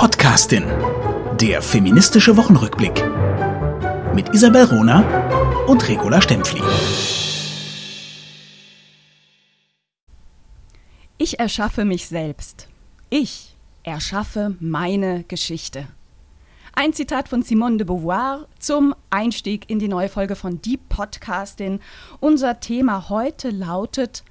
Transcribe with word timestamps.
Podcastin. 0.00 0.64
Der 1.38 1.60
feministische 1.60 2.34
Wochenrückblick. 2.38 3.04
Mit 4.14 4.34
Isabel 4.34 4.64
Rona 4.64 5.66
und 5.66 5.86
Regula 5.86 6.22
Stempfli. 6.22 6.62
Ich 11.18 11.38
erschaffe 11.38 11.84
mich 11.84 12.06
selbst. 12.06 12.66
Ich 13.10 13.54
erschaffe 13.82 14.56
meine 14.58 15.24
Geschichte. 15.24 15.86
Ein 16.72 16.94
Zitat 16.94 17.28
von 17.28 17.42
Simone 17.42 17.76
de 17.76 17.86
Beauvoir 17.86 18.46
zum 18.58 18.94
Einstieg 19.10 19.68
in 19.68 19.80
die 19.80 19.88
neue 19.88 20.08
Folge 20.08 20.34
von 20.34 20.62
Deep 20.62 20.88
Podcastin. 20.88 21.78
Unser 22.20 22.58
Thema 22.60 23.10
heute 23.10 23.50
lautet 23.50 24.24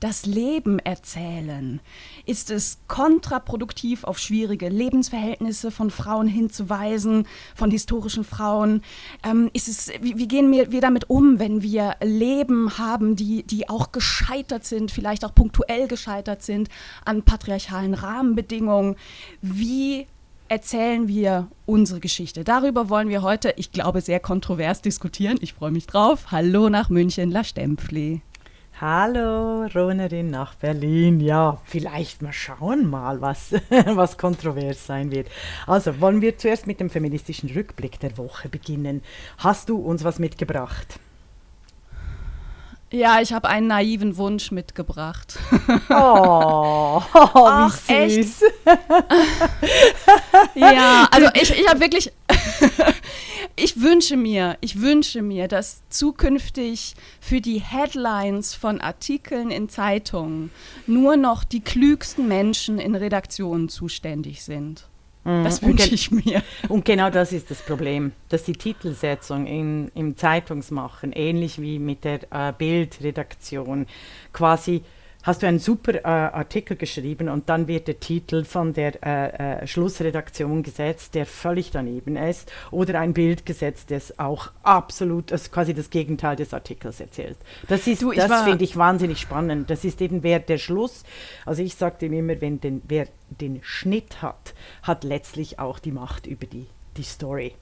das 0.00 0.24
Leben 0.26 0.78
erzählen. 0.78 1.80
Ist 2.26 2.50
es 2.50 2.78
kontraproduktiv, 2.88 4.04
auf 4.04 4.18
schwierige 4.18 4.68
Lebensverhältnisse 4.68 5.70
von 5.70 5.90
Frauen 5.90 6.26
hinzuweisen, 6.26 7.26
von 7.54 7.70
historischen 7.70 8.24
Frauen? 8.24 8.82
Ähm, 9.22 9.50
ist 9.52 9.68
es, 9.68 9.92
wie, 10.00 10.16
wie, 10.16 10.26
gehen 10.26 10.50
wir, 10.50 10.80
damit 10.80 11.08
um, 11.08 11.38
wenn 11.38 11.62
wir 11.62 11.96
Leben 12.02 12.78
haben, 12.78 13.14
die, 13.14 13.42
die 13.42 13.68
auch 13.68 13.92
gescheitert 13.92 14.64
sind, 14.64 14.90
vielleicht 14.90 15.24
auch 15.24 15.34
punktuell 15.34 15.86
gescheitert 15.86 16.42
sind 16.42 16.68
an 17.04 17.22
patriarchalen 17.22 17.94
Rahmenbedingungen? 17.94 18.96
Wie 19.42 20.06
erzählen 20.48 21.06
wir 21.06 21.46
unsere 21.64 22.00
Geschichte. 22.00 22.42
Darüber 22.42 22.88
wollen 22.88 23.08
wir 23.08 23.22
heute, 23.22 23.54
ich 23.56 23.70
glaube, 23.70 24.00
sehr 24.00 24.18
kontrovers 24.18 24.82
diskutieren. 24.82 25.38
Ich 25.40 25.54
freue 25.54 25.70
mich 25.70 25.86
drauf. 25.86 26.32
Hallo 26.32 26.68
nach 26.68 26.90
München, 26.90 27.30
La 27.30 27.44
Stempfli. 27.44 28.22
Hallo, 28.80 29.66
Ronerin 29.74 30.30
nach 30.30 30.54
Berlin. 30.54 31.20
Ja, 31.20 31.58
vielleicht 31.64 32.22
mal 32.22 32.32
schauen 32.32 32.88
mal, 32.88 33.20
was, 33.20 33.52
was 33.68 34.16
kontrovers 34.16 34.86
sein 34.86 35.10
wird. 35.10 35.28
Also, 35.66 36.00
wollen 36.00 36.22
wir 36.22 36.38
zuerst 36.38 36.66
mit 36.66 36.80
dem 36.80 36.88
feministischen 36.88 37.50
Rückblick 37.50 38.00
der 38.00 38.16
Woche 38.16 38.48
beginnen. 38.48 39.02
Hast 39.36 39.68
du 39.68 39.76
uns 39.76 40.02
was 40.02 40.18
mitgebracht? 40.18 40.98
Ja, 42.90 43.20
ich 43.20 43.34
habe 43.34 43.50
einen 43.50 43.66
naiven 43.66 44.16
Wunsch 44.16 44.50
mitgebracht. 44.50 45.38
Oh, 45.90 47.02
oh 47.14 47.28
Ach, 47.34 47.78
wie 47.88 48.22
süß. 48.22 48.44
ja, 50.54 51.06
also 51.10 51.28
ich, 51.34 51.50
ich 51.50 51.68
habe 51.68 51.80
wirklich, 51.80 52.10
ich 53.56 53.80
wünsche 53.80 54.16
mir, 54.16 54.56
ich 54.60 54.80
wünsche 54.80 55.22
mir, 55.22 55.48
dass 55.48 55.82
zukünftig 55.88 56.94
für 57.20 57.40
die 57.40 57.60
Headlines 57.60 58.54
von 58.54 58.80
Artikeln 58.80 59.50
in 59.50 59.68
Zeitungen 59.68 60.50
nur 60.86 61.16
noch 61.16 61.44
die 61.44 61.60
klügsten 61.60 62.28
Menschen 62.28 62.78
in 62.78 62.94
Redaktionen 62.94 63.68
zuständig 63.68 64.42
sind. 64.42 64.88
Mhm. 65.24 65.44
Das 65.44 65.62
wünsche 65.62 65.94
ich 65.94 66.10
mir. 66.10 66.42
Und 66.68 66.84
genau 66.84 67.10
das 67.10 67.32
ist 67.32 67.50
das 67.50 67.60
Problem, 67.62 68.12
dass 68.28 68.44
die 68.44 68.54
Titelsetzung 68.54 69.46
in, 69.46 69.90
im 69.94 70.16
Zeitungsmachen, 70.16 71.12
ähnlich 71.12 71.60
wie 71.60 71.78
mit 71.78 72.04
der 72.04 72.20
äh, 72.30 72.52
Bildredaktion, 72.56 73.86
quasi 74.32 74.82
hast 75.22 75.42
du 75.42 75.46
einen 75.46 75.58
super 75.58 75.96
äh, 75.96 76.06
Artikel 76.06 76.76
geschrieben 76.76 77.28
und 77.28 77.48
dann 77.48 77.68
wird 77.68 77.88
der 77.88 78.00
Titel 78.00 78.44
von 78.44 78.72
der 78.72 79.04
äh, 79.04 79.62
äh, 79.62 79.66
Schlussredaktion 79.66 80.62
gesetzt, 80.62 81.14
der 81.14 81.26
völlig 81.26 81.70
daneben 81.70 82.16
ist, 82.16 82.50
oder 82.70 83.00
ein 83.00 83.12
Bild 83.12 83.44
gesetzt, 83.44 83.90
das 83.90 84.18
auch 84.18 84.50
absolut, 84.62 85.30
das 85.30 85.50
quasi 85.50 85.74
das 85.74 85.90
Gegenteil 85.90 86.36
des 86.36 86.54
Artikels 86.54 87.00
erzählt. 87.00 87.36
Das 87.68 87.86
ist, 87.86 88.02
du, 88.02 88.12
das 88.12 88.42
finde 88.42 88.64
ich 88.64 88.76
wahnsinnig 88.76 89.20
spannend. 89.20 89.70
Das 89.70 89.84
ist 89.84 90.00
eben 90.00 90.22
wer 90.22 90.40
der 90.40 90.58
Schluss. 90.58 91.04
Also 91.44 91.62
ich 91.62 91.74
sagte 91.74 92.06
immer, 92.06 92.40
wenn 92.40 92.60
den, 92.60 92.82
wer 92.88 93.06
den 93.28 93.60
Schnitt 93.62 94.22
hat, 94.22 94.54
hat 94.82 95.04
letztlich 95.04 95.58
auch 95.58 95.78
die 95.78 95.92
Macht 95.92 96.26
über 96.26 96.46
die, 96.46 96.66
die 96.96 97.02
Story. 97.02 97.54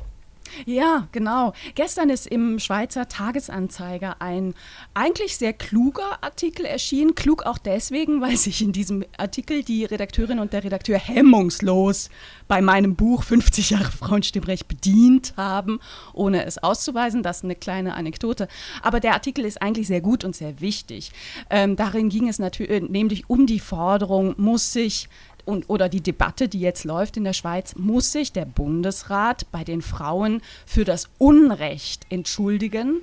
Ja, 0.66 1.08
genau. 1.12 1.52
Gestern 1.74 2.10
ist 2.10 2.27
im 2.27 2.58
Schweizer 2.58 3.08
Tagesanzeiger 3.08 4.20
ein 4.20 4.55
eigentlich 4.95 5.36
sehr 5.36 5.52
kluger 5.52 6.23
Artikel 6.23 6.64
erschienen. 6.64 7.14
Klug 7.14 7.45
auch 7.45 7.58
deswegen, 7.58 8.20
weil 8.23 8.36
sich 8.36 8.62
in 8.62 8.73
diesem 8.73 9.05
Artikel 9.17 9.62
die 9.62 9.84
Redakteurin 9.84 10.39
und 10.39 10.52
der 10.52 10.64
Redakteur 10.64 10.98
hemmungslos 10.98 12.11
bei 12.46 12.61
meinem 12.61 12.96
Buch 12.96 13.23
50 13.23 13.70
Jahre 13.70 13.92
Frauenstimmrecht 13.92 14.68
bedient 14.68 15.34
haben, 15.36 15.80
ohne 16.12 16.45
es 16.45 16.58
auszuweisen. 16.58 17.23
Das 17.23 17.39
ist 17.39 17.44
eine 17.44 17.55
kleine 17.55 17.94
Anekdote. 17.94 18.48
Aber 18.83 19.00
der 19.00 19.14
Artikel 19.14 19.44
ist 19.44 19.61
eigentlich 19.61 19.86
sehr 19.86 20.00
gut 20.00 20.24
und 20.24 20.34
sehr 20.34 20.61
wichtig. 20.61 21.12
Ähm, 21.50 21.77
darin 21.77 22.08
ging 22.08 22.28
es 22.28 22.39
natürlich 22.39 22.70
äh, 22.70 22.80
nämlich 22.80 23.28
um 23.28 23.46
die 23.46 23.61
Forderung, 23.61 24.34
muss 24.36 24.73
sich 24.73 25.08
und, 25.48 25.70
oder 25.70 25.89
die 25.89 26.03
Debatte, 26.03 26.47
die 26.47 26.61
jetzt 26.61 26.85
läuft 26.85 27.17
in 27.17 27.25
der 27.25 27.33
Schweiz, 27.33 27.75
muss 27.75 28.13
sich 28.13 28.33
der 28.33 28.45
Bundesrat 28.45 29.51
bei 29.51 29.64
den 29.64 29.81
Frauen 29.81 30.42
für 30.67 30.85
das 30.85 31.09
Unrecht 31.17 32.05
entschuldigen, 32.11 33.01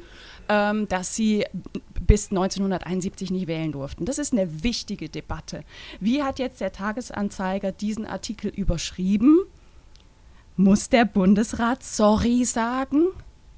ähm, 0.48 0.88
dass 0.88 1.16
sie 1.16 1.44
bis 2.00 2.30
1971 2.30 3.32
nicht 3.32 3.48
wählen 3.48 3.72
durften. 3.72 4.06
Das 4.06 4.20
ist 4.20 4.32
eine 4.32 4.64
wichtige 4.64 5.10
Debatte. 5.10 5.64
Wie 6.00 6.22
hat 6.22 6.38
jetzt 6.38 6.62
der 6.62 6.72
Tagesanzeiger 6.72 7.72
diesen 7.72 8.06
Artikel 8.06 8.50
überschrieben? 8.50 9.40
Muss 10.56 10.90
der 10.90 11.06
Bundesrat 11.06 11.82
sorry 11.82 12.46
sagen? 12.46 13.08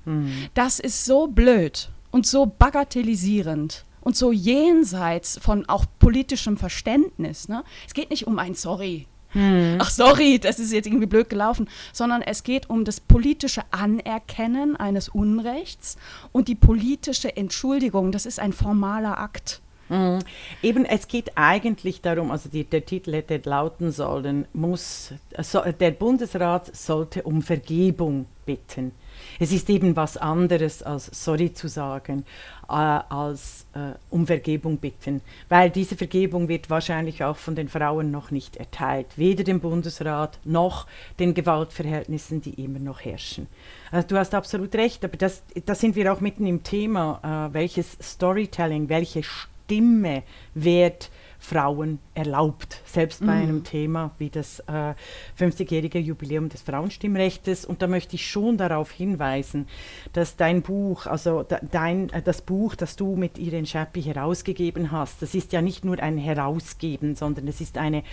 Hm. 0.06 0.32
Das 0.54 0.80
ist 0.80 1.04
so 1.04 1.28
blöd 1.28 1.90
und 2.12 2.26
so 2.26 2.46
bagatellisierend 2.46 3.84
und 4.08 4.16
so 4.16 4.32
jenseits 4.32 5.38
von 5.38 5.68
auch 5.68 5.84
politischem 6.00 6.56
Verständnis. 6.56 7.50
Ne? 7.50 7.66
Es 7.86 7.94
geht 7.94 8.10
nicht 8.10 8.26
um 8.26 8.40
ein 8.40 8.56
Sorry. 8.56 9.06
Hm. 9.32 9.80
Ach, 9.80 9.90
sorry, 9.90 10.40
das 10.40 10.60
ist 10.60 10.72
jetzt 10.72 10.88
irgendwie 10.88 11.08
blöd 11.08 11.30
gelaufen, 11.30 11.70
sondern 11.92 12.22
es 12.22 12.44
geht 12.44 12.70
um 12.70 12.86
das 12.86 13.02
politische 13.02 13.64
Anerkennen 13.72 14.78
eines 14.78 15.10
Unrechts 15.10 15.98
und 16.32 16.48
die 16.48 16.56
politische 16.56 17.36
Entschuldigung. 17.36 18.14
Das 18.14 18.26
ist 18.26 18.40
ein 18.40 18.54
formaler 18.54 19.20
Akt. 19.20 19.60
Mhm. 19.90 20.20
Eben, 20.64 20.86
es 20.86 21.10
geht 21.10 21.38
eigentlich 21.38 22.00
darum, 22.00 22.32
also 22.32 22.48
die, 22.48 22.64
der 22.64 22.86
Titel 22.86 23.12
hätte 23.12 23.42
lauten 23.44 23.92
sollen, 23.92 24.48
muss, 24.54 25.12
so, 25.42 25.60
der 25.62 25.92
Bundesrat 25.92 26.74
sollte 26.74 27.24
um 27.24 27.42
Vergebung 27.42 28.26
bitten. 28.46 28.94
Es 29.40 29.52
ist 29.52 29.70
eben 29.70 29.96
was 29.96 30.18
anderes 30.18 30.82
als 30.84 31.10
sorry 31.14 31.54
zu 31.54 31.68
sagen, 31.68 32.26
äh, 32.68 32.74
als 32.74 33.66
äh, 33.74 33.94
um 34.10 34.26
Vergebung 34.26 34.78
bitten, 34.78 35.22
weil 35.50 35.70
diese 35.70 35.96
Vergebung 35.96 36.48
wird 36.48 36.70
wahrscheinlich 36.70 37.24
auch 37.24 37.38
von 37.38 37.56
den 37.56 37.70
Frauen 37.70 38.12
noch 38.12 38.32
nicht 38.32 38.58
erteilt, 38.58 39.08
weder 39.16 39.44
dem 39.44 39.60
Bundesrat 39.60 40.40
noch 40.44 40.88
den 41.20 41.34
Gewaltverhältnissen, 41.34 42.42
die 42.42 42.62
immer 42.64 42.80
noch 42.80 43.02
herrschen. 43.02 43.48
Also 43.92 44.08
du 44.08 44.18
hast 44.18 44.34
absolut 44.34 44.74
recht, 44.76 45.06
aber 45.06 45.18
das, 45.18 45.44
das 45.66 45.80
sind 45.80 45.96
wir 45.96 46.12
auch 46.12 46.22
mitten 46.22 46.46
im 46.46 46.64
Thema, 46.64 47.50
äh, 47.50 47.54
welches 47.54 47.98
Storytelling, 48.02 48.90
welche 48.90 49.24
Stimme 49.24 50.24
wird 50.54 51.10
Frauen 51.40 52.00
erlaubt, 52.14 52.82
selbst 52.86 53.20
bei 53.20 53.36
mhm. 53.36 53.42
einem 53.42 53.64
Thema 53.64 54.12
wie 54.18 54.30
das 54.30 54.60
äh, 54.62 54.94
50-jährige 55.40 56.00
Jubiläum 56.00 56.50
des 56.50 56.62
Frauenstimmrechts. 56.62 57.66
Und 57.66 57.82
da 57.82 57.88
möchte 57.88 58.16
ich 58.16 58.28
schon 58.28 58.58
darauf 58.58 58.92
hinweisen, 58.92 59.68
dass 60.14 60.36
dein 60.36 60.62
Buch, 60.62 61.06
also 61.06 61.46
dein, 61.72 62.10
äh, 62.10 62.22
das 62.22 62.42
Buch, 62.42 62.76
das 62.76 62.96
du 62.96 63.16
mit 63.16 63.38
Irene 63.38 63.68
Schappi 63.68 64.02
herausgegeben 64.02 64.92
hast, 64.92 65.22
das 65.22 65.36
ist 65.36 65.54
ja 65.54 65.62
nicht 65.62 65.86
nur 65.86 66.00
ein 66.00 66.18
Herausgeben, 66.18 67.16
sondern 67.16 67.48
es 67.48 67.62
ist 67.62 67.78
eine 67.78 68.04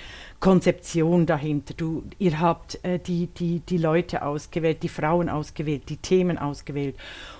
Konzeption 0.40 1.26
dahinter. 1.26 1.74
Du, 1.74 2.04
ihr 2.18 2.40
habt 2.40 2.84
äh, 2.84 2.98
die, 2.98 3.28
die, 3.28 3.60
die 3.60 3.78
Leute 3.78 4.22
ausgewählt, 4.22 4.82
die 4.82 4.88
Frauen 4.88 5.28
ausgewählt, 5.28 5.88
die 5.88 5.96
Themen 5.96 6.38
ausgewählt. 6.38 6.96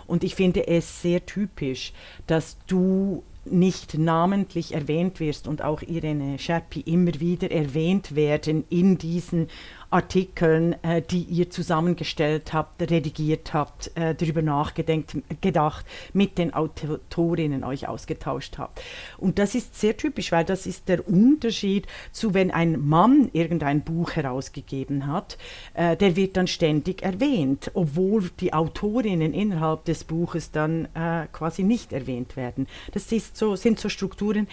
Und 0.06 0.24
ich 0.24 0.34
finde 0.34 0.66
es 0.66 1.02
sehr 1.02 1.24
typisch, 1.26 1.92
dass 2.26 2.58
du 2.66 3.22
nicht 3.46 3.98
namentlich 3.98 4.74
erwähnt 4.74 5.20
wirst 5.20 5.48
und 5.48 5.62
auch 5.62 5.82
Irene 5.82 6.38
Schappi 6.38 6.80
immer 6.80 7.20
wieder 7.20 7.50
erwähnt 7.50 8.14
werden 8.14 8.64
in 8.68 8.98
diesen 8.98 9.48
Artikeln, 9.94 10.74
äh, 10.82 11.02
die 11.02 11.22
ihr 11.22 11.50
zusammengestellt 11.50 12.52
habt, 12.52 12.82
redigiert 12.90 13.54
habt, 13.54 13.96
äh, 13.96 14.16
darüber 14.16 14.42
nachgedacht, 14.42 15.16
gedacht, 15.40 15.86
mit 16.12 16.36
den 16.36 16.52
Autorinnen 16.52 17.62
euch 17.62 17.86
ausgetauscht 17.86 18.58
habt. 18.58 18.82
Und 19.18 19.38
das 19.38 19.54
ist 19.54 19.78
sehr 19.80 19.96
typisch, 19.96 20.32
weil 20.32 20.44
das 20.44 20.66
ist 20.66 20.88
der 20.88 21.08
Unterschied 21.08 21.86
zu, 22.10 22.34
wenn 22.34 22.50
ein 22.50 22.84
Mann 22.84 23.30
irgendein 23.32 23.82
Buch 23.82 24.16
herausgegeben 24.16 25.06
hat, 25.06 25.38
äh, 25.74 25.96
der 25.96 26.16
wird 26.16 26.36
dann 26.36 26.48
ständig 26.48 27.02
erwähnt, 27.02 27.70
obwohl 27.74 28.30
die 28.40 28.52
Autorinnen 28.52 29.32
innerhalb 29.32 29.84
des 29.84 30.02
Buches 30.02 30.50
dann 30.50 30.88
äh, 30.94 31.28
quasi 31.30 31.62
nicht 31.62 31.92
erwähnt 31.92 32.36
werden. 32.36 32.66
Das 32.90 33.12
ist 33.12 33.36
so, 33.36 33.54
sind 33.54 33.78
so 33.78 33.88
Strukturen, 33.88 34.48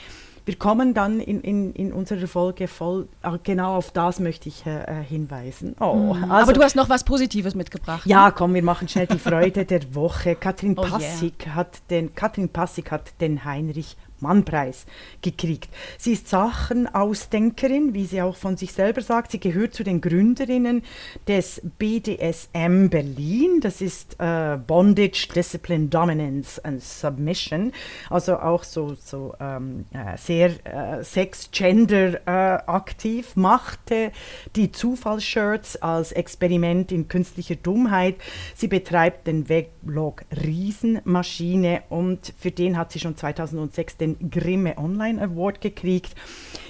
wir 0.51 0.59
kommen 0.59 0.94
dann 0.94 1.21
in, 1.21 1.39
in, 1.39 1.71
in 1.71 1.94
unserer 1.94 2.27
Folge 2.27 2.68
voll, 2.68 3.07
ah, 3.21 3.38
genau 3.42 3.77
auf 3.77 3.92
das 3.92 4.19
möchte 4.19 4.50
ich 4.50 4.65
äh, 4.65 4.83
äh 4.83 5.01
hinweisen. 5.01 5.77
Oh, 5.80 6.13
mhm. 6.13 6.30
also, 6.30 6.33
Aber 6.33 6.51
du 6.51 6.62
hast 6.62 6.75
noch 6.75 6.89
was 6.89 7.06
Positives 7.06 7.56
mitgebracht. 7.56 8.06
Ja, 8.06 8.25
ne? 8.25 8.33
komm, 8.36 8.53
wir 8.53 8.62
machen 8.62 8.89
schnell 8.89 9.07
die 9.07 9.18
Freude 9.30 9.63
der 9.63 9.95
Woche. 9.95 10.36
Katrin 10.36 10.77
oh 10.77 10.81
Passig, 10.81 11.45
yeah. 11.45 11.56
hat 11.56 11.89
den, 11.89 12.13
Katrin 12.15 12.50
Passig 12.50 12.92
hat 12.92 13.13
den 13.21 13.45
Heinrich 13.45 13.95
Heinrich-Mann-Preis 14.21 14.85
gekriegt. 15.21 15.69
Sie 15.97 16.13
ist 16.13 16.27
Sachenausdenkerin, 16.27 17.94
wie 17.94 18.06
sie 18.06 18.21
auch 18.21 18.35
von 18.35 18.57
sich 18.57 18.73
selber 18.73 19.01
sagt. 19.01 19.31
Sie 19.31 19.39
gehört 19.39 19.73
zu 19.73 19.83
den 19.83 20.01
Gründerinnen 20.01 20.83
des 21.27 21.62
BDSM 21.77 22.88
Berlin. 22.89 23.59
Das 23.62 23.81
ist 23.81 24.15
äh, 24.19 24.57
Bondage, 24.65 25.27
Discipline, 25.35 25.88
Dominance 25.88 26.63
and 26.63 26.81
Submission. 26.81 27.71
Also 28.09 28.38
auch 28.38 28.63
so, 28.63 28.95
so 28.95 29.33
ähm, 29.39 29.85
äh, 29.91 30.18
sehr 30.18 30.51
äh, 30.65 31.03
Sex-Gender 31.03 32.21
äh, 32.25 32.63
aktiv. 32.67 33.35
Machte 33.35 34.12
die 34.56 34.71
Zufallsshirts 34.71 35.81
als 35.81 36.12
Experiment 36.12 36.91
in 36.91 37.07
künstlicher 37.07 37.56
Dummheit. 37.56 38.15
Sie 38.56 38.67
betreibt 38.67 39.27
den 39.27 39.50
Weblog 39.50 40.24
Riesenmaschine 40.44 41.83
und 41.89 42.33
für 42.38 42.51
den 42.51 42.77
hat 42.77 42.91
sie 42.91 43.00
schon 43.00 43.17
2006 43.17 43.97
den 43.97 44.11
Grimme 44.30 44.78
Online 44.78 45.22
Award 45.22 45.62
gekriegt. 45.62 46.16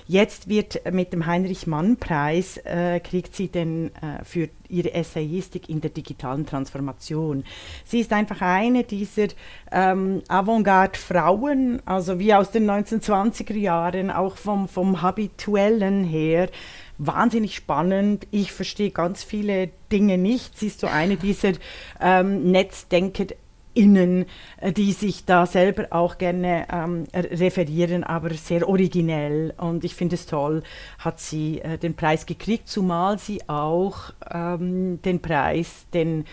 Jetzt 0.08 0.50
wird 0.50 0.82
mit 0.92 1.14
dem 1.14 1.26
Heinrich-Mann-Preis 1.26 2.58
äh, 2.66 3.00
kriegt 3.00 3.34
sie 3.34 3.48
den 3.48 3.96
äh, 3.96 4.24
für 4.26 4.50
ihre 4.68 4.94
Essayistik 4.94 5.70
in 5.70 5.80
der 5.80 5.92
digitalen 5.92 6.46
Transformation. 6.46 7.46
Sie 7.86 8.02
ist 8.02 8.12
einfach 8.12 8.42
eine 8.42 8.84
dieser 8.84 9.28
ähm, 9.72 10.22
Avantgarde-Frauen, 10.28 11.82
also 11.86 12.20
wie 12.20 12.34
aus 12.34 12.52
den 12.52 12.70
1920er 12.70 13.56
Jahren, 13.56 14.12
auch 14.12 14.38
vom, 14.38 14.68
vom 14.68 15.02
Habituellen 15.02 16.04
her, 16.04 16.50
wahnsinnig 16.98 17.56
spannend. 17.56 18.28
Ich 18.32 18.52
verstehe 18.52 18.92
ganz 18.92 19.24
viele 19.24 19.70
Dinge 19.92 20.18
nicht. 20.18 20.58
Sie 20.58 20.68
ist 20.68 20.80
so 20.80 20.88
eine 20.88 21.16
dieser 21.16 21.54
ähm, 22.00 22.52
Netzdenker 22.52 23.28
Innen, 23.73 24.25
äh, 24.57 24.71
die 24.71 24.91
sich 24.91 25.25
da 25.25 25.45
selber 25.45 25.88
auch 25.91 26.18
gerne 26.18 26.68
ähm, 26.71 27.06
referieren, 27.13 28.03
aber 28.03 28.33
sehr 28.33 28.68
originell. 28.68 29.53
Und 29.57 29.83
ich 29.83 29.95
finde 29.95 30.15
es 30.15 30.25
toll, 30.25 30.63
hat 31.00 31.19
sie 31.19 31.62
äh, 31.62 31.77
den 31.77 31.95
Preis 31.95 32.25
gekriegt, 32.25 32.68
zumal 32.68 33.19
sie 33.19 33.47
auch 33.47 34.13
ähm, 34.29 35.01
den 35.01 35.21
Preis, 35.21 35.85
den 35.94 36.25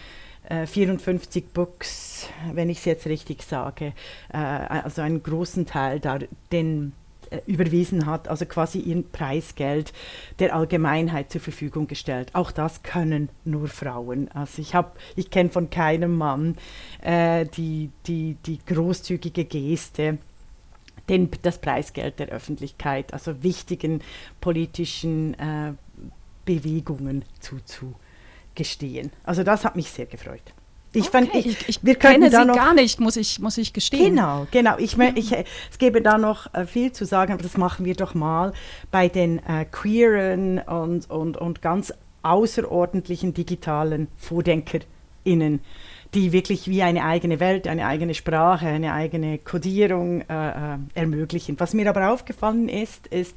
äh, 0.48 0.66
54 0.66 1.52
Books, 1.52 2.28
wenn 2.52 2.70
ich 2.70 2.78
es 2.78 2.84
jetzt 2.84 3.06
richtig 3.06 3.42
sage, 3.42 3.92
äh, 4.32 4.36
also 4.38 5.02
einen 5.02 5.22
großen 5.22 5.66
Teil 5.66 6.00
da, 6.00 6.18
den 6.52 6.88
äh, 6.88 7.07
überwiesen 7.46 8.06
hat, 8.06 8.28
also 8.28 8.46
quasi 8.46 8.78
ihr 8.78 9.02
Preisgeld 9.02 9.92
der 10.38 10.54
Allgemeinheit 10.54 11.30
zur 11.30 11.40
Verfügung 11.40 11.86
gestellt. 11.86 12.30
Auch 12.34 12.50
das 12.50 12.82
können 12.82 13.28
nur 13.44 13.68
Frauen. 13.68 14.30
Also 14.32 14.62
ich 14.62 14.74
habe, 14.74 14.92
ich 15.16 15.30
kenne 15.30 15.50
von 15.50 15.70
keinem 15.70 16.16
Mann 16.16 16.56
äh, 17.02 17.46
die, 17.46 17.90
die, 18.06 18.36
die 18.46 18.58
großzügige 18.64 19.44
Geste, 19.44 20.18
den, 21.08 21.30
das 21.42 21.58
Preisgeld 21.60 22.18
der 22.18 22.28
Öffentlichkeit, 22.28 23.12
also 23.12 23.42
wichtigen 23.42 24.02
politischen 24.40 25.34
äh, 25.34 25.72
Bewegungen 26.44 27.24
zuzugestehen. 27.40 29.10
Also 29.24 29.42
das 29.42 29.64
hat 29.64 29.76
mich 29.76 29.90
sehr 29.90 30.06
gefreut. 30.06 30.54
Ich 30.92 31.08
okay. 31.08 31.10
fand, 31.10 31.34
ich, 31.34 31.68
ich, 31.68 31.78
wir 31.82 31.96
kenne 31.96 32.30
da 32.30 32.40
sie 32.40 32.46
noch, 32.46 32.54
gar 32.54 32.72
nicht, 32.72 32.98
muss 32.98 33.16
ich, 33.16 33.38
muss 33.40 33.58
ich 33.58 33.72
gestehen. 33.72 34.16
Genau, 34.16 34.46
genau. 34.50 34.78
Ich, 34.78 34.96
ich, 34.98 35.32
es 35.32 35.78
gäbe 35.78 36.00
da 36.00 36.16
noch 36.16 36.52
äh, 36.54 36.66
viel 36.66 36.92
zu 36.92 37.04
sagen, 37.04 37.32
aber 37.32 37.42
das 37.42 37.56
machen 37.58 37.84
wir 37.84 37.94
doch 37.94 38.14
mal 38.14 38.52
bei 38.90 39.08
den 39.08 39.38
äh, 39.46 39.66
queeren 39.70 40.58
und, 40.58 41.10
und, 41.10 41.36
und 41.36 41.60
ganz 41.60 41.92
außerordentlichen 42.22 43.34
digitalen 43.34 44.08
VordenkerInnen, 44.16 45.60
die 46.14 46.32
wirklich 46.32 46.68
wie 46.68 46.82
eine 46.82 47.04
eigene 47.04 47.38
Welt, 47.38 47.68
eine 47.68 47.86
eigene 47.86 48.14
Sprache, 48.14 48.66
eine 48.66 48.94
eigene 48.94 49.38
Codierung 49.38 50.22
äh, 50.22 50.74
äh 50.74 50.78
ermöglichen. 50.94 51.60
Was 51.60 51.74
mir 51.74 51.88
aber 51.88 52.10
aufgefallen 52.10 52.68
ist, 52.70 53.06
ist, 53.08 53.36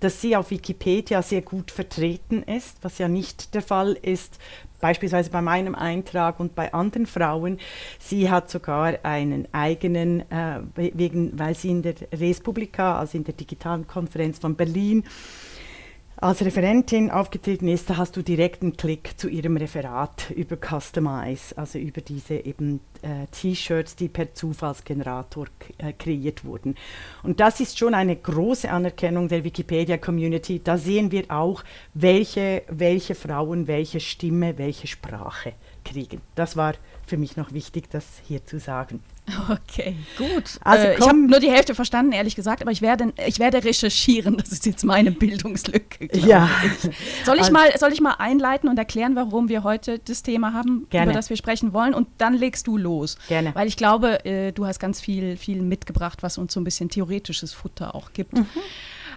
dass 0.00 0.20
sie 0.20 0.36
auf 0.36 0.50
Wikipedia 0.50 1.22
sehr 1.22 1.42
gut 1.42 1.70
vertreten 1.70 2.42
ist, 2.42 2.78
was 2.82 2.98
ja 2.98 3.08
nicht 3.08 3.54
der 3.54 3.62
Fall 3.62 3.96
ist 4.00 4.38
beispielsweise 4.80 5.30
bei 5.30 5.40
meinem 5.42 5.74
Eintrag 5.74 6.40
und 6.40 6.54
bei 6.54 6.72
anderen 6.72 7.06
Frauen. 7.06 7.58
Sie 7.98 8.30
hat 8.30 8.50
sogar 8.50 8.94
einen 9.02 9.46
eigenen, 9.52 10.20
äh, 10.30 10.60
wegen, 10.74 11.38
weil 11.38 11.54
sie 11.54 11.70
in 11.70 11.82
der 11.82 11.94
Respublika, 12.12 12.98
also 12.98 13.18
in 13.18 13.24
der 13.24 13.34
digitalen 13.34 13.86
Konferenz 13.86 14.38
von 14.38 14.56
Berlin, 14.56 15.04
als 16.20 16.44
Referentin 16.44 17.10
aufgetreten 17.10 17.66
ist, 17.66 17.88
da 17.88 17.96
hast 17.96 18.14
du 18.14 18.22
direkt 18.22 18.62
einen 18.62 18.76
Klick 18.76 19.18
zu 19.18 19.28
ihrem 19.28 19.56
Referat 19.56 20.30
über 20.30 20.56
Customize, 20.56 21.56
also 21.56 21.78
über 21.78 22.02
diese 22.02 22.34
eben 22.34 22.80
äh, 23.00 23.26
T-Shirts, 23.30 23.96
die 23.96 24.08
per 24.08 24.34
Zufallsgenerator 24.34 25.46
äh, 25.78 25.94
kreiert 25.94 26.44
wurden. 26.44 26.74
Und 27.22 27.40
das 27.40 27.60
ist 27.60 27.78
schon 27.78 27.94
eine 27.94 28.16
große 28.16 28.70
Anerkennung 28.70 29.28
der 29.28 29.44
Wikipedia-Community. 29.44 30.60
Da 30.62 30.76
sehen 30.76 31.10
wir 31.10 31.24
auch, 31.30 31.64
welche, 31.94 32.64
welche 32.68 33.14
Frauen 33.14 33.66
welche 33.66 34.00
Stimme, 34.00 34.58
welche 34.58 34.88
Sprache 34.88 35.54
kriegen. 35.86 36.20
Das 36.34 36.54
war 36.54 36.74
für 37.06 37.16
mich 37.16 37.38
noch 37.38 37.52
wichtig, 37.52 37.88
das 37.90 38.04
hier 38.26 38.44
zu 38.44 38.58
sagen. 38.58 39.02
Okay, 39.50 39.96
gut. 40.16 40.58
Also 40.62 40.86
äh, 40.86 40.98
ich 40.98 41.06
habe 41.06 41.18
nur 41.18 41.40
die 41.40 41.50
Hälfte 41.50 41.74
verstanden, 41.74 42.12
ehrlich 42.12 42.36
gesagt, 42.36 42.62
aber 42.62 42.70
ich 42.70 42.82
werde, 42.82 43.12
ich 43.26 43.38
werde 43.38 43.62
recherchieren. 43.64 44.36
Das 44.40 44.52
ist 44.52 44.64
jetzt 44.66 44.84
meine 44.84 45.10
Bildungslücke. 45.12 46.08
Ja. 46.16 46.48
Ich. 46.64 47.24
Soll, 47.24 47.36
ich 47.36 47.42
also, 47.42 47.52
mal, 47.52 47.78
soll 47.78 47.92
ich 47.92 48.00
mal 48.00 48.14
einleiten 48.14 48.68
und 48.68 48.78
erklären, 48.78 49.14
warum 49.14 49.48
wir 49.48 49.62
heute 49.64 49.98
das 49.98 50.22
Thema 50.22 50.52
haben, 50.52 50.86
Gerne. 50.90 51.06
über 51.06 51.12
das 51.12 51.30
wir 51.30 51.36
sprechen 51.36 51.72
wollen? 51.72 51.94
Und 51.94 52.08
dann 52.18 52.34
legst 52.34 52.66
du 52.66 52.76
los. 52.76 53.18
Gerne. 53.28 53.54
Weil 53.54 53.68
ich 53.68 53.76
glaube, 53.76 54.24
äh, 54.24 54.52
du 54.52 54.66
hast 54.66 54.78
ganz 54.78 55.00
viel, 55.00 55.36
viel 55.36 55.62
mitgebracht, 55.62 56.22
was 56.22 56.38
uns 56.38 56.54
so 56.54 56.60
ein 56.60 56.64
bisschen 56.64 56.88
theoretisches 56.88 57.52
Futter 57.52 57.94
auch 57.94 58.12
gibt. 58.12 58.32
Mhm. 58.34 58.46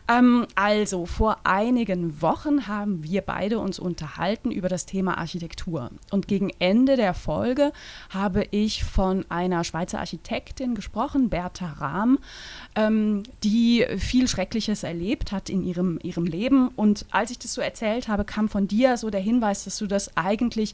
Ähm, 0.08 0.48
also, 0.56 1.06
vor 1.06 1.38
einigen 1.46 2.22
Wochen 2.22 2.68
haben 2.68 3.04
wir 3.04 3.22
beide 3.22 3.60
uns 3.60 3.80
unterhalten 3.80 4.52
über 4.52 4.68
das 4.68 4.86
Thema 4.86 5.18
Architektur. 5.18 5.92
Und 6.12 6.28
gegen 6.28 6.52
Ende 6.60 6.98
der 6.98 7.14
Folge 7.14 7.72
habe 8.10 8.46
ich 8.52 8.84
von 8.84 9.26
einer 9.30 9.64
Schweizer 9.64 10.00
Architektin 10.00 10.76
gesprochen, 10.76 11.30
Bertha 11.30 11.72
Rahm, 11.74 12.20
ähm, 12.76 13.24
die 13.44 13.86
viel 13.98 14.28
Schreckliches 14.28 14.84
erlebt 14.84 15.32
hat 15.32 15.50
in 15.50 15.64
ihrem, 15.64 16.00
ihrem 16.04 16.26
Leben. 16.26 16.68
Und 16.70 17.06
als 17.12 17.32
ich 17.32 17.40
das 17.40 17.54
so 17.54 17.62
erzählt 17.62 18.10
habe, 18.10 18.26
kam 18.26 18.50
von 18.50 18.68
dir 18.68 18.98
so 18.98 19.10
der 19.10 19.22
Hinweis, 19.22 19.64
dass 19.64 19.78
du 19.78 19.88
das 19.88 20.18
eigentlich 20.18 20.74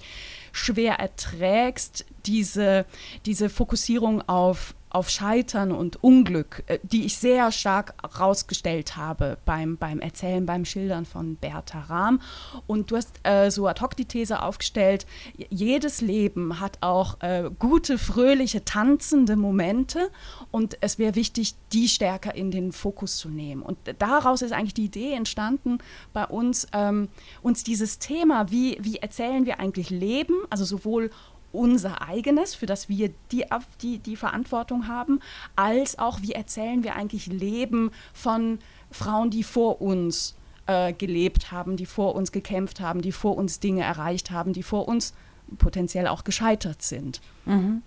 schwer 0.52 0.96
erträgst, 0.96 2.06
diese, 2.26 2.86
diese 3.26 3.50
Fokussierung 3.50 4.28
auf 4.28 4.74
auf 4.90 5.10
Scheitern 5.10 5.72
und 5.72 6.04
Unglück, 6.04 6.64
äh, 6.68 6.80
die 6.84 7.06
ich 7.06 7.18
sehr 7.18 7.52
stark 7.52 7.94
herausgestellt 8.02 8.98
habe 8.98 9.38
beim, 9.46 9.78
beim 9.78 10.00
Erzählen, 10.00 10.46
beim 10.46 10.66
Schildern 10.66 11.06
von 11.06 11.36
Bertha 11.36 11.82
Rahm. 11.82 12.22
Und 12.68 12.92
du 12.92 12.98
hast 12.98 13.20
äh, 13.24 13.50
so 13.52 13.68
ad 13.68 13.82
hoc 13.82 13.96
die 13.96 14.06
These 14.06 14.42
aufgestellt, 14.42 15.06
jedes 15.50 16.02
Leben 16.02 16.60
hat 16.60 16.78
auch 16.82 17.22
äh, 17.22 17.50
gute, 17.60 17.98
fröhliche, 17.98 18.66
tanzende 18.66 19.36
Momente 19.36 20.10
und 20.52 20.78
es 20.82 20.98
wäre 20.98 21.16
wichtig, 21.16 21.56
die 21.72 21.88
stärker 21.88 22.34
in 22.36 22.52
den 22.52 22.72
Fokus 22.72 23.18
zu 23.18 23.30
nehmen. 23.30 23.62
Und 23.62 23.78
daraus 24.00 24.42
ist 24.42 24.52
eigentlich 24.52 24.74
die 24.74 24.86
Idee 24.86 25.14
entstanden, 25.14 25.80
bei 26.14 26.26
uns, 26.26 26.68
ähm, 26.74 27.10
uns 27.42 27.64
dieses 27.64 28.00
Thema, 28.00 28.50
wie, 28.52 28.78
wie 28.82 28.98
erzählen 28.98 29.46
wir 29.46 29.60
eigentlich 29.60 29.90
Leben, 29.90 30.36
also 30.50 30.66
sowohl 30.66 31.12
unser 31.52 32.08
eigenes, 32.08 32.56
für 32.56 32.66
das 32.66 32.90
wir 32.90 33.12
die, 33.32 33.46
die, 33.82 33.98
die 34.00 34.16
Verantwortung 34.16 34.88
haben, 34.88 35.20
als 35.56 35.98
auch, 35.98 36.22
wie 36.22 36.34
erzählen 36.34 36.84
wir 36.84 36.96
eigentlich 36.96 37.28
Leben 37.28 37.92
von 38.14 38.60
Frauen, 38.92 39.30
die 39.30 39.44
vor 39.44 39.82
uns 39.82 40.36
äh, 40.68 40.94
gelebt 40.94 41.52
haben, 41.52 41.78
die 41.78 41.86
vor 41.86 42.16
uns 42.16 42.32
gekämpft 42.32 42.80
haben, 42.80 43.02
die 43.02 43.12
vor 43.12 43.38
uns 43.38 43.60
Dinge 43.60 43.84
erreicht 43.84 44.32
haben, 44.32 44.54
die 44.54 44.64
vor 44.64 44.88
uns 44.88 45.14
potenziell 45.58 46.08
auch 46.08 46.24
gescheitert 46.24 46.82
sind. 46.82 47.22
Mhm. 47.46 47.82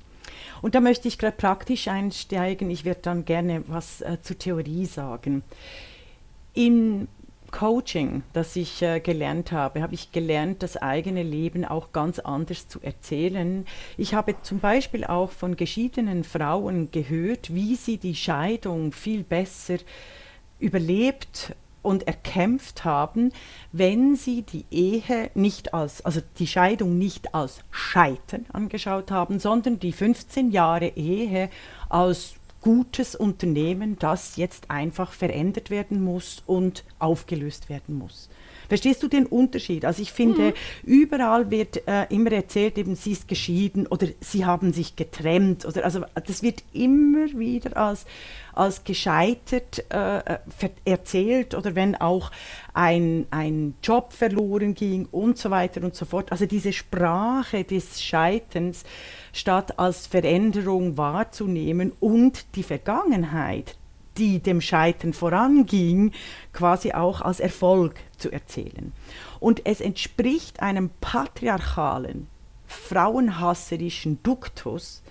Und 0.62 0.75
da 0.75 0.81
möchte 0.81 1.09
ich 1.09 1.19
gerade 1.19 1.37
praktisch 1.37 1.88
einsteigen. 1.88 2.71
Ich 2.71 2.85
werde 2.85 3.00
dann 3.02 3.25
gerne 3.25 3.64
was 3.69 4.00
äh, 4.00 4.19
zur 4.23 4.38
Theorie 4.38 4.87
sagen. 4.87 5.42
In 6.54 7.09
Coaching, 7.53 8.25
das 8.33 8.57
ich 8.57 8.83
äh, 8.83 8.99
gelernt 8.99 9.53
habe, 9.53 9.83
habe 9.83 9.95
ich 9.95 10.11
gelernt, 10.11 10.63
das 10.65 10.77
eigene 10.77 11.23
Leben 11.23 11.65
auch 11.65 11.93
ganz 11.93 12.19
anders 12.19 12.67
zu 12.67 12.81
erzählen. 12.81 13.65
Ich 13.97 14.15
habe 14.15 14.35
zum 14.43 14.59
Beispiel 14.59 15.05
auch 15.05 15.31
von 15.31 15.55
geschiedenen 15.55 16.25
Frauen 16.25 16.91
gehört, 16.91 17.55
wie 17.55 17.77
sie 17.77 17.99
die 17.99 18.17
Scheidung 18.17 18.91
viel 18.91 19.23
besser 19.23 19.77
überlebt 20.59 21.55
und 21.83 22.07
erkämpft 22.07 22.85
haben, 22.85 23.33
wenn 23.73 24.17
sie 24.17 24.43
die 24.43 24.65
Ehe 24.71 25.31
nicht 25.35 25.75
als, 25.75 26.05
also 26.05 26.21
die 26.39 26.47
Scheidung 26.47 26.97
nicht 26.97 27.35
als 27.35 27.61
Scheitern 27.71 28.47
angeschaut 28.53 29.11
haben, 29.11 29.39
sondern 29.39 29.79
die 29.79 29.93
15 29.93 30.51
Jahre 30.51 30.89
Ehe 30.89 31.51
als 31.89 32.35
gutes 32.62 33.14
Unternehmen, 33.14 33.99
das 33.99 34.37
jetzt 34.37 34.71
einfach 34.71 35.12
verändert 35.12 35.69
werden 35.69 36.02
muss 36.02 36.42
und 36.47 36.85
aufgelöst 36.99 37.69
werden 37.69 37.97
muss. 37.99 38.31
Verstehst 38.73 39.02
du 39.02 39.09
den 39.09 39.26
Unterschied? 39.26 39.85
Also 39.85 40.00
ich 40.00 40.12
finde, 40.12 40.45
mhm. 40.45 40.52
überall 40.85 41.50
wird 41.50 41.87
äh, 41.87 42.07
immer 42.09 42.33
erzählt, 42.33 42.79
eben 42.79 42.97
sie 42.97 43.12
ist 43.12 43.29
geschieden 43.29 43.87
oder 43.87 44.07
sie 44.21 44.47
haben 44.47 44.73
sich 44.73 44.97
getrennt 44.97 45.67
oder 45.67 45.85
also 45.85 46.07
das 46.14 46.43
wird 46.43 46.64
immer 46.73 47.26
wieder 47.38 47.76
als, 47.76 48.07
als 48.55 48.83
gescheitert 48.83 49.85
äh, 49.93 50.21
äh 50.21 50.38
erzählt 50.87 51.55
oder 51.55 51.75
wenn 51.75 51.97
auch 51.97 52.31
ein, 52.73 53.26
ein 53.31 53.75
Job 53.83 54.14
verloren 54.14 54.73
ging 54.73 55.07
und 55.12 55.37
so 55.37 55.50
weiter 55.50 55.83
und 55.83 55.95
so 55.95 56.07
fort. 56.07 56.33
Also 56.33 56.47
diese 56.47 56.73
Sprache 56.73 57.64
des 57.64 58.02
Scheiterns 58.02 58.85
statt 59.35 59.79
als 59.79 60.07
Veränderung 60.07 60.97
wahrzunehmen 60.97 61.93
und 62.00 62.57
die 62.57 62.62
Vergangenheit 62.62 63.76
die 64.19 64.40
dem 64.40 64.61
Scheitern 64.61 65.12
voranging, 65.12 66.12
quasi 66.52 66.92
auch 66.92 67.21
als 67.21 67.40
Erfolg 67.40 67.95
zu 68.19 68.31
erzählen. 68.31 68.92
Und 69.40 69.66
es 69.66 69.81
entspricht 69.81 70.61
einem 70.61 70.90
patriarchalen, 71.00 72.28
frauenhasserischen 72.66 74.23
Duktus, 74.23 75.02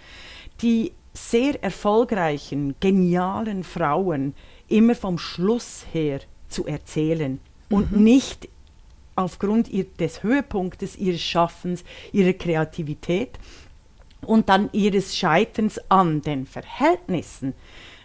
die 0.61 0.93
sehr 1.13 1.61
erfolgreichen, 1.63 2.75
genialen 2.79 3.63
Frauen 3.63 4.33
immer 4.67 4.95
vom 4.95 5.17
Schluss 5.17 5.85
her 5.91 6.21
zu 6.47 6.65
erzählen 6.65 7.39
und 7.69 7.91
mhm. 7.91 8.03
nicht 8.03 8.49
aufgrund 9.15 9.69
ihr, 9.69 9.85
des 9.85 10.23
Höhepunktes 10.23 10.95
ihres 10.95 11.21
Schaffens, 11.21 11.83
ihrer 12.13 12.33
Kreativität 12.33 13.37
und 14.25 14.49
dann 14.49 14.69
ihres 14.71 15.17
Scheiterns 15.17 15.79
an 15.89 16.21
den 16.21 16.45
Verhältnissen 16.45 17.53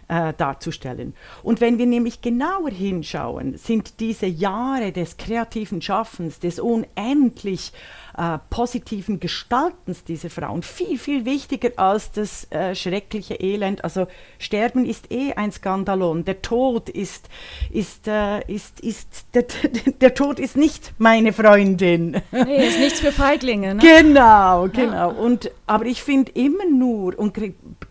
äh, 0.07 0.33
darzustellen. 0.33 1.13
Und 1.43 1.61
wenn 1.61 1.77
wir 1.77 1.85
nämlich 1.85 2.21
genauer 2.21 2.69
hinschauen, 2.69 3.57
sind 3.57 3.99
diese 3.99 4.25
Jahre 4.25 4.91
des 4.91 5.17
kreativen 5.17 5.81
Schaffens, 5.81 6.39
des 6.39 6.59
unendlich 6.59 7.71
äh, 7.73 8.06
positiven 8.49 9.19
Gestaltens 9.19 10.03
dieser 10.03 10.31
Frauen 10.31 10.63
viel, 10.63 10.97
viel 10.97 11.23
wichtiger 11.25 11.69
als 11.75 12.11
das 12.11 12.51
äh, 12.51 12.73
schreckliche 12.73 13.35
Elend. 13.35 13.83
Also 13.83 14.07
Sterben 14.39 14.85
ist 14.85 15.11
eh 15.11 15.33
ein 15.33 15.51
Skandalon. 15.51 16.25
Der 16.25 16.41
Tod 16.41 16.89
ist, 16.89 17.29
ist, 17.71 18.07
äh, 18.07 18.39
ist, 18.51 18.79
ist 18.79 19.27
der, 19.35 19.45
der, 20.01 20.15
Tod 20.15 20.39
ist 20.39 20.57
nicht 20.57 20.93
meine 20.97 21.31
Freundin. 21.31 22.19
Nee, 22.31 22.67
ist 22.67 22.79
nichts 22.79 22.99
für 23.01 23.11
Feiglinge. 23.11 23.75
Ne? 23.75 23.81
Genau, 23.83 24.67
genau. 24.67 24.93
Ja. 24.93 25.05
Und, 25.05 25.51
aber 25.67 25.85
ich 25.85 26.01
finde 26.01 26.31
immer 26.31 26.65
nur, 26.65 27.17
und 27.19 27.37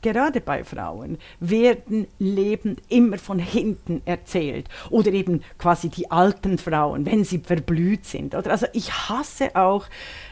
gerade 0.02 0.40
bei 0.40 0.64
Frauen, 0.64 1.18
werden 1.38 2.09
Leben 2.18 2.78
immer 2.88 3.18
von 3.18 3.38
hinten 3.38 4.02
erzählt. 4.06 4.66
Oder 4.90 5.12
eben 5.12 5.42
quasi 5.59 5.88
die 5.88 6.11
alten 6.11 6.59
Frauen, 6.59 7.06
wenn 7.06 7.25
sie 7.25 7.38
verblüht 7.38 8.06
sind. 8.06 8.35
Oder? 8.35 8.50
Also 8.50 8.66
ich 8.73 8.92
hasse 8.92 9.54
auch 9.54 9.87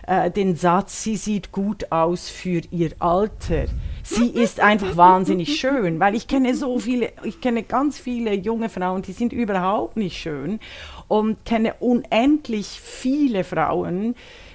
äh, 0.06 0.30
den 0.30 0.56
Satz, 0.56 1.02
sie 1.02 1.16
sieht 1.16 1.52
gut 1.52 1.90
aus 1.90 2.28
für 2.28 2.62
ihr 2.70 2.90
Alter. 2.98 3.66
Sie 4.02 4.28
ist 4.28 4.60
einfach 4.60 4.96
wahnsinnig 4.96 5.58
schön, 5.58 5.98
weil 5.98 6.14
ich 6.14 6.28
kenne 6.28 6.54
so 6.54 6.78
viele, 6.78 7.12
ich 7.22 7.40
kenne 7.40 7.62
ganz 7.62 7.98
viele 7.98 8.34
junge 8.34 8.68
Frauen, 8.68 9.02
die 9.02 9.12
sind 9.12 9.32
überhaupt 9.32 9.96
nicht 9.96 10.18
schön 10.18 10.60
und 11.08 11.44
kenne 11.44 11.74
unendlich 11.80 12.66
viele 12.66 13.44
Frauen, 13.44 14.14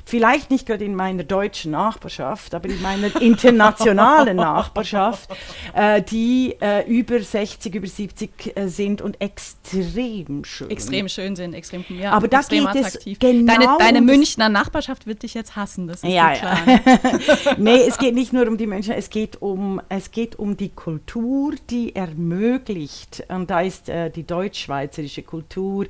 vielleicht 0.10 0.50
nicht 0.50 0.66
gerade 0.66 0.84
in 0.84 0.96
meiner 0.96 1.24
deutschen 1.24 1.72
Nachbarschaft, 1.72 2.54
aber 2.56 2.68
in 2.70 2.82
meiner 2.82 3.16
internationalen 3.22 4.38
Nachbarschaft, 4.38 5.30
äh, 5.74 6.02
die 6.02 6.56
äh, 6.60 6.88
über 6.88 7.22
60, 7.22 7.76
über 7.76 7.88
70 7.88 8.58
äh, 8.58 8.68
sind 8.68 9.02
und 9.02 9.22
extrem 9.22 10.44
schön. 10.44 10.70
Extrem 10.70 11.08
schön 11.08 11.36
sind, 11.36 11.54
extrem, 11.54 11.86
ja, 11.90 12.12
aber 12.12 12.28
da 12.28 12.42
geht 12.42 12.66
attraktiv. 12.66 13.14
es 13.14 13.20
genau 13.20 13.54
deine, 13.54 13.78
deine 13.78 14.02
Münchner 14.02 14.50
Nachbarschaft 14.50 15.06
wird 15.06 15.22
dich 15.24 15.36
jetzt 15.36 15.56
hassen, 15.56 15.88
das 15.88 16.04
ist 16.04 16.12
ja, 16.12 16.34
klar. 16.34 16.58
Ja. 16.66 17.56
nee, 17.58 17.84
es 17.88 17.98
geht 17.98 18.16
nicht 18.16 18.34
nur 18.34 18.48
um 18.48 18.58
die 18.58 18.68
Menschen, 18.68 18.94
es 18.94 19.10
geht 19.10 19.42
um, 19.42 19.80
es 19.90 20.12
geht 20.12 20.40
um 20.40 20.58
die 20.58 20.70
Kultur, 20.70 21.54
die 21.70 21.96
ermöglicht, 21.96 23.24
und 23.30 23.50
da 23.50 23.62
ist 23.62 23.90
äh, 23.90 24.10
die 24.10 24.26
deutsch-schweizerische 24.26 25.22
Kultur 25.22 25.86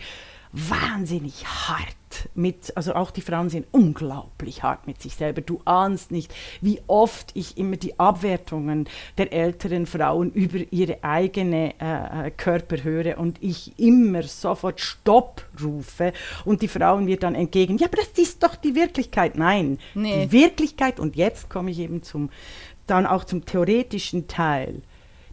wahnsinnig 0.51 1.45
hart 1.45 1.98
mit, 2.35 2.75
also 2.75 2.93
auch 2.95 3.11
die 3.11 3.21
Frauen 3.21 3.49
sind 3.49 3.67
unglaublich 3.71 4.63
hart 4.63 4.87
mit 4.87 5.01
sich 5.01 5.15
selber. 5.15 5.41
Du 5.41 5.61
ahnst 5.65 6.11
nicht, 6.11 6.33
wie 6.61 6.81
oft 6.87 7.31
ich 7.33 7.57
immer 7.57 7.77
die 7.77 7.99
Abwertungen 7.99 8.87
der 9.17 9.31
älteren 9.33 9.85
Frauen 9.85 10.31
über 10.31 10.59
ihre 10.71 11.03
eigene 11.03 11.73
äh, 11.79 12.27
äh, 12.27 12.31
Körper 12.31 12.83
höre 12.83 13.17
und 13.17 13.41
ich 13.41 13.77
immer 13.79 14.23
sofort 14.23 14.79
Stopp 14.81 15.45
rufe 15.61 16.13
und 16.45 16.61
die 16.61 16.67
Frauen 16.67 17.05
mir 17.05 17.17
dann 17.17 17.35
entgegen, 17.35 17.77
ja, 17.77 17.87
aber 17.87 17.97
das 17.97 18.09
ist 18.17 18.43
doch 18.43 18.55
die 18.55 18.75
Wirklichkeit. 18.75 19.37
Nein, 19.37 19.79
nee. 19.93 20.25
die 20.25 20.31
Wirklichkeit, 20.31 20.99
und 20.99 21.15
jetzt 21.15 21.49
komme 21.49 21.71
ich 21.71 21.79
eben 21.79 22.03
zum, 22.03 22.29
dann 22.87 23.05
auch 23.05 23.23
zum 23.23 23.45
theoretischen 23.45 24.27
Teil. 24.27 24.81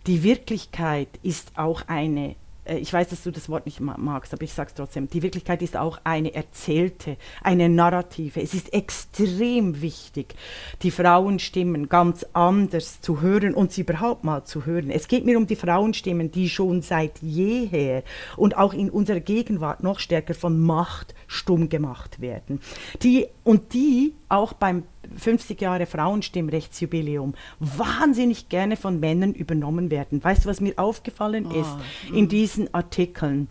Die 0.06 0.23
Wirklichkeit 0.23 1.09
ist 1.23 1.52
auch 1.56 1.83
eine 1.88 2.37
ich 2.68 2.92
weiß, 2.92 3.08
dass 3.08 3.23
du 3.23 3.30
das 3.30 3.49
Wort 3.49 3.66
nicht 3.66 3.80
magst, 3.80 4.32
aber 4.32 4.42
ich 4.42 4.52
sage 4.52 4.68
es 4.68 4.75
trotzdem, 4.75 5.08
die 5.08 5.23
Wirklichkeit 5.23 5.62
ist 5.62 5.76
auch 5.76 6.00
eine 6.04 6.35
erzählte, 6.35 7.16
eine 7.42 7.68
narrative. 7.68 8.40
Es 8.40 8.54
ist 8.54 8.73
extrem 8.73 9.80
wichtig, 9.80 10.35
die 10.82 10.90
Frauenstimmen 10.90 11.88
ganz 11.88 12.26
anders 12.32 13.00
zu 13.00 13.20
hören 13.20 13.54
und 13.54 13.73
sie 13.73 13.82
überhaupt 13.82 14.25
mal 14.25 14.44
zu 14.44 14.66
hören. 14.66 14.90
Es 14.90 15.08
geht 15.08 15.25
mir 15.25 15.38
um 15.38 15.46
die 15.46 15.56
Frauenstimmen, 15.56 16.30
die 16.30 16.49
schon 16.49 16.82
seit 16.82 17.18
jeher 17.23 18.02
und 18.37 18.56
auch 18.56 18.75
in 18.75 18.90
unserer 18.90 19.20
Gegenwart 19.20 19.82
noch 19.82 19.99
stärker 19.99 20.35
von 20.35 20.61
Macht 20.61 21.14
stumm 21.26 21.68
gemacht 21.68 22.20
werden. 22.20 22.61
Die, 23.02 23.26
und 23.44 23.73
die 23.73 24.14
auch 24.28 24.52
beim 24.52 24.85
50 25.16 25.60
Jahre 25.60 25.86
Frauenstimmrechtsjubiläum 25.86 27.34
wahnsinnig 27.60 28.48
gerne 28.48 28.76
von 28.76 29.00
Männern 29.00 29.32
übernommen 29.32 29.90
werden. 29.90 30.22
Weißt 30.22 30.44
du, 30.44 30.48
was 30.48 30.60
mir 30.60 30.75
aufgefallen 30.76 31.46
oh, 31.46 31.60
ist 31.60 31.76
in 32.12 32.25
mm. 32.25 32.28
diesen 32.28 32.75
Artikeln? 32.75 33.48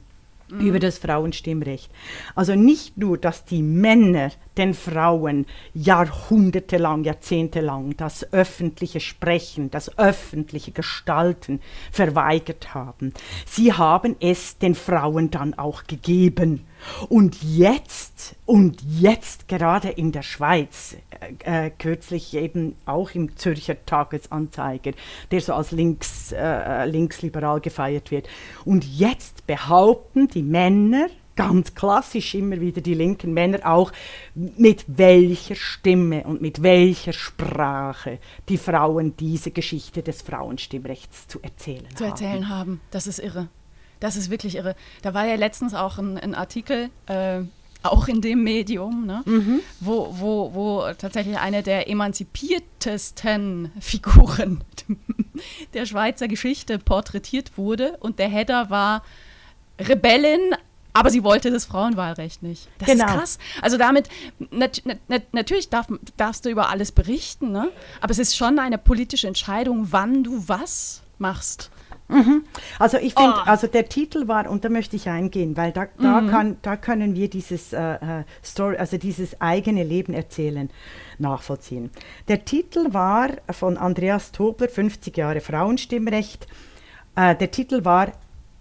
Mhm. 0.50 0.60
über 0.60 0.80
das 0.80 1.00
Frauenstimmrecht. 1.00 1.92
Also 2.36 2.56
nicht 2.56 2.98
nur, 2.98 3.18
dass 3.18 3.46
die 3.46 3.64
Männer 3.64 4.32
den 4.58 4.74
Frauen 4.74 5.46
jahrhundertelang, 5.74 7.04
jahrzehntelang 7.04 7.98
das 7.98 8.32
öffentliche 8.32 9.00
Sprechen, 9.00 9.72
das 9.72 9.98
öffentliche 9.98 10.72
Gestalten 10.72 11.62
verweigert 11.92 12.76
haben. 12.76 13.14
Sie 13.46 13.74
haben 13.74 14.16
es 14.20 14.60
den 14.60 14.76
Frauen 14.76 15.32
dann 15.32 15.56
auch 15.56 15.86
gegeben. 15.86 16.66
Und 17.10 17.42
jetzt, 17.44 18.36
und 18.46 18.82
jetzt 19.00 19.48
gerade 19.48 19.90
in 19.90 20.12
der 20.12 20.22
Schweiz, 20.22 20.96
äh, 21.44 21.68
äh, 21.68 21.70
kürzlich 21.72 22.34
eben 22.36 22.76
auch 22.86 23.12
im 23.12 23.36
Zürcher 23.38 23.86
Tagesanzeiger, 23.86 24.92
der 25.32 25.42
so 25.42 25.54
als 25.54 25.72
links, 25.72 26.32
äh, 26.32 26.86
linksliberal 26.86 27.60
gefeiert 27.60 28.12
wird. 28.12 28.28
Und 28.64 28.86
jetzt 28.86 29.48
behaupten 29.48 30.28
die 30.28 30.44
Männer, 30.44 31.08
ganz 31.36 31.76
klassisch 31.76 32.34
immer 32.34 32.60
wieder 32.62 32.82
die 32.82 32.94
linken 32.94 33.34
Männer 33.34 33.60
auch, 33.64 33.92
mit 34.34 34.86
welcher 34.88 35.56
Stimme 35.56 36.24
und 36.24 36.42
mit 36.42 36.64
welcher 36.64 37.14
Sprache 37.14 38.20
die 38.48 38.58
Frauen 38.58 39.16
diese 39.18 39.52
Geschichte 39.52 40.02
des 40.02 40.22
Frauenstimmrechts 40.22 41.28
zu 41.28 41.42
erzählen 41.42 41.86
haben. 41.86 41.96
Zu 41.96 42.06
erzählen 42.06 42.50
haben, 42.50 42.82
das 42.92 43.08
ist 43.08 43.20
irre. 43.20 43.50
Das 44.00 44.16
ist 44.16 44.30
wirklich 44.30 44.56
irre. 44.56 44.76
Da 45.02 45.14
war 45.14 45.26
ja 45.26 45.36
letztens 45.36 45.74
auch 45.74 45.98
ein, 45.98 46.18
ein 46.18 46.36
Artikel, 46.36 46.90
äh, 47.08 47.42
auch 47.86 48.08
in 48.08 48.22
dem 48.22 48.44
Medium, 48.44 49.06
ne? 49.06 49.22
mhm. 49.26 49.60
wo, 49.80 50.08
wo, 50.12 50.54
wo 50.54 50.94
tatsächlich 50.98 51.38
eine 51.38 51.64
der 51.64 51.90
emanzipiertesten 51.90 53.72
Figuren 53.80 54.64
der 55.74 55.86
Schweizer 55.86 56.28
Geschichte 56.28 56.80
porträtiert 56.80 57.58
wurde. 57.58 57.98
Und 58.00 58.20
der 58.20 58.28
Header 58.28 58.70
war 58.70 59.04
Rebellin, 59.80 60.56
aber 60.94 61.10
sie 61.10 61.24
wollte 61.24 61.52
das 61.52 61.66
Frauenwahlrecht 61.66 62.42
nicht. 62.42 62.70
Das 62.80 62.88
genau. 62.88 63.06
ist 63.06 63.12
krass. 63.12 63.40
Also 63.62 63.78
damit, 63.78 64.10
nat 64.52 64.82
nat 65.08 65.34
natürlich 65.34 65.70
darf, 65.70 65.88
darfst 66.18 66.46
du 66.46 66.50
über 66.50 66.70
alles 66.70 66.92
berichten, 66.92 67.52
ne? 67.52 67.70
aber 68.02 68.12
es 68.12 68.20
ist 68.20 68.36
schon 68.36 68.60
eine 68.60 68.78
politische 68.78 69.28
Entscheidung, 69.28 69.88
wann 69.92 70.24
du 70.24 70.48
was 70.48 71.02
machst. 71.18 71.70
Mhm. 72.08 72.44
Also 72.78 72.98
ich 72.98 73.16
finde, 73.16 73.36
oh. 73.38 73.50
also 73.50 73.68
der 73.68 73.90
Titel 73.90 74.28
war, 74.28 74.50
und 74.50 74.64
da 74.64 74.70
möchte 74.70 74.96
ich 74.96 75.10
eingehen, 75.10 75.58
weil 75.58 75.72
da, 75.72 75.88
da, 76.00 76.22
mhm. 76.22 76.30
kann, 76.30 76.58
da 76.62 76.78
können 76.78 77.16
wir 77.16 77.30
dieses 77.30 77.74
äh, 77.74 77.80
äh, 77.80 78.24
Story, 78.44 78.78
also 78.78 78.98
dieses 78.98 79.42
eigene 79.42 79.84
Leben 79.84 80.14
erzählen, 80.14 80.70
nachvollziehen. 81.18 81.90
Der 82.28 82.46
Titel 82.46 82.94
war 82.94 83.30
von 83.50 83.78
Andreas 83.78 84.32
Tobler, 84.32 84.70
50 84.70 85.18
Jahre 85.18 85.42
Frauenstimmrecht. 85.42 86.48
Äh, 87.16 87.36
der 87.36 87.50
Titel 87.52 87.86
war 87.86 88.12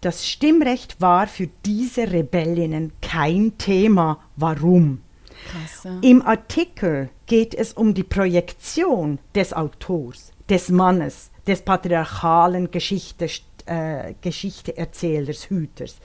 Das 0.00 0.26
Stimmrecht 0.26 1.00
war 1.00 1.26
für 1.26 1.48
diese 1.66 2.10
Rebellinnen 2.12 2.92
kein 3.02 3.58
Thema. 3.58 4.20
Warum? 4.36 5.00
Krass, 5.50 5.84
ja. 5.84 5.98
Im 6.00 6.22
Artikel 6.22 7.10
geht 7.26 7.54
es 7.54 7.72
um 7.72 7.94
die 7.94 8.02
Projektion 8.04 9.18
des 9.34 9.52
Autors, 9.52 10.32
des 10.48 10.68
Mannes 10.70 11.30
des 11.46 11.62
patriarchalen 11.62 12.70
Geschichte, 12.70 13.28
äh, 13.66 14.14
Geschichteerzählers, 14.20 15.50
Hüters, 15.50 15.96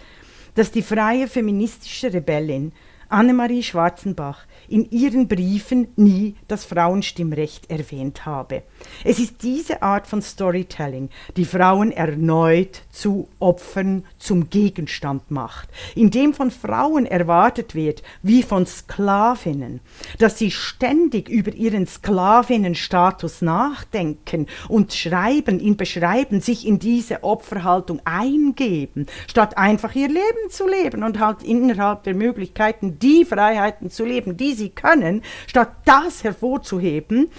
dass 0.56 0.72
die 0.72 0.82
freie 0.82 1.28
feministische 1.28 2.12
Rebellin 2.12 2.72
Annemarie 3.10 3.64
Schwarzenbach 3.64 4.46
in 4.68 4.90
ihren 4.92 5.28
Briefen 5.28 5.88
nie 5.96 6.36
das 6.48 6.64
Frauenstimmrecht 6.66 7.70
erwähnt 7.72 8.26
habe. 8.26 8.62
Es 9.04 9.18
ist 9.20 9.42
diese 9.42 9.82
Art 9.82 10.06
von 10.06 10.22
Storytelling, 10.22 11.10
die 11.36 11.46
Frauen 11.46 11.92
erneut 11.92 12.84
zu 12.92 13.28
Opfern, 13.40 14.06
zum 14.20 14.50
Gegenstand 14.50 15.32
macht, 15.32 15.70
indem 15.96 16.34
von 16.34 16.52
Frauen 16.52 17.08
erwartet 17.08 17.74
wird, 17.74 18.04
wie 18.22 18.44
von 18.44 18.68
Sklavinnen, 18.68 19.80
dass 20.20 20.38
sie 20.38 20.52
ständig 20.52 21.30
über 21.30 21.54
ihren 21.54 21.88
Sklavinnenstatus 21.88 23.42
nachdenken 23.42 24.46
und 24.68 24.94
schreiben, 24.94 25.60
ihn 25.60 25.78
beschreiben, 25.78 26.42
sich 26.42 26.68
in 26.68 26.78
diese 26.78 27.24
Opferhaltung 27.24 28.02
eingeben, 28.06 29.08
statt 29.28 29.58
einfach 29.58 29.96
ihr 29.96 30.10
Leben 30.10 30.50
zu 30.50 30.68
leben 30.68 31.04
und 31.04 31.20
halt 31.20 31.42
innerhalb 31.42 32.04
der 32.04 32.14
Möglichkeiten 32.14 32.99
die 33.00 33.26
Freiheiten 33.26 33.90
zu 33.90 34.06
leben, 34.06 34.38
die 34.38 34.54
sie 34.54 34.70
können, 34.70 35.24
statt 35.48 35.72
das 35.86 36.24
hervorzuheben, 36.24 37.30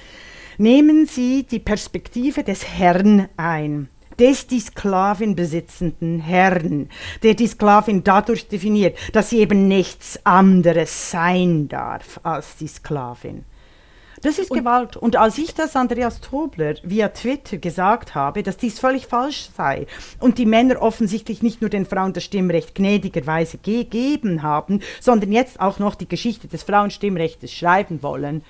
nehmen 0.59 1.07
sie 1.07 1.45
die 1.45 1.59
Perspektive 1.59 2.43
des 2.43 2.67
Herrn 2.67 3.29
ein 3.37 3.89
des 4.21 4.47
die 4.47 4.61
Sklavin 4.61 5.35
besitzenden 5.35 6.21
Herrn, 6.21 6.91
der 7.23 7.33
die 7.33 7.47
Sklavin 7.47 8.05
dadurch 8.05 8.49
definiert, 8.49 8.99
dass 9.15 9.31
sie 9.31 9.39
eben 9.39 9.67
nichts 9.67 10.21
anderes 10.25 11.11
sein 11.11 11.69
darf 11.69 12.21
als 12.23 12.57
die 12.57 12.69
Sklavin. 12.69 13.47
Das 14.23 14.39
ist 14.39 14.51
und 14.51 14.59
Gewalt. 14.59 14.97
Und 14.97 15.17
als 15.17 15.39
ich 15.39 15.55
das 15.55 15.77
Andreas 15.77 16.21
Tobler 16.21 16.75
via 16.83 17.09
Twitter 17.09 17.57
gesagt 17.57 18.15
habe, 18.15 18.43
dass 18.43 18.57
dies 18.57 18.79
völlig 18.79 19.07
falsch 19.07 19.49
sei 19.57 19.87
und 20.19 20.39
die 20.39 20.47
Männer 20.47 20.83
offensichtlich 20.83 21.43
nicht 21.43 21.61
nur 21.61 21.71
den 21.71 21.87
Frauen 21.87 22.13
das 22.13 22.25
Stimmrecht 22.25 22.75
gnädigerweise 22.75 23.59
gegeben 23.59 24.43
haben, 24.43 24.81
sondern 25.01 25.33
jetzt 25.33 25.61
auch 25.61 25.79
noch 25.79 25.95
die 25.95 26.09
Geschichte 26.09 26.49
des 26.49 26.63
Frauenstimmrechts 26.63 27.51
schreiben 27.53 28.03
wollen, 28.03 28.43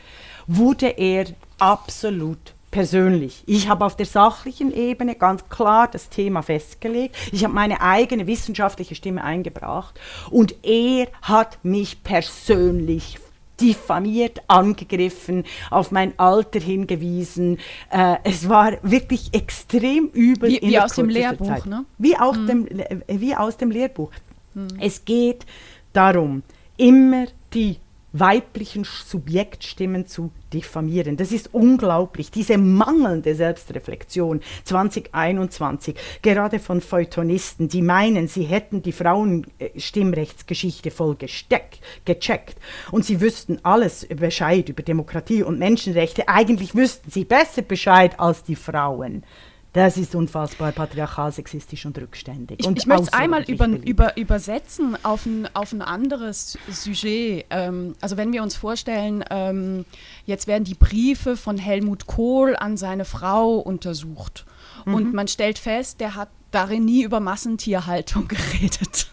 wurde 0.47 0.89
er 0.89 1.27
absolut 1.59 2.55
persönlich. 2.71 3.43
Ich 3.47 3.69
habe 3.69 3.85
auf 3.85 3.97
der 3.97 4.07
sachlichen 4.07 4.73
Ebene 4.73 5.15
ganz 5.15 5.49
klar 5.49 5.89
das 5.89 6.09
Thema 6.09 6.43
festgelegt. 6.43 7.17
Ich 7.33 7.45
habe 7.45 7.55
meine 7.55 7.81
eigene 7.81 8.27
wissenschaftliche 8.27 8.95
Stimme 8.95 9.25
eingebracht 9.25 9.99
und 10.31 10.55
er 10.65 11.09
hat 11.23 11.59
mich 11.65 12.03
persönlich 12.03 13.19
diffamiert, 13.61 14.41
angegriffen, 14.49 15.45
auf 15.71 15.91
mein 15.91 16.19
Alter 16.19 16.61
hingewiesen. 16.61 17.59
Äh, 17.91 18.17
es 18.25 18.49
war 18.49 18.73
wirklich 18.83 19.33
extrem 19.33 20.09
übel. 20.09 20.51
Wie, 20.51 20.61
wie 20.63 20.79
aus 20.79 20.95
dem 20.95 21.09
Lehrbuch, 21.09 21.47
Zeit. 21.47 21.67
ne? 21.67 21.85
Wie, 21.99 22.17
auch 22.17 22.37
mhm. 22.37 22.47
dem, 22.47 22.69
wie 23.09 23.35
aus 23.35 23.57
dem 23.57 23.71
Lehrbuch. 23.71 24.11
Mhm. 24.55 24.69
Es 24.81 25.05
geht 25.05 25.47
darum, 25.93 26.43
immer 26.77 27.27
die 27.53 27.77
weiblichen 28.13 28.85
Subjektstimmen 28.85 30.07
zu 30.07 30.33
diffamieren. 30.53 31.17
Das 31.17 31.33
ist 31.33 31.55
unglaublich, 31.55 32.31
diese 32.31 32.59
mangelnde 32.59 33.35
Selbstreflexion 33.35 34.41
2021, 34.65 35.95
gerade 36.23 36.59
von 36.59 36.81
Feuilletonisten, 36.81 37.69
die 37.69 37.83
meinen, 37.83 38.27
sie 38.29 38.45
hätten 38.45 38.83
die 38.83 38.93
Frauenstimmrechtsgeschichte 38.93 40.91
voll 40.91 41.15
gesteck, 41.17 41.79
gecheckt 42.05 42.57
und 42.91 43.05
sie 43.05 43.21
wüssten 43.21 43.61
alles 43.63 44.07
Bescheid 44.07 44.69
über 44.69 44.83
Demokratie 44.83 45.43
und 45.43 45.59
Menschenrechte. 45.59 46.29
Eigentlich 46.29 46.75
wüssten 46.75 47.11
sie 47.11 47.25
besser 47.25 47.63
Bescheid 47.63 48.19
als 48.19 48.43
die 48.43 48.57
Frauen. 48.57 49.25
Das 49.73 49.97
ist 49.97 50.17
unfassbar 50.17 50.73
patriarchal, 50.73 51.31
sexistisch 51.31 51.87
und 51.87 51.97
rückständig. 51.97 52.59
Ich, 52.61 52.67
und 52.67 52.77
ich 52.77 52.87
möchte 52.87 53.05
es 53.05 53.13
einmal 53.13 53.45
über, 53.45 53.67
über, 53.67 54.17
übersetzen 54.17 54.97
auf 55.05 55.27
ein, 55.27 55.49
auf 55.55 55.73
ein 55.73 55.81
anderes 55.81 56.59
Sujet. 56.69 57.47
Ähm, 57.51 57.95
also 58.01 58.17
wenn 58.17 58.33
wir 58.33 58.43
uns 58.43 58.57
vorstellen, 58.57 59.25
ähm, 59.31 59.85
jetzt 60.27 60.49
werden 60.49 60.65
die 60.65 60.75
Briefe 60.75 61.37
von 61.37 61.57
Helmut 61.57 62.09
Kohl 62.09 62.57
an 62.57 62.77
seine 62.77 63.05
Frau 63.05 63.59
untersucht. 63.59 64.45
Mhm. 64.87 64.95
Und 64.95 65.15
man 65.15 65.29
stellt 65.29 65.59
fest, 65.59 66.01
der 66.01 66.17
hat 66.17 66.31
darin 66.51 66.85
nie 66.85 67.05
über 67.05 67.21
Massentierhaltung 67.21 68.27
geredet. 68.29 69.09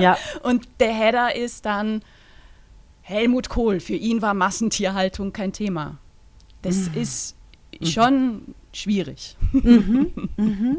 Ja. 0.00 0.18
und 0.42 0.66
der 0.80 0.92
Header 0.92 1.36
ist 1.36 1.64
dann 1.64 2.02
Helmut 3.02 3.48
Kohl. 3.48 3.78
Für 3.78 3.94
ihn 3.94 4.20
war 4.20 4.34
Massentierhaltung 4.34 5.32
kein 5.32 5.52
Thema. 5.52 5.98
Das 6.62 6.90
mhm. 6.90 7.00
ist 7.00 7.36
schon 7.82 8.54
schwierig. 8.72 9.36
Mhm, 9.52 10.12
mhm. 10.36 10.78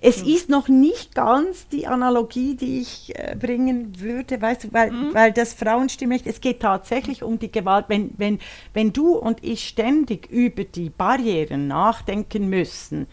Es 0.00 0.22
ist 0.22 0.48
noch 0.48 0.68
nicht 0.68 1.14
ganz 1.14 1.68
die 1.68 1.86
Analogie, 1.86 2.56
die 2.56 2.80
ich 2.80 3.12
äh, 3.14 3.36
bringen 3.36 4.00
würde, 4.00 4.40
weißt 4.40 4.64
du, 4.64 4.72
weil, 4.72 4.90
mhm. 4.90 5.14
weil 5.14 5.32
das 5.32 5.54
Frauenstimmrecht, 5.54 6.26
es 6.26 6.40
geht 6.40 6.60
tatsächlich 6.60 7.22
um 7.22 7.38
die 7.38 7.52
Gewalt. 7.52 7.86
Wenn, 7.88 8.10
wenn, 8.16 8.38
wenn 8.74 8.92
du 8.92 9.12
und 9.12 9.44
ich 9.44 9.68
ständig 9.68 10.30
über 10.30 10.64
die 10.64 10.90
Barrieren 10.90 11.68
nachdenken 11.68 12.48
müssen, 12.48 13.06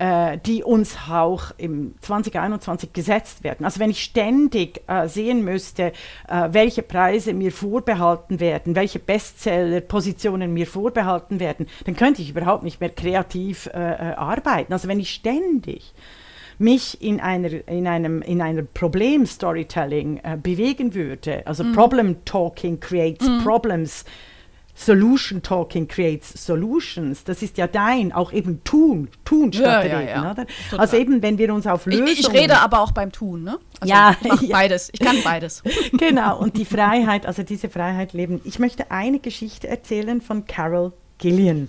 äh, 0.00 0.38
die 0.38 0.64
uns 0.64 0.96
auch 1.10 1.52
im 1.58 1.94
2021 2.00 2.94
gesetzt 2.94 3.44
werden. 3.44 3.66
Also 3.66 3.80
wenn 3.80 3.90
ich 3.90 4.02
ständig 4.02 4.82
äh, 4.86 5.06
sehen 5.08 5.44
müsste, 5.44 5.92
äh, 6.26 6.48
welche 6.52 6.82
Preise 6.82 7.34
mir 7.34 7.52
vorbehalten 7.52 8.40
werden, 8.40 8.74
welche 8.74 8.98
Bestseller-Positionen 8.98 10.54
mir 10.54 10.66
vorbehalten 10.66 11.38
werden, 11.38 11.66
dann 11.84 11.96
könnte 11.96 12.22
ich 12.22 12.30
überhaupt 12.30 12.62
nicht 12.62 12.80
mehr 12.80 12.88
kreativ 12.88 13.66
äh, 13.66 13.70
äh, 13.72 14.14
arbeiten. 14.14 14.72
Also 14.72 14.88
wenn 14.88 15.00
ich 15.00 15.10
ständig 15.10 15.92
mich 16.56 17.02
in 17.02 17.20
einer, 17.20 17.68
in 17.68 17.86
einem, 17.86 18.22
in 18.22 18.40
einem 18.40 18.68
Problem-Storytelling 18.72 20.20
äh, 20.22 20.38
bewegen 20.42 20.94
würde, 20.94 21.46
also 21.46 21.62
mhm. 21.62 21.74
Problem-Talking 21.74 22.80
creates 22.80 23.28
mhm. 23.28 23.44
Problems, 23.44 24.06
Solution 24.80 25.42
Talking 25.42 25.86
creates 25.86 26.32
Solutions. 26.46 27.22
Das 27.24 27.42
ist 27.42 27.58
ja 27.58 27.66
dein, 27.66 28.12
auch 28.12 28.32
eben 28.32 28.64
tun, 28.64 29.08
tun 29.26 29.52
statt 29.52 29.84
ja, 29.84 29.98
reden. 29.98 30.08
Ja, 30.08 30.34
ja. 30.34 30.46
Also 30.78 30.96
eben, 30.96 31.20
wenn 31.20 31.36
wir 31.36 31.52
uns 31.52 31.66
auf 31.66 31.84
Lösungen... 31.84 32.08
Ich, 32.08 32.20
ich 32.20 32.32
rede 32.32 32.58
aber 32.58 32.80
auch 32.80 32.92
beim 32.92 33.12
Tun, 33.12 33.44
ne? 33.44 33.58
Also 33.78 33.92
ja, 33.92 34.16
ich 34.40 34.48
beides. 34.52 34.88
Ich 34.92 35.00
kann 35.00 35.16
beides. 35.22 35.62
genau, 35.92 36.38
und 36.38 36.56
die 36.56 36.64
Freiheit, 36.64 37.26
also 37.26 37.42
diese 37.42 37.68
Freiheit 37.68 38.14
leben. 38.14 38.40
Ich 38.44 38.58
möchte 38.58 38.90
eine 38.90 39.18
Geschichte 39.18 39.68
erzählen 39.68 40.22
von 40.22 40.46
Carol 40.46 40.94
Gillian. 41.18 41.68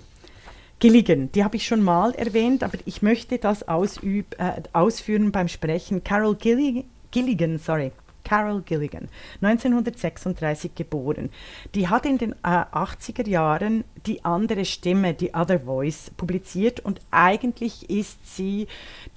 Gilligan, 0.78 1.30
die 1.32 1.44
habe 1.44 1.56
ich 1.56 1.66
schon 1.66 1.82
mal 1.82 2.14
erwähnt, 2.14 2.64
aber 2.64 2.78
ich 2.86 3.02
möchte 3.02 3.36
das 3.36 3.68
ausüb, 3.68 4.34
äh, 4.38 4.62
ausführen 4.72 5.32
beim 5.32 5.48
Sprechen. 5.48 6.02
Carol 6.02 6.34
Gilligan, 6.34 6.84
Gilligan 7.10 7.58
sorry, 7.58 7.92
Carol 8.32 8.62
Gilligan, 8.62 9.10
1936 9.42 10.74
geboren. 10.74 11.28
Die 11.74 11.88
hat 11.88 12.06
in 12.06 12.16
den 12.16 12.32
äh, 12.32 12.46
80er 12.46 13.28
Jahren 13.28 13.84
die 14.06 14.24
andere 14.24 14.64
Stimme, 14.64 15.12
die 15.12 15.34
Other 15.34 15.60
Voice, 15.60 16.10
publiziert 16.16 16.80
und 16.80 17.00
eigentlich 17.10 17.90
ist 17.90 18.34
sie 18.34 18.68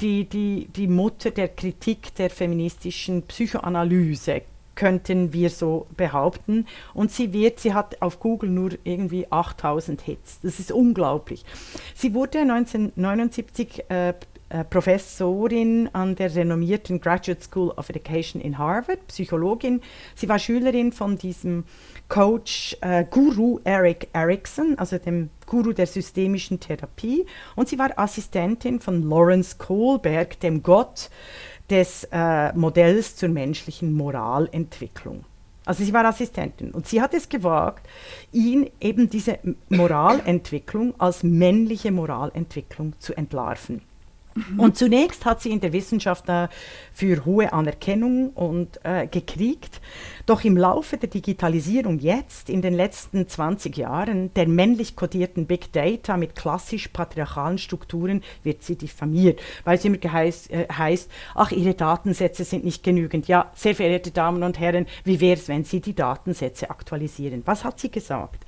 die, 0.02 0.26
die, 0.26 0.68
die 0.76 0.88
Mutter 0.88 1.32
der 1.32 1.48
Kritik 1.48 2.14
der 2.16 2.30
feministischen 2.30 3.22
Psychoanalyse 3.22 4.42
könnten 4.76 5.32
wir 5.32 5.50
so 5.50 5.88
behaupten. 5.96 6.68
Und 6.94 7.10
sie 7.10 7.32
wird, 7.32 7.62
sie 7.62 7.74
hat 7.74 8.02
auf 8.02 8.20
Google 8.20 8.50
nur 8.50 8.72
irgendwie 8.84 9.32
8000 9.32 10.02
Hits. 10.02 10.42
Das 10.44 10.60
ist 10.60 10.74
unglaublich. 10.74 11.46
Sie 11.94 12.14
wurde 12.14 12.40
1979 12.40 13.90
äh, 13.90 14.14
äh, 14.50 14.64
Professorin 14.64 15.90
an 15.94 16.16
der 16.16 16.36
renommierten 16.36 17.02
Graduate 17.02 17.42
School 17.42 17.72
of 17.72 17.90
Education 17.90 18.42
in 18.42 18.58
Harvard, 18.58 19.08
Psychologin. 19.08 19.82
Sie 20.14 20.30
war 20.30 20.38
Schülerin 20.38 20.92
von 20.92 21.18
diesem 21.18 21.64
Coach 22.10 22.78
äh, 22.82 23.06
Guru 23.10 23.60
Eric 23.64 24.10
Erickson, 24.14 24.78
also 24.78 24.98
dem 25.00 25.30
Guru 25.48 25.74
der 25.74 25.88
systemischen 25.88 26.60
Therapie. 26.60 27.26
Und 27.56 27.70
sie 27.70 27.80
war 27.80 27.98
Assistentin 27.98 28.80
von 28.80 29.02
Lawrence 29.10 29.58
Kohlberg, 29.58 30.40
dem 30.40 30.62
Gott 30.62 31.10
des 31.70 32.08
äh, 32.12 32.54
Modells 32.54 33.16
zur 33.16 33.30
menschlichen 33.30 33.94
Moralentwicklung. 33.94 35.26
Also 35.66 35.84
sie 35.84 35.94
war 35.94 36.06
Assistentin 36.06 36.72
und 36.72 36.88
sie 36.88 37.02
hat 37.02 37.16
es 37.16 37.28
gewagt, 37.28 37.88
ihn 38.32 38.70
eben 38.80 39.10
diese 39.10 39.40
Moralentwicklung 39.70 40.94
als 41.00 41.24
männliche 41.24 41.92
Moralentwicklung 41.92 42.94
zu 43.00 43.18
entlarven. 43.18 43.82
Mhm. 44.36 44.60
Und 44.60 44.78
zunächst 44.78 45.24
hat 45.24 45.42
sie 45.42 45.52
in 45.52 45.62
der 45.62 45.72
Wissenschaft 45.72 46.26
für 46.92 47.26
hohe 47.26 47.54
Anerkennung 47.54 48.32
und, 48.32 48.80
äh, 48.84 49.08
gekriegt. 49.08 49.80
Doch 50.26 50.44
im 50.44 50.58
Laufe 50.58 50.98
der 50.98 51.10
Digitalisierung 51.10 52.00
jetzt, 52.00 52.50
in 52.50 52.62
den 52.62 52.74
letzten 52.74 53.28
20 53.28 53.78
Jahren, 53.78 54.34
der 54.34 54.48
männlich 54.48 54.98
kodierten 54.98 55.46
Big 55.46 55.72
Data 55.72 56.18
mit 56.18 56.36
klassisch 56.36 56.90
patriarchalen 56.90 57.58
Strukturen, 57.58 58.24
wird 58.44 58.64
sie 58.64 58.76
diffamiert, 58.76 59.40
weil 59.64 59.78
es 59.78 59.86
immer 59.86 59.98
geheiß, 59.98 60.48
äh, 60.48 60.68
heißt, 60.70 61.10
ach, 61.34 61.52
ihre 61.52 61.74
Datensätze 61.74 62.44
sind 62.44 62.66
nicht 62.66 62.84
genügend. 62.84 63.30
Ja, 63.30 63.52
sehr 63.56 63.76
verehrte 63.76 64.12
Damen 64.12 64.44
und 64.44 64.60
Herren, 64.60 64.86
wie 65.06 65.22
wäre 65.22 65.40
es, 65.40 65.48
wenn 65.48 65.64
Sie 65.64 65.80
die 65.80 65.96
Datensätze 65.96 66.70
aktualisieren? 66.70 67.44
Was 67.46 67.64
hat 67.64 67.80
sie 67.80 67.90
gesagt? 67.90 68.46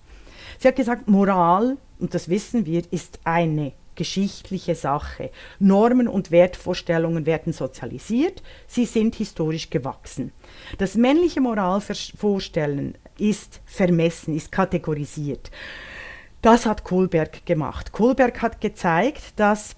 Sie 0.60 0.68
hat 0.68 0.76
gesagt, 0.76 1.08
Moral, 1.08 1.78
und 2.00 2.14
das 2.14 2.28
wissen 2.30 2.66
wir, 2.66 2.82
ist 2.92 3.20
eine 3.24 3.72
geschichtliche 3.98 4.76
Sache. 4.76 5.32
Normen 5.60 6.08
und 6.08 6.32
Wertvorstellungen 6.32 7.26
werden 7.26 7.52
sozialisiert, 7.52 8.42
sie 8.68 8.86
sind 8.86 9.16
historisch 9.16 9.70
gewachsen. 9.70 10.32
Das 10.78 10.96
männliche 10.96 11.42
Moralvorstellen 11.42 12.98
ist 13.20 13.60
vermessen, 13.66 14.34
ist 14.36 14.52
kategorisiert. 14.52 15.52
Das 16.42 16.66
hat 16.66 16.86
Kohlberg 16.86 17.46
gemacht. 17.46 17.92
Kohlberg 17.92 18.42
hat 18.42 18.62
gezeigt, 18.62 19.38
dass 19.38 19.76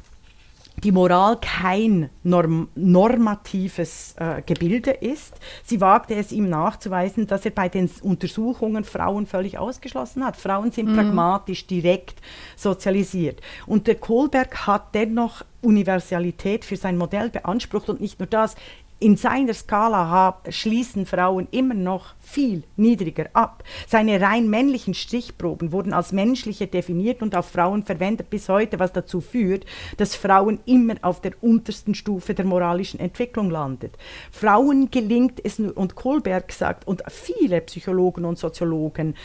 die 0.84 0.92
Moral 0.92 1.38
kein 1.42 2.10
norm 2.24 2.70
normatives 2.76 4.16
äh, 4.18 4.42
Gebilde 4.46 4.92
ist. 4.92 5.36
Sie 5.64 5.82
wagte 5.82 6.16
es 6.16 6.32
ihm 6.32 6.50
nachzuweisen, 6.50 7.28
dass 7.28 7.46
er 7.46 7.52
bei 7.52 7.70
den 7.70 7.90
Untersuchungen 8.02 8.84
Frauen 8.84 9.26
völlig 9.26 9.58
ausgeschlossen 9.58 10.26
hat. 10.26 10.38
Frauen 10.38 10.72
sind 10.72 10.90
mhm. 10.90 10.96
pragmatisch, 10.96 11.68
direkt 11.68 12.22
sozialisiert. 12.56 13.42
Und 13.66 13.88
der 13.88 13.96
Kohlberg 13.96 14.68
hat 14.68 14.96
dennoch 14.96 15.44
Universalität 15.62 16.64
für 16.64 16.78
sein 16.78 16.98
Modell 16.98 17.30
beansprucht 17.30 17.90
und 17.90 18.00
nicht 18.00 18.20
nur 18.20 18.28
das 18.28 18.56
in 19.00 19.16
seiner 19.16 19.54
Skala 19.54 20.10
hab, 20.10 20.54
schließen 20.54 21.06
Frauen 21.06 21.48
immer 21.52 21.74
noch 21.74 22.16
viel 22.20 22.64
niedriger 22.76 23.30
ab. 23.34 23.64
Seine 23.88 24.20
rein 24.20 24.50
männlichen 24.50 24.94
Stichproben 24.94 25.72
wurden 25.72 25.94
als 25.94 26.12
menschliche 26.12 26.68
definiert 26.68 27.22
und 27.22 27.36
auf 27.36 27.50
Frauen 27.50 27.84
verwendet 27.84 28.30
bis 28.30 28.50
heute, 28.50 28.80
was 28.80 28.92
dazu 28.92 29.22
führt, 29.22 29.66
dass 29.98 30.16
Frauen 30.16 30.60
immer 30.66 30.96
auf 31.02 31.22
der 31.22 31.32
untersten 31.42 31.96
Stufe 31.96 32.34
der 32.34 32.46
moralischen 32.46 33.00
Entwicklung 33.00 33.50
landet. 33.50 33.98
Frauen 34.32 34.92
gelingt 34.92 35.40
es 35.44 35.60
nur, 35.60 35.78
und 35.78 35.96
Kohlberg 35.96 36.52
sagt, 36.52 36.86
und 36.88 37.04
viele 37.10 37.62
Psychologen 37.62 38.26
und 38.26 38.38
Soziologen 38.38 39.16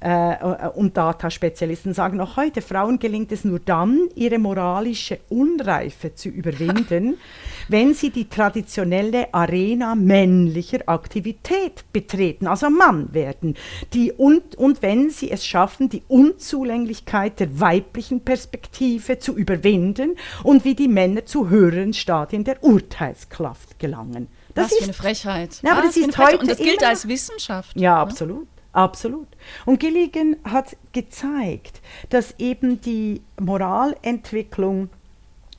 äh, 0.00 0.68
und 0.74 0.96
Dataspezialisten 0.96 1.92
sagen 1.92 2.20
auch 2.20 2.36
heute, 2.36 2.62
Frauen 2.62 2.98
gelingt 2.98 3.32
es 3.32 3.44
nur 3.44 3.58
dann, 3.58 4.08
ihre 4.14 4.38
moralische 4.38 5.18
Unreife 5.28 6.14
zu 6.14 6.28
überwinden, 6.28 7.18
wenn 7.68 7.94
sie 7.94 8.10
die 8.10 8.28
traditionelle 8.28 9.32
Arena 9.34 9.94
männlicher 9.94 10.80
Aktivität 10.86 11.84
betreten, 11.92 12.46
also 12.46 12.70
Mann 12.70 13.12
werden, 13.12 13.54
die 13.92 14.12
und, 14.12 14.54
und 14.56 14.82
wenn 14.82 15.10
sie 15.10 15.30
es 15.30 15.44
schaffen, 15.44 15.88
die 15.88 16.02
Unzulänglichkeit 16.08 17.40
der 17.40 17.60
weiblichen 17.60 18.20
Perspektive 18.20 19.18
zu 19.18 19.36
überwinden 19.36 20.16
und 20.44 20.64
wie 20.64 20.74
die 20.74 20.88
Männer 20.88 21.26
zu 21.26 21.48
höheren 21.48 21.92
Stadien 21.92 22.44
der 22.44 22.62
Urteilskraft 22.62 23.78
gelangen. 23.78 24.28
Das 24.54 24.66
Was 24.66 24.78
ist, 24.78 24.84
eine 24.84 24.92
Frechheit. 24.92 25.60
Ja, 25.62 25.72
aber 25.72 25.82
das, 25.82 25.94
das 25.94 26.06
ist 26.06 26.18
heute 26.18 26.38
und 26.38 26.50
das 26.50 26.58
gilt 26.58 26.84
als 26.84 27.06
Wissenschaft. 27.06 27.78
Ja, 27.78 27.94
ne? 27.94 28.00
absolut. 28.00 28.48
Absolut. 28.72 29.28
Und 29.64 29.80
Gilligan 29.80 30.36
hat 30.44 30.76
gezeigt, 30.92 31.80
dass 32.10 32.34
eben 32.38 32.80
die 32.80 33.22
Moralentwicklung 33.40 34.90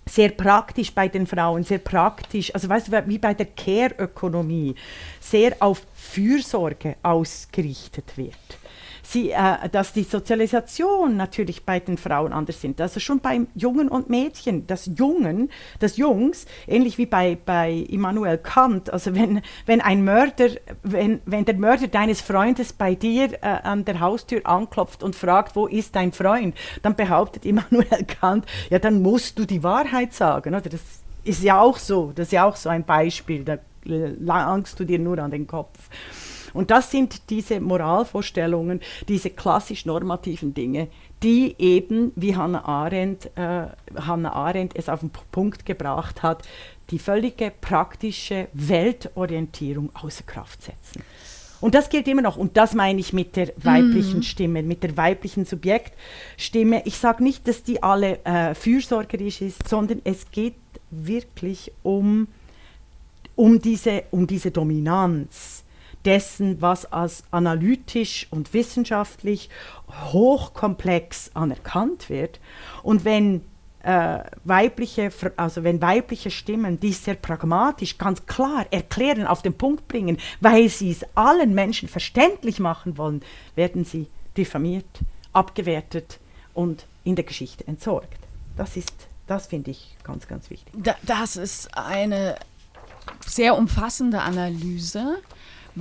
sehr 0.06 0.30
praktisch 0.30 0.93
bei 0.93 1.08
den 1.08 1.28
Frauen, 1.28 1.63
sehr 1.63 1.80
praktisch, 1.80 2.54
also 2.54 2.67
weißt 2.69 2.88
du, 2.88 3.08
wie 3.08 3.17
bei 3.17 3.34
der 3.34 3.45
Care-Ökonomie, 3.45 4.76
sehr 5.19 5.56
auf 5.60 5.84
Fürsorge 5.93 6.95
ausgerichtet 7.04 8.17
wird 8.17 8.36
sie, 9.12 9.32
äh, 9.32 9.69
dass 9.72 9.93
die 9.93 10.04
Sozialisation 10.04 11.17
natürlich 11.17 11.65
bei 11.65 11.80
den 11.80 11.98
Frauen 11.98 12.34
anders 12.34 12.62
sind. 12.62 12.80
Also 12.82 13.00
schon 13.00 13.19
beim 13.19 13.48
Jungen 13.56 13.89
und 13.89 14.10
Mädchen, 14.10 14.67
das 14.67 14.89
Jungen, 14.98 15.50
das 15.80 15.98
Jungs, 15.98 16.45
ähnlich 16.67 16.98
wie 16.98 17.06
bei, 17.06 17.38
bei 17.43 17.72
Immanuel 17.72 18.38
Kant, 18.38 18.91
also 18.91 19.15
wenn, 19.15 19.41
wenn 19.65 19.82
ein 19.82 20.04
Mörder, 20.04 20.50
wenn, 20.84 21.22
wenn 21.26 21.45
der 21.45 21.56
Mörder 21.56 21.88
deines 21.88 22.22
Freundes 22.22 22.74
bei 22.74 22.95
dir 22.95 23.34
äh, 23.41 23.48
an 23.48 23.86
der 23.86 24.00
Haustür 24.00 24.41
anklopft 24.45 25.04
und 25.04 25.15
fragt, 25.15 25.56
wo 25.56 25.67
ist 25.67 25.95
dein 25.95 26.12
Freund, 26.12 26.56
dann 26.82 26.95
behauptet 26.95 27.45
Immanuel 27.45 28.06
Kant, 28.06 28.45
ja, 28.69 28.80
dann 28.80 29.02
musst 29.02 29.39
du 29.39 29.45
die 29.45 29.63
Wahrheit 29.63 30.13
sagen. 30.13 30.54
Oder? 30.54 30.69
Das 30.69 30.82
ist 31.24 31.43
ja 31.43 31.60
auch 31.60 31.78
so, 31.78 32.12
das 32.15 32.28
ist 32.28 32.32
ja 32.34 32.45
auch 32.45 32.56
so 32.56 32.69
ein 32.69 32.84
Beispiel, 32.86 33.43
da 33.43 33.58
langst 33.84 34.80
du 34.80 34.84
dir 34.84 35.00
nur 35.00 35.19
an 35.19 35.32
den 35.32 35.48
Kopf. 35.48 35.78
Und 36.53 36.71
das 36.71 36.91
sind 36.91 37.29
diese 37.29 37.59
Moralvorstellungen, 37.59 38.81
diese 39.07 39.29
klassisch 39.29 39.85
normativen 39.85 40.53
Dinge, 40.53 40.88
die 41.23 41.55
eben, 41.57 42.12
wie 42.15 42.35
Hannah 42.35 42.65
Arendt, 42.65 43.25
äh, 43.35 43.67
Hannah 43.95 44.33
Arendt 44.33 44.75
es 44.75 44.89
auf 44.89 45.01
den 45.01 45.12
Punkt 45.31 45.65
gebracht 45.65 46.23
hat, 46.23 46.47
die 46.91 46.99
völlige 46.99 47.51
praktische 47.62 48.47
Weltorientierung 48.53 49.89
außer 49.93 50.23
Kraft 50.23 50.63
setzen. 50.63 51.03
Und 51.62 51.75
das 51.75 51.89
gilt 51.89 52.07
immer 52.07 52.21
noch. 52.21 52.38
Und 52.38 52.55
das 52.57 52.73
meine 52.73 52.99
ich 52.99 53.12
mit 53.12 53.35
der 53.35 53.51
weiblichen 53.57 54.19
mm. 54.19 54.23
Stimme, 54.23 54.63
mit 54.63 54.81
der 54.81 54.95
weiblichen 54.95 55.45
Subjektstimme. 55.45 56.83
Ich 56.85 56.97
sage 56.97 57.21
nicht, 57.21 57.47
dass 57.47 57.63
die 57.63 57.83
alle 57.83 58.23
äh, 58.23 58.55
fürsorgerisch 58.55 59.41
ist, 59.41 59.67
sondern 59.67 60.01
es 60.05 60.31
geht 60.31 60.55
wirklich 60.89 61.71
um, 61.83 62.27
um, 63.35 63.62
diese, 63.62 64.03
um 64.12 64.25
diese 64.25 64.51
Dominanz 64.51 65.65
dessen, 66.05 66.62
was 66.62 66.91
als 66.91 67.23
analytisch 67.31 68.27
und 68.31 68.53
wissenschaftlich 68.53 69.49
hochkomplex 70.12 71.31
anerkannt 71.33 72.09
wird. 72.09 72.39
Und 72.83 73.05
wenn 73.05 73.41
äh, 73.83 74.19
weibliche, 74.43 75.12
also 75.38 75.63
wenn 75.63 75.81
weibliche 75.81 76.31
Stimmen 76.31 76.79
dies 76.79 77.03
sehr 77.03 77.15
pragmatisch, 77.15 77.97
ganz 77.97 78.25
klar 78.25 78.65
erklären, 78.71 79.25
auf 79.25 79.41
den 79.41 79.53
Punkt 79.53 79.88
bringen, 79.88 80.17
weil 80.41 80.69
sie 80.69 80.91
es 80.91 81.05
allen 81.15 81.53
Menschen 81.53 81.88
verständlich 81.88 82.59
machen 82.59 82.97
wollen, 82.97 83.21
werden 83.55 83.85
sie 83.85 84.07
diffamiert, 84.35 84.85
abgewertet 85.33 86.19
und 86.53 86.85
in 87.03 87.15
der 87.15 87.25
Geschichte 87.25 87.67
entsorgt. 87.67 88.17
Das 88.57 88.75
ist, 88.75 88.93
das 89.27 89.47
finde 89.47 89.71
ich 89.71 89.95
ganz, 90.03 90.27
ganz 90.27 90.49
wichtig. 90.49 90.73
das 91.03 91.38
ist 91.38 91.75
eine 91.77 92.35
sehr 93.25 93.57
umfassende 93.57 94.21
Analyse. 94.21 95.19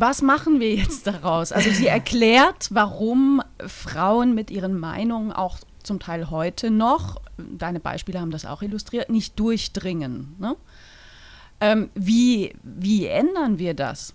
Was 0.00 0.22
machen 0.22 0.61
wir 0.61 0.74
jetzt 0.76 1.08
daraus? 1.08 1.50
Also 1.50 1.70
sie 1.70 1.88
erklärt, 1.88 2.68
warum 2.70 3.42
Frauen 3.66 4.32
mit 4.32 4.50
ihren 4.50 4.78
Meinungen 4.78 5.32
auch 5.32 5.58
zum 5.82 5.98
Teil 5.98 6.30
heute 6.30 6.70
noch, 6.70 7.20
deine 7.37 7.80
Beispiele 7.80 8.20
haben 8.20 8.30
das 8.30 8.44
auch 8.44 8.62
illustriert, 8.62 9.11
nicht 9.11 9.38
durchdringen. 9.40 10.37
Ne? 10.38 10.56
Ähm, 11.61 11.90
wie, 11.94 12.54
wie 12.62 13.06
ändern 13.06 13.58
wir 13.58 13.74
das? 13.74 14.14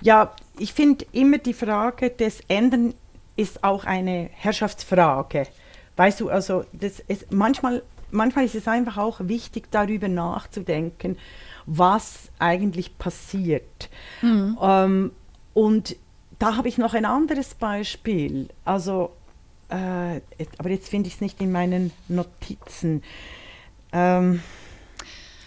Ja, 0.00 0.34
ich 0.58 0.72
finde 0.72 1.04
immer 1.12 1.36
die 1.36 1.52
Frage 1.52 2.08
des 2.08 2.40
Ändern 2.48 2.94
ist 3.36 3.62
auch 3.62 3.84
eine 3.84 4.30
Herrschaftsfrage. 4.32 5.48
Weißt 5.96 6.20
du, 6.20 6.30
also 6.30 6.64
das 6.72 7.00
ist, 7.00 7.30
manchmal, 7.30 7.82
manchmal 8.10 8.44
ist 8.44 8.54
es 8.54 8.68
einfach 8.68 8.96
auch 8.96 9.20
wichtig, 9.20 9.70
darüber 9.70 10.08
nachzudenken, 10.08 11.16
was 11.66 12.30
eigentlich 12.38 12.98
passiert. 12.98 13.90
Mhm. 14.22 14.58
Ähm, 14.60 15.12
und 15.54 15.96
da 16.38 16.56
habe 16.56 16.68
ich 16.68 16.78
noch 16.78 16.94
ein 16.94 17.04
anderes 17.04 17.54
Beispiel. 17.54 18.48
Also, 18.64 19.12
äh, 19.68 20.20
aber 20.58 20.70
jetzt 20.70 20.88
finde 20.88 21.08
ich 21.08 21.14
es 21.14 21.20
nicht 21.20 21.40
in 21.40 21.50
meinen 21.52 21.92
Notizen. 22.08 23.02
Ähm, 23.92 24.42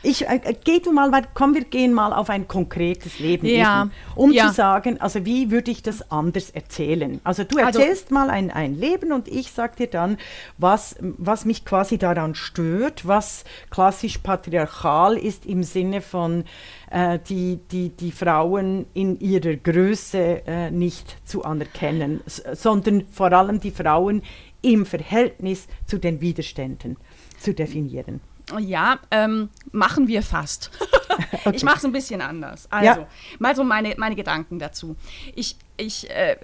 ich, 0.02 0.28
äh, 0.28 0.56
geh 0.64 0.80
du 0.80 0.94
mal, 0.94 1.12
komm, 1.34 1.54
wir 1.54 1.66
gehen 1.66 1.94
mal 1.94 2.14
auf 2.14 2.30
ein 2.30 2.48
konkretes 2.48 3.20
Leben, 3.20 3.46
ja. 3.46 3.84
eben, 3.84 3.92
um 4.16 4.32
ja. 4.32 4.48
zu 4.48 4.54
sagen, 4.54 5.02
also 5.02 5.26
wie 5.26 5.52
würde 5.52 5.72
ich 5.72 5.84
das 5.84 6.10
anders 6.10 6.50
erzählen? 6.52 7.20
Also 7.24 7.44
du 7.44 7.58
also 7.58 7.80
erzählst 7.80 8.06
also, 8.06 8.16
mal 8.16 8.30
ein, 8.30 8.50
ein 8.50 8.76
Leben 8.76 9.12
und 9.12 9.28
ich 9.28 9.52
sage 9.52 9.76
dir 9.78 9.88
dann, 9.88 10.18
was, 10.58 10.96
was 11.02 11.44
mich 11.44 11.66
quasi 11.66 11.98
daran 11.98 12.34
stört, 12.34 13.08
was 13.08 13.44
klassisch 13.72 14.20
patriarchal 14.20 15.18
ist 15.18 15.46
im 15.46 15.64
Sinne 15.64 16.02
von 16.02 16.46
äh, 16.92 17.20
die, 17.28 17.60
die, 17.70 17.90
die 17.90 18.12
Frauen 18.12 18.86
in 18.94 19.20
ihrer 19.20 19.56
Größe 19.56 20.44
äh, 20.48 20.72
nicht 20.72 21.18
zu 21.28 21.44
anerkennen, 21.44 22.22
sondern 22.54 23.06
vor 23.12 23.34
allem 23.34 23.60
die 23.60 23.72
Frauen 23.72 24.22
im 24.62 24.86
Verhältnis 24.86 25.68
zu 25.86 25.98
den 25.98 26.22
Widerständen 26.22 26.98
zu 27.40 27.54
definieren. 27.54 28.22
Ja, 28.58 29.00
ähm, 29.12 29.50
machen 29.72 30.08
wir 30.08 30.24
fast. 30.24 30.72
okay. 31.32 31.56
Ich 31.56 31.64
mache 31.64 31.78
es 31.78 31.86
ein 31.86 31.92
bisschen 31.92 32.22
anders. 32.22 32.68
Also, 32.70 33.02
ja. 33.02 33.08
mal 33.40 33.56
so 33.56 33.64
meine, 33.64 33.94
meine 33.98 34.16
Gedanken 34.16 34.60
dazu. 34.60 34.96
Ich, 35.36 35.56
ich 35.78 36.10
äh, 36.10 36.36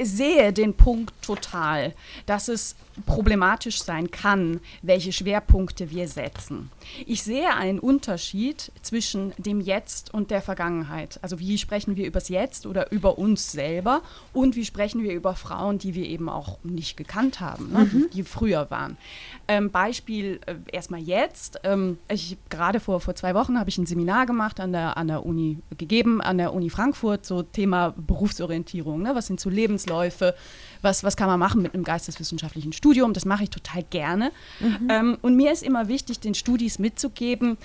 sehe 0.00 0.52
den 0.52 0.74
Punkt 0.74 1.12
total, 1.22 1.94
dass 2.26 2.48
es 2.48 2.76
problematisch 3.06 3.82
sein 3.82 4.10
kann, 4.10 4.60
welche 4.82 5.12
Schwerpunkte 5.12 5.90
wir 5.90 6.08
setzen. 6.08 6.70
Ich 7.06 7.22
sehe 7.22 7.54
einen 7.54 7.78
Unterschied 7.78 8.70
zwischen 8.82 9.32
dem 9.36 9.60
Jetzt 9.60 10.14
und 10.14 10.30
der 10.30 10.42
Vergangenheit. 10.42 11.18
Also 11.22 11.38
wie 11.38 11.58
sprechen 11.58 11.96
wir 11.96 12.06
übers 12.06 12.28
Jetzt 12.28 12.66
oder 12.66 12.92
über 12.92 13.18
uns 13.18 13.52
selber 13.52 14.02
und 14.32 14.54
wie 14.54 14.64
sprechen 14.64 15.02
wir 15.02 15.12
über 15.12 15.34
Frauen, 15.34 15.78
die 15.78 15.94
wir 15.94 16.06
eben 16.06 16.28
auch 16.28 16.58
nicht 16.62 16.96
gekannt 16.96 17.40
haben, 17.40 17.72
ne? 17.72 17.80
mhm. 17.80 17.90
die, 17.90 18.16
die, 18.16 18.22
früher 18.22 18.70
waren. 18.70 18.96
Ähm, 19.48 19.70
Beispiel 19.70 20.40
äh, 20.46 20.54
erstmal 20.72 21.00
jetzt. 21.00 21.60
Ähm, 21.64 21.98
ich 22.08 22.36
gerade 22.48 22.80
vor, 22.80 23.00
vor 23.00 23.14
zwei 23.14 23.34
Wochen 23.34 23.58
habe 23.58 23.70
ich 23.70 23.78
ein 23.78 23.86
Seminar 23.86 24.03
gemacht 24.24 24.60
an 24.60 24.72
der, 24.72 24.96
an 24.96 25.08
der 25.08 25.24
Uni 25.26 25.58
gegeben, 25.76 26.20
an 26.20 26.38
der 26.38 26.52
Uni 26.52 26.70
Frankfurt, 26.70 27.26
so 27.26 27.42
Thema 27.42 27.94
Berufsorientierung. 27.96 29.02
Ne? 29.02 29.14
Was 29.14 29.26
sind 29.26 29.40
so 29.40 29.50
Lebens 29.50 29.84
Lebensläufe, 29.84 30.34
was, 30.82 31.04
was 31.04 31.16
kann 31.16 31.28
man 31.28 31.38
machen 31.38 31.62
mit 31.62 31.74
einem 31.74 31.84
geisteswissenschaftlichen 31.84 32.72
Studium. 32.72 33.12
Das 33.12 33.24
mache 33.24 33.44
ich 33.44 33.50
total 33.50 33.82
gerne. 33.84 34.30
Mhm. 34.60 34.88
Ähm, 34.88 35.18
und 35.22 35.36
mir 35.36 35.52
ist 35.52 35.62
immer 35.62 35.88
wichtig, 35.88 36.20
den 36.20 36.34
Studis 36.34 36.78
mitzugeben, 36.78 37.56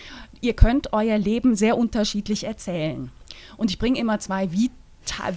ihr 0.42 0.54
könnt 0.54 0.94
euer 0.94 1.18
Leben 1.18 1.56
sehr 1.56 1.78
unterschiedlich 1.78 2.46
erzählen. 2.46 3.12
Und 3.58 3.72
ich 3.72 3.80
bringe 3.80 4.00
immer 4.00 4.20
zwei 4.20 4.52
Vita 4.52 4.74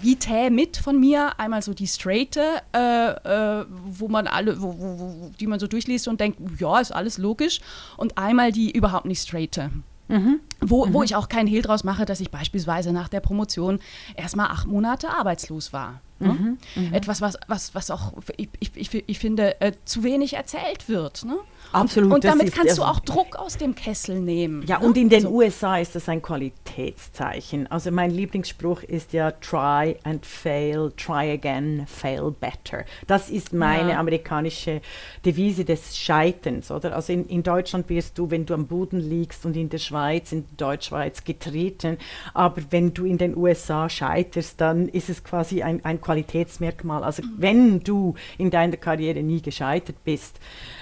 Vitae 0.03 0.51
mit 0.51 0.77
von 0.77 0.99
mir. 1.01 1.39
Einmal 1.39 1.63
so 1.63 1.73
die 1.73 1.87
straighte, 1.87 2.43
äh, 2.75 3.61
äh, 3.61 3.65
wo 3.85 4.09
man 4.09 4.27
alle, 4.27 4.61
wo, 4.61 4.75
wo, 4.79 5.31
die 5.41 5.47
man 5.47 5.59
so 5.59 5.67
durchliest 5.67 6.09
und 6.09 6.21
denkt, 6.21 6.39
ja, 6.59 6.79
ist 6.79 6.93
alles 6.93 7.19
logisch. 7.19 7.61
Und 7.97 8.19
einmal 8.19 8.53
die 8.53 8.71
überhaupt 8.71 9.07
nicht 9.07 9.23
straighte. 9.23 9.71
Mhm. 10.13 10.41
Wo, 10.61 10.85
mhm. 10.85 10.93
wo 10.93 11.03
ich 11.03 11.17
auch 11.17 11.29
keinen 11.29 11.47
Hehl 11.47 11.63
draus 11.63 11.85
mache, 11.85 12.05
dass 12.05 12.21
ich 12.21 12.31
beispielsweise 12.31 12.93
nach 12.93 13.09
der 13.09 13.21
Promotion 13.21 13.81
erstmal 14.15 14.49
acht 14.49 14.67
Monate 14.67 15.09
arbeitslos 15.09 15.73
war. 15.73 16.03
Ne? 16.23 16.33
Mhm. 16.33 16.59
Mhm. 16.75 16.95
Etwas, 16.95 17.21
was, 17.21 17.37
was, 17.47 17.75
was 17.75 17.91
auch, 17.91 18.13
ich, 18.37 18.49
ich, 18.75 19.05
ich 19.07 19.19
finde, 19.19 19.61
äh, 19.61 19.73
zu 19.85 20.03
wenig 20.05 20.35
erzählt 20.35 20.89
wird. 20.89 21.25
Ne? 21.25 21.37
Absolut. 21.73 22.13
Und 22.13 22.25
damit 22.25 22.53
kannst 22.53 22.79
du 22.79 22.83
auch 22.83 23.01
Druck 23.01 23.37
aus 23.37 23.57
dem 23.57 23.75
Kessel 23.75 24.21
nehmen. 24.21 24.65
Ja, 24.67 24.79
ne? 24.79 24.87
und 24.87 24.97
in 24.97 25.09
den 25.09 25.23
so. 25.23 25.31
USA 25.31 25.79
ist 25.79 25.95
das 25.95 26.09
ein 26.09 26.21
Qualitätszeichen. 26.21 27.67
Also 27.71 27.91
mein 27.91 28.11
Lieblingsspruch 28.11 28.83
ist 28.83 29.13
ja 29.13 29.31
try 29.33 29.97
and 30.05 30.25
fail, 30.27 30.93
try 30.97 31.31
again, 31.33 31.87
fail 31.87 32.31
better. 32.31 32.85
Das 33.07 33.31
ist 33.31 33.53
meine 33.53 33.93
ja. 33.93 33.99
amerikanische 33.99 34.81
Devise 35.25 35.65
des 35.65 35.97
Scheiterns, 35.97 36.71
oder? 36.71 36.95
Also 36.95 37.13
in, 37.13 37.27
in 37.27 37.43
Deutschland 37.43 37.89
wirst 37.89 38.19
du, 38.19 38.31
wenn 38.31 38.45
du 38.45 38.55
am 38.55 38.67
Boden 38.67 39.01
liegst 39.01 39.47
und 39.47 39.57
in 39.57 39.69
der 39.69 39.79
Schweiz, 39.79 40.33
in 40.33 40.45
Deutschschweiz 40.57 41.25
getreten, 41.25 41.97
aber 42.35 42.63
wenn 42.71 42.93
du 42.93 43.07
in 43.07 43.19
den 43.19 43.37
USA 43.37 43.89
scheiterst, 43.89 44.61
dann 44.61 44.89
ist 44.89 45.09
es 45.09 45.25
quasi 45.25 45.63
ein, 45.63 45.85
ein 45.85 46.01
Qualitätsmerkmal. 46.13 47.03
Also 47.03 47.23
wenn 47.37 47.81
du 47.81 48.15
in 48.39 48.51
deiner 48.51 48.77
Karriere 48.77 49.23
nie 49.23 49.41
gescheitert 49.41 49.97
bist, 50.05 50.39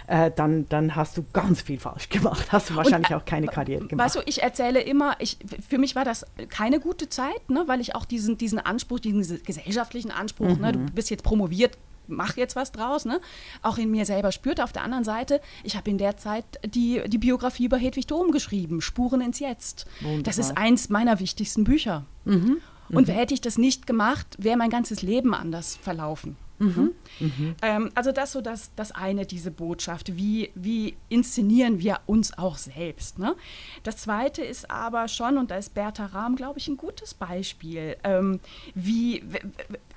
äh, 0.07 0.31
dann, 0.35 0.69
dann 0.69 0.97
hast 0.97 1.16
du 1.16 1.25
ganz 1.33 1.62
viel 1.62 1.79
falsch 1.79 2.09
gemacht. 2.09 2.51
Hast 2.51 2.71
du 2.71 2.77
wahrscheinlich 2.77 3.11
und, 3.11 3.16
äh, 3.16 3.21
auch 3.21 3.25
keine 3.25 3.47
Karriere 3.47 3.87
gemacht. 3.87 4.05
Weißt 4.05 4.16
du, 4.16 4.21
ich 4.27 4.43
erzähle 4.43 4.81
immer, 4.81 5.14
ich, 5.21 5.38
für 5.69 5.79
mich 5.79 5.95
war 5.95 6.05
das 6.05 6.27
keine 6.49 6.81
gute 6.81 7.09
Zeit, 7.09 7.49
ne, 7.49 7.64
weil 7.66 7.81
ich 7.81 7.95
auch 7.95 8.05
diesen, 8.05 8.37
diesen 8.38 8.59
Anspruch, 8.59 8.99
diesen 8.99 9.43
gesellschaftlichen 9.45 10.11
Anspruch, 10.11 10.57
mhm. 10.57 10.61
ne, 10.61 10.73
du 10.73 10.79
mhm. 10.81 10.87
bist 10.93 11.11
jetzt 11.11 11.23
promoviert, 11.23 11.79
mach 12.09 12.37
jetzt 12.37 12.57
was 12.57 12.73
draus, 12.73 13.05
ne? 13.05 13.21
auch 13.62 13.79
in 13.79 13.88
mir 13.88 14.05
selber 14.05 14.33
spürte. 14.33 14.64
Auf 14.64 14.73
der 14.73 14.83
anderen 14.83 15.05
Seite, 15.05 15.40
ich 15.62 15.77
habe 15.77 15.88
in 15.90 15.99
der 15.99 16.16
Zeit 16.16 16.45
die, 16.66 17.03
die 17.07 17.19
Biografie 17.19 17.66
über 17.66 17.77
Hedwig 17.77 18.09
Dom 18.09 18.33
geschrieben, 18.33 18.81
Spuren 18.81 19.21
ins 19.21 19.38
Jetzt. 19.38 19.87
Wunderbar. 20.01 20.25
Das 20.25 20.38
ist 20.38 20.57
eins 20.57 20.88
meiner 20.88 21.21
wichtigsten 21.21 21.62
Bücher. 21.62 22.05
Mhm. 22.25 22.57
Und 22.92 23.09
mhm. 23.09 23.12
hätte 23.12 23.35
ich 23.35 23.40
das 23.40 23.59
nicht 23.59 23.87
gemacht, 23.87 24.37
wäre 24.38 24.57
mein 24.57 24.70
ganzes 24.70 25.03
Leben 25.03 25.35
anders 25.35 25.76
verlaufen. 25.76 26.37
Mhm. 26.61 26.92
Mhm. 27.20 27.55
Ähm, 27.62 27.90
also 27.94 28.12
das 28.12 28.33
so 28.33 28.42
das, 28.42 28.70
das 28.76 28.92
eine, 28.92 29.24
diese 29.24 29.50
Botschaft. 29.50 30.16
Wie, 30.16 30.50
wie 30.55 30.94
inszenieren 31.09 31.81
wir 31.81 32.00
uns 32.07 32.37
auch 32.37 32.59
selbst? 32.59 33.18
Ne? 33.18 33.35
Das 33.83 33.96
zweite 33.96 34.42
ist 34.42 34.70
aber 34.70 35.09
schon, 35.09 35.38
und 35.38 35.50
da 35.50 35.57
ist 35.57 35.74
Bertha 35.74 36.07
Rahm, 36.07 36.37
glaube 36.37 36.59
ich, 36.59 36.68
ein 36.68 36.76
gutes 36.76 37.14
Beispiel. 37.14 37.96
Ähm, 38.05 38.40
wie, 38.74 39.24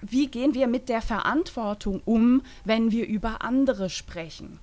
wie 0.02 0.28
gehen 0.28 0.54
wir 0.54 0.68
mit 0.68 0.88
der 0.88 1.02
Verantwortung 1.02 2.02
um, 2.06 2.42
wenn 2.64 2.92
wir 2.92 3.08
über 3.08 3.42
andere 3.42 3.90
sprechen? 3.90 4.60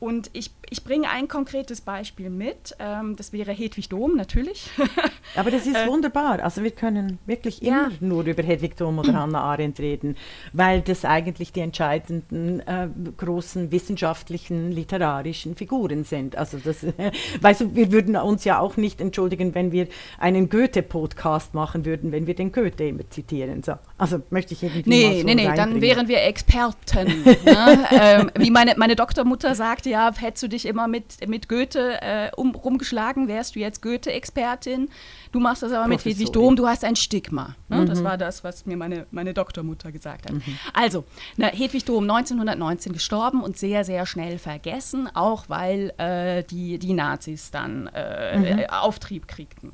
Und 0.00 0.30
ich, 0.32 0.50
ich 0.70 0.82
bringe 0.82 1.10
ein 1.10 1.28
konkretes 1.28 1.82
Beispiel 1.82 2.30
mit. 2.30 2.74
Ähm, 2.78 3.16
das 3.16 3.34
wäre 3.34 3.52
Hedwig 3.52 3.90
Dom 3.90 4.16
natürlich. 4.16 4.70
Aber 5.36 5.50
das 5.50 5.66
ist 5.66 5.76
äh, 5.76 5.86
wunderbar. 5.86 6.42
Also 6.42 6.62
wir 6.62 6.70
können 6.70 7.18
wirklich 7.26 7.62
immer 7.62 7.90
ja. 7.90 7.96
nur 8.00 8.24
über 8.24 8.42
Hedwig 8.42 8.78
Dom 8.78 8.98
oder 8.98 9.12
Hannah 9.12 9.42
Arendt 9.42 9.78
reden, 9.78 10.16
weil 10.54 10.80
das 10.80 11.04
eigentlich 11.04 11.52
die 11.52 11.60
entscheidenden 11.60 12.60
äh, 12.60 12.88
großen 13.14 13.70
wissenschaftlichen, 13.70 14.72
literarischen 14.72 15.54
Figuren 15.54 16.04
sind. 16.04 16.34
Also 16.34 16.56
das, 16.56 16.82
äh, 16.82 16.92
weißt 17.42 17.60
du, 17.60 17.74
wir 17.74 17.92
würden 17.92 18.16
uns 18.16 18.44
ja 18.44 18.58
auch 18.58 18.78
nicht 18.78 19.02
entschuldigen, 19.02 19.54
wenn 19.54 19.70
wir 19.70 19.86
einen 20.18 20.48
Goethe-Podcast 20.48 21.52
machen 21.52 21.84
würden, 21.84 22.10
wenn 22.10 22.26
wir 22.26 22.34
den 22.34 22.52
Goethe 22.52 22.84
immer 22.84 23.08
zitieren. 23.10 23.62
So. 23.62 23.74
Also 23.98 24.22
möchte 24.30 24.54
ich 24.54 24.62
irgendwie 24.62 24.88
Nee, 24.88 25.20
so 25.20 25.26
nee, 25.26 25.34
nee, 25.34 25.50
dann 25.54 25.82
wären 25.82 26.08
wir 26.08 26.22
Experten. 26.22 27.22
ne? 27.44 27.86
ähm, 27.90 28.30
wie 28.38 28.50
meine, 28.50 28.76
meine 28.78 28.96
Doktormutter 28.96 29.54
sagte, 29.54 29.89
ja, 29.90 30.10
hättest 30.16 30.42
du 30.44 30.48
dich 30.48 30.66
immer 30.66 30.88
mit, 30.88 31.28
mit 31.28 31.48
Goethe 31.48 32.00
äh, 32.00 32.30
um, 32.36 32.54
rumgeschlagen, 32.54 33.28
wärst 33.28 33.54
du 33.54 33.60
jetzt 33.60 33.82
Goethe-Expertin. 33.82 34.88
Du 35.32 35.40
machst 35.40 35.62
das 35.62 35.72
aber 35.72 35.86
mit 35.86 36.04
Hedwig 36.04 36.32
Dom, 36.32 36.56
du 36.56 36.66
hast 36.66 36.84
ein 36.84 36.96
Stigma. 36.96 37.54
Ne? 37.68 37.82
Mhm. 37.82 37.86
Das 37.86 38.02
war 38.02 38.16
das, 38.16 38.42
was 38.42 38.64
mir 38.66 38.76
meine, 38.76 39.06
meine 39.10 39.34
Doktormutter 39.34 39.92
gesagt 39.92 40.26
hat. 40.26 40.32
Mhm. 40.32 40.58
Also, 40.72 41.04
na, 41.36 41.48
Hedwig 41.48 41.84
Dom 41.84 42.08
1919 42.08 42.92
gestorben 42.92 43.42
und 43.42 43.58
sehr, 43.58 43.84
sehr 43.84 44.06
schnell 44.06 44.38
vergessen, 44.38 45.08
auch 45.14 45.44
weil 45.48 45.92
äh, 45.98 46.42
die, 46.44 46.78
die 46.78 46.94
Nazis 46.94 47.50
dann 47.50 47.88
äh, 47.88 48.38
mhm. 48.38 48.70
Auftrieb 48.70 49.28
kriegten. 49.28 49.72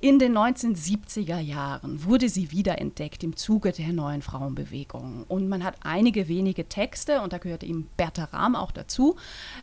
In 0.00 0.18
den 0.18 0.36
1970er 0.36 1.38
Jahren 1.38 2.04
wurde 2.04 2.28
sie 2.28 2.50
wiederentdeckt 2.50 3.24
im 3.24 3.36
Zuge 3.36 3.72
der 3.72 3.92
neuen 3.92 4.22
Frauenbewegung. 4.22 5.24
Und 5.28 5.48
man 5.48 5.64
hat 5.64 5.76
einige 5.82 6.28
wenige 6.28 6.68
Texte, 6.68 7.20
und 7.20 7.32
da 7.32 7.38
gehörte 7.38 7.66
ihm 7.66 7.86
Bertha 7.96 8.24
Rahm 8.24 8.56
auch 8.56 8.72
dazu, 8.72 9.16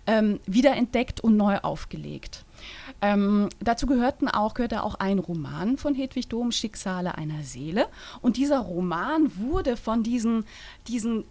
ähm, 0.08 0.40
wiederentdeckt 0.46 1.22
und 1.22 1.38
neu 1.38 1.58
aufgelegt. 1.58 2.46
Ähm, 3.02 3.50
dazu 3.60 3.88
gehörten 3.88 4.28
auch, 4.28 4.54
gehörte 4.54 4.84
auch 4.84 4.96
ein 4.96 5.20
Roman 5.20 5.78
von 5.78 5.96
Hedwig 5.96 6.30
Dom, 6.30 6.52
Schicksale 6.52 7.18
einer 7.18 7.44
Seele. 7.44 7.88
Und 8.22 8.38
dieser 8.38 8.60
Roman 8.60 9.32
wurde 9.38 9.78
von 9.78 10.04
diesen, 10.04 10.46
diesen 10.88 11.26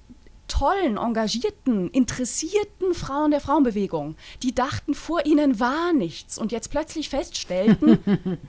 tollen, 0.52 0.98
engagierten, 0.98 1.88
interessierten 1.90 2.92
Frauen 2.92 3.30
der 3.30 3.40
Frauenbewegung, 3.40 4.16
die 4.42 4.54
dachten, 4.54 4.92
vor 4.92 5.24
ihnen 5.24 5.58
war 5.60 5.94
nichts 5.94 6.36
und 6.36 6.52
jetzt 6.52 6.70
plötzlich 6.70 7.08
feststellten, 7.08 7.98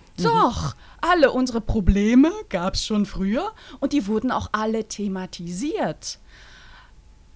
doch, 0.22 0.76
alle 1.00 1.32
unsere 1.32 1.62
Probleme 1.62 2.30
gab 2.50 2.74
es 2.74 2.86
schon 2.86 3.06
früher 3.06 3.54
und 3.80 3.94
die 3.94 4.06
wurden 4.08 4.32
auch 4.32 4.50
alle 4.52 4.86
thematisiert. 4.86 6.20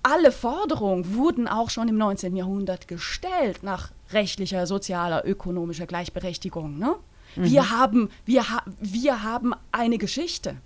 Alle 0.04 0.34
Forderungen 0.34 1.16
wurden 1.16 1.48
auch 1.48 1.70
schon 1.70 1.88
im 1.88 1.98
19. 1.98 2.36
Jahrhundert 2.36 2.90
gestellt 2.90 3.64
nach 3.64 3.92
rechtlicher, 4.12 4.68
sozialer, 4.68 5.26
ökonomischer 5.26 5.86
Gleichberechtigung. 5.86 6.78
Ne? 6.78 6.96
Mhm. 7.38 7.44
Wir, 7.46 7.72
haben, 7.72 8.10
wir, 8.26 8.50
ha 8.50 8.64
wir 8.80 9.24
haben 9.24 9.54
eine 9.72 9.98
Geschichte. 9.98 10.58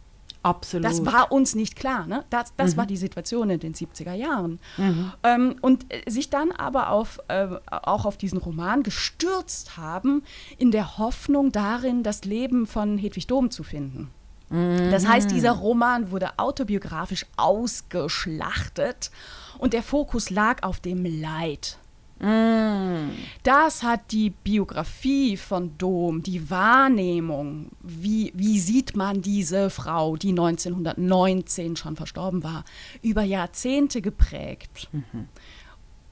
Absolut. 0.43 0.85
Das 0.85 1.05
war 1.05 1.31
uns 1.31 1.53
nicht 1.53 1.75
klar. 1.75 2.07
Ne? 2.07 2.25
Das, 2.29 2.53
das 2.57 2.73
mhm. 2.73 2.77
war 2.77 2.85
die 2.87 2.97
Situation 2.97 3.49
in 3.49 3.59
den 3.59 3.73
70er 3.73 4.13
Jahren. 4.13 4.59
Mhm. 4.77 5.13
Ähm, 5.23 5.55
und 5.61 5.85
äh, 5.93 6.09
sich 6.09 6.29
dann 6.29 6.51
aber 6.51 6.89
auf, 6.89 7.19
äh, 7.27 7.47
auch 7.69 8.05
auf 8.05 8.17
diesen 8.17 8.39
Roman 8.39 8.81
gestürzt 8.81 9.77
haben, 9.77 10.23
in 10.57 10.71
der 10.71 10.97
Hoffnung 10.97 11.51
darin, 11.51 12.01
das 12.01 12.25
Leben 12.25 12.65
von 12.65 12.97
Hedwig 12.97 13.27
Dom 13.27 13.51
zu 13.51 13.63
finden. 13.63 14.09
Mhm. 14.49 14.89
Das 14.89 15.07
heißt, 15.07 15.29
dieser 15.29 15.51
Roman 15.51 16.09
wurde 16.11 16.31
autobiografisch 16.37 17.25
ausgeschlachtet 17.37 19.11
und 19.59 19.73
der 19.73 19.83
Fokus 19.83 20.31
lag 20.31 20.63
auf 20.63 20.79
dem 20.79 21.05
Leid 21.05 21.77
Mm. 22.21 23.09
Das 23.43 23.81
hat 23.81 24.11
die 24.11 24.29
Biografie 24.29 25.37
von 25.37 25.77
Dom, 25.77 26.21
die 26.21 26.51
Wahrnehmung, 26.51 27.71
wie, 27.81 28.31
wie 28.35 28.59
sieht 28.59 28.95
man 28.95 29.21
diese 29.21 29.71
Frau, 29.71 30.15
die 30.15 30.29
1919 30.29 31.75
schon 31.75 31.95
verstorben 31.95 32.43
war, 32.43 32.63
über 33.01 33.23
Jahrzehnte 33.23 34.01
geprägt. 34.01 34.89
Mhm. 34.91 35.27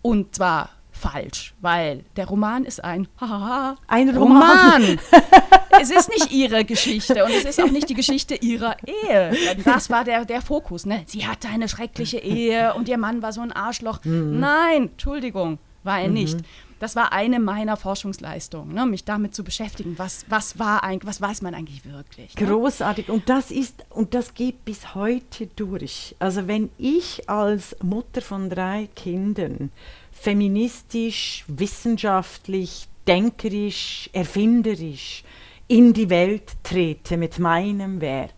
Und 0.01 0.35
zwar 0.35 0.69
falsch, 0.91 1.53
weil 1.61 2.03
der 2.15 2.27
Roman 2.27 2.65
ist 2.65 2.83
ein 2.83 3.07
ein 3.87 4.09
Roman. 4.09 4.81
Roman. 4.81 4.99
es 5.81 5.91
ist 5.91 6.09
nicht 6.09 6.31
ihre 6.31 6.65
Geschichte 6.65 7.23
und 7.23 7.31
es 7.31 7.45
ist 7.45 7.61
auch 7.61 7.71
nicht 7.71 7.87
die 7.87 7.93
Geschichte 7.93 8.33
ihrer 8.33 8.75
Ehe. 8.85 9.31
Das 9.63 9.91
war 9.91 10.03
der, 10.03 10.25
der 10.25 10.41
Fokus. 10.41 10.87
Ne? 10.87 11.03
Sie 11.05 11.27
hatte 11.27 11.47
eine 11.47 11.69
schreckliche 11.69 12.17
Ehe 12.17 12.73
und 12.73 12.89
ihr 12.89 12.97
Mann 12.97 13.21
war 13.21 13.31
so 13.31 13.41
ein 13.41 13.51
Arschloch. 13.51 14.03
Mhm. 14.03 14.39
Nein, 14.39 14.89
Entschuldigung 14.89 15.59
war 15.83 16.01
er 16.01 16.07
mhm. 16.07 16.13
nicht. 16.13 16.37
Das 16.79 16.95
war 16.95 17.11
eine 17.11 17.41
meiner 17.41 17.75
Forschungsleistungen, 17.75 18.73
ne, 18.73 18.85
mich 18.85 19.03
damit 19.03 19.35
zu 19.35 19.43
beschäftigen, 19.43 19.97
was, 19.97 20.25
was 20.29 20.59
war 20.59 20.83
eigentlich, 20.83 21.09
was 21.09 21.21
weiß 21.21 21.41
man 21.41 21.53
eigentlich 21.53 21.83
wirklich. 21.83 22.35
Ne? 22.35 22.47
Großartig. 22.47 23.09
Und 23.09 23.27
das 23.27 23.51
ist, 23.51 23.83
und 23.89 24.13
das 24.13 24.33
geht 24.33 24.63
bis 24.63 24.95
heute 24.95 25.47
durch. 25.47 26.15
Also 26.19 26.47
wenn 26.47 26.69
ich 26.77 27.29
als 27.29 27.75
Mutter 27.83 28.21
von 28.21 28.49
drei 28.49 28.87
Kindern 28.95 29.71
feministisch, 30.11 31.43
wissenschaftlich, 31.47 32.87
denkerisch, 33.07 34.09
erfinderisch 34.13 35.23
in 35.67 35.93
die 35.93 36.09
Welt 36.09 36.53
trete 36.63 37.17
mit 37.17 37.39
meinem 37.39 37.99
Werk, 37.99 38.31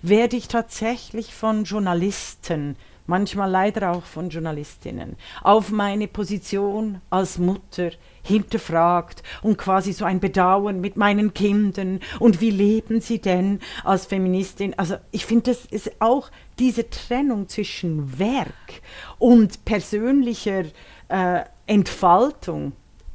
werde 0.00 0.36
ich 0.36 0.48
tatsächlich 0.48 1.34
von 1.34 1.64
Journalisten 1.64 2.76
manchmal 3.06 3.50
leider 3.50 3.92
auch 3.92 4.04
von 4.04 4.30
Journalistinnen, 4.30 5.16
auf 5.42 5.70
meine 5.70 6.08
Position 6.08 7.00
als 7.10 7.38
Mutter 7.38 7.90
hinterfragt 8.22 9.22
und 9.42 9.58
quasi 9.58 9.92
so 9.92 10.04
ein 10.04 10.20
Bedauern 10.20 10.80
mit 10.80 10.96
meinen 10.96 11.34
Kindern 11.34 12.00
und 12.18 12.40
wie 12.40 12.50
leben 12.50 13.00
sie 13.00 13.18
denn 13.18 13.60
als 13.84 14.06
Feministin. 14.06 14.74
Also 14.78 14.96
ich 15.10 15.26
finde, 15.26 15.50
das 15.50 15.66
ist 15.66 16.00
auch 16.00 16.30
diese 16.58 16.88
Trennung 16.88 17.48
zwischen 17.48 18.18
Werk 18.18 18.80
und 19.18 19.64
persönlicher 19.64 20.64
äh, 21.08 21.44
Entfaltung 21.66 22.72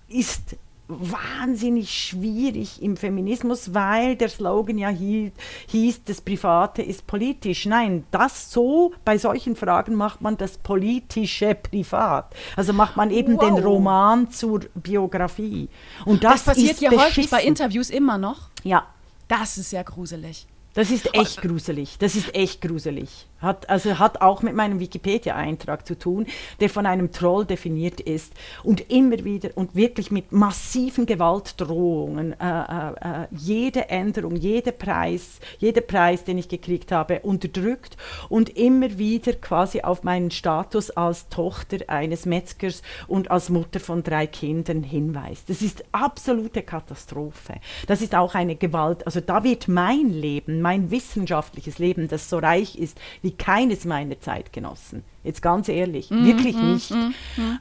ist 0.07 0.57
wahnsinnig 0.89 1.91
schwierig 1.91 2.81
im 2.81 2.97
Feminismus, 2.97 3.75
weil 3.75 4.15
der 4.15 4.27
Slogan 4.27 4.79
ja 4.79 4.89
hieß, 4.89 5.31
hieß, 5.67 6.03
das 6.03 6.19
Private 6.19 6.81
ist 6.81 7.05
politisch. 7.05 7.67
Nein, 7.67 8.05
das 8.09 8.51
so, 8.51 8.91
bei 9.05 9.19
solchen 9.19 9.55
Fragen 9.55 9.93
macht 9.93 10.21
man 10.21 10.35
das 10.35 10.57
politische 10.57 11.53
privat. 11.53 12.33
Also 12.55 12.73
macht 12.73 12.97
man 12.97 13.11
eben 13.11 13.37
wow. 13.37 13.45
den 13.45 13.63
Roman 13.63 14.31
zur 14.31 14.61
Biografie. 14.73 15.69
Und 16.05 16.23
das, 16.23 16.43
das 16.43 16.55
passiert 16.55 16.81
ja 16.81 16.91
häufig 16.91 17.29
bei 17.29 17.43
Interviews 17.43 17.91
immer 17.91 18.17
noch. 18.17 18.49
Ja. 18.63 18.87
Das 19.27 19.59
ist 19.59 19.71
ja 19.71 19.83
gruselig. 19.83 20.47
Das 20.73 20.89
ist 20.89 21.13
echt 21.13 21.41
gruselig. 21.41 21.97
Das 21.99 22.15
ist 22.15 22.33
echt 22.33 22.61
gruselig. 22.61 23.28
Hat, 23.41 23.69
also 23.69 23.99
hat 23.99 24.21
auch 24.21 24.41
mit 24.41 24.55
meinem 24.55 24.79
Wikipedia-Eintrag 24.79 25.87
zu 25.87 25.97
tun, 25.97 26.25
der 26.59 26.69
von 26.69 26.85
einem 26.85 27.11
Troll 27.11 27.45
definiert 27.45 28.01
ist 28.01 28.33
und 28.63 28.91
immer 28.91 29.23
wieder 29.23 29.49
und 29.55 29.75
wirklich 29.75 30.11
mit 30.11 30.31
massiven 30.31 31.05
Gewaltdrohungen 31.05 32.39
äh, 32.39 32.45
äh, 32.45 33.23
äh, 33.23 33.27
jede 33.31 33.89
Änderung, 33.89 34.35
jeder 34.35 34.71
Preis, 34.71 35.39
jeder 35.57 35.81
Preis, 35.81 36.23
den 36.23 36.37
ich 36.37 36.49
gekriegt 36.49 36.91
habe, 36.91 37.21
unterdrückt 37.21 37.97
und 38.27 38.49
immer 38.57 38.97
wieder 38.97 39.33
quasi 39.33 39.81
auf 39.81 40.03
meinen 40.03 40.31
Status 40.31 40.91
als 40.91 41.29
Tochter 41.29 41.77
eines 41.87 42.25
Metzgers 42.25 42.81
und 43.07 43.31
als 43.31 43.49
Mutter 43.49 43.79
von 43.79 44.03
drei 44.03 44.27
Kindern 44.27 44.83
hinweist. 44.83 45.49
Das 45.49 45.61
ist 45.61 45.83
absolute 45.91 46.61
Katastrophe. 46.61 47.55
Das 47.87 48.01
ist 48.01 48.15
auch 48.15 48.35
eine 48.35 48.55
Gewalt. 48.55 49.05
Also 49.05 49.21
da 49.21 49.43
wird 49.43 49.67
mein 49.67 50.09
Leben, 50.09 50.61
mein 50.61 50.91
wissenschaftliches 50.91 51.79
Leben, 51.79 52.07
das 52.07 52.29
so 52.29 52.37
reich 52.37 52.77
ist 52.77 52.99
wie 53.29 53.37
keines 53.37 53.85
meiner 53.85 54.19
Zeitgenossen, 54.19 55.03
jetzt 55.23 55.41
ganz 55.43 55.69
ehrlich, 55.69 56.09
mm, 56.09 56.25
wirklich 56.25 56.55
mm, 56.55 56.73
nicht, 56.73 56.91
mm, 56.91 57.13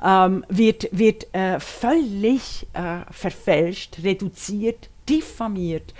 ähm, 0.03 0.45
wird, 0.49 0.89
wird 0.93 1.35
äh, 1.35 1.61
völlig 1.61 2.67
äh, 2.73 3.01
verfälscht, 3.11 3.99
reduziert, 4.03 4.89
diffamiert. 5.09 5.93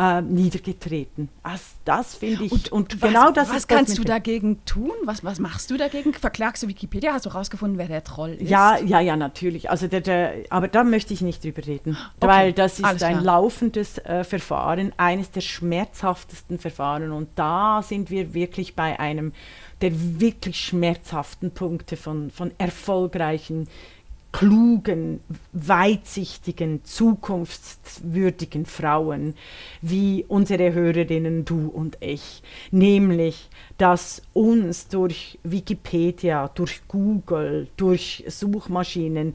Äh, 0.00 0.22
niedergetreten. 0.22 1.28
Also 1.42 1.62
das 1.84 2.14
finde 2.14 2.44
ich. 2.44 2.52
Und, 2.52 2.72
und 2.72 3.02
genau 3.02 3.26
was, 3.26 3.32
das 3.34 3.50
was 3.50 3.56
ist 3.58 3.68
kannst 3.68 3.98
du 3.98 4.02
dagegen 4.02 4.64
tun? 4.64 4.92
Was, 5.04 5.22
was 5.24 5.38
machst 5.38 5.70
du 5.70 5.76
dagegen? 5.76 6.14
Verklagst 6.14 6.62
du 6.62 6.68
Wikipedia? 6.68 7.12
Hast 7.12 7.26
du 7.26 7.30
herausgefunden, 7.34 7.76
wer 7.76 7.86
der 7.86 8.02
Troll 8.02 8.30
ist? 8.30 8.48
Ja, 8.48 8.78
ja, 8.78 9.00
ja, 9.00 9.16
natürlich. 9.16 9.68
Also 9.68 9.88
der, 9.88 10.00
der, 10.00 10.36
aber 10.48 10.68
da 10.68 10.84
möchte 10.84 11.12
ich 11.12 11.20
nicht 11.20 11.44
drüber 11.44 11.66
reden, 11.66 11.98
okay. 12.16 12.26
weil 12.26 12.52
das 12.54 12.78
ist 12.78 12.86
ein 12.86 12.96
klar. 12.96 13.22
laufendes 13.22 13.98
äh, 13.98 14.24
Verfahren, 14.24 14.94
eines 14.96 15.32
der 15.32 15.42
schmerzhaftesten 15.42 16.58
Verfahren. 16.58 17.12
Und 17.12 17.28
da 17.34 17.82
sind 17.82 18.08
wir 18.08 18.32
wirklich 18.32 18.74
bei 18.74 18.98
einem 18.98 19.34
der 19.82 19.92
wirklich 20.18 20.60
schmerzhaften 20.60 21.50
Punkte 21.50 21.98
von, 21.98 22.30
von 22.30 22.52
erfolgreichen 22.56 23.68
klugen, 24.32 25.20
weitsichtigen, 25.52 26.84
zukunftswürdigen 26.84 28.64
Frauen 28.64 29.34
wie 29.82 30.24
unsere 30.28 30.72
Hörerinnen, 30.72 31.44
du 31.44 31.68
und 31.68 31.98
ich. 32.00 32.42
Nämlich, 32.70 33.48
dass 33.78 34.22
uns 34.32 34.88
durch 34.88 35.38
Wikipedia, 35.42 36.48
durch 36.54 36.82
Google, 36.86 37.68
durch 37.76 38.24
Suchmaschinen 38.28 39.34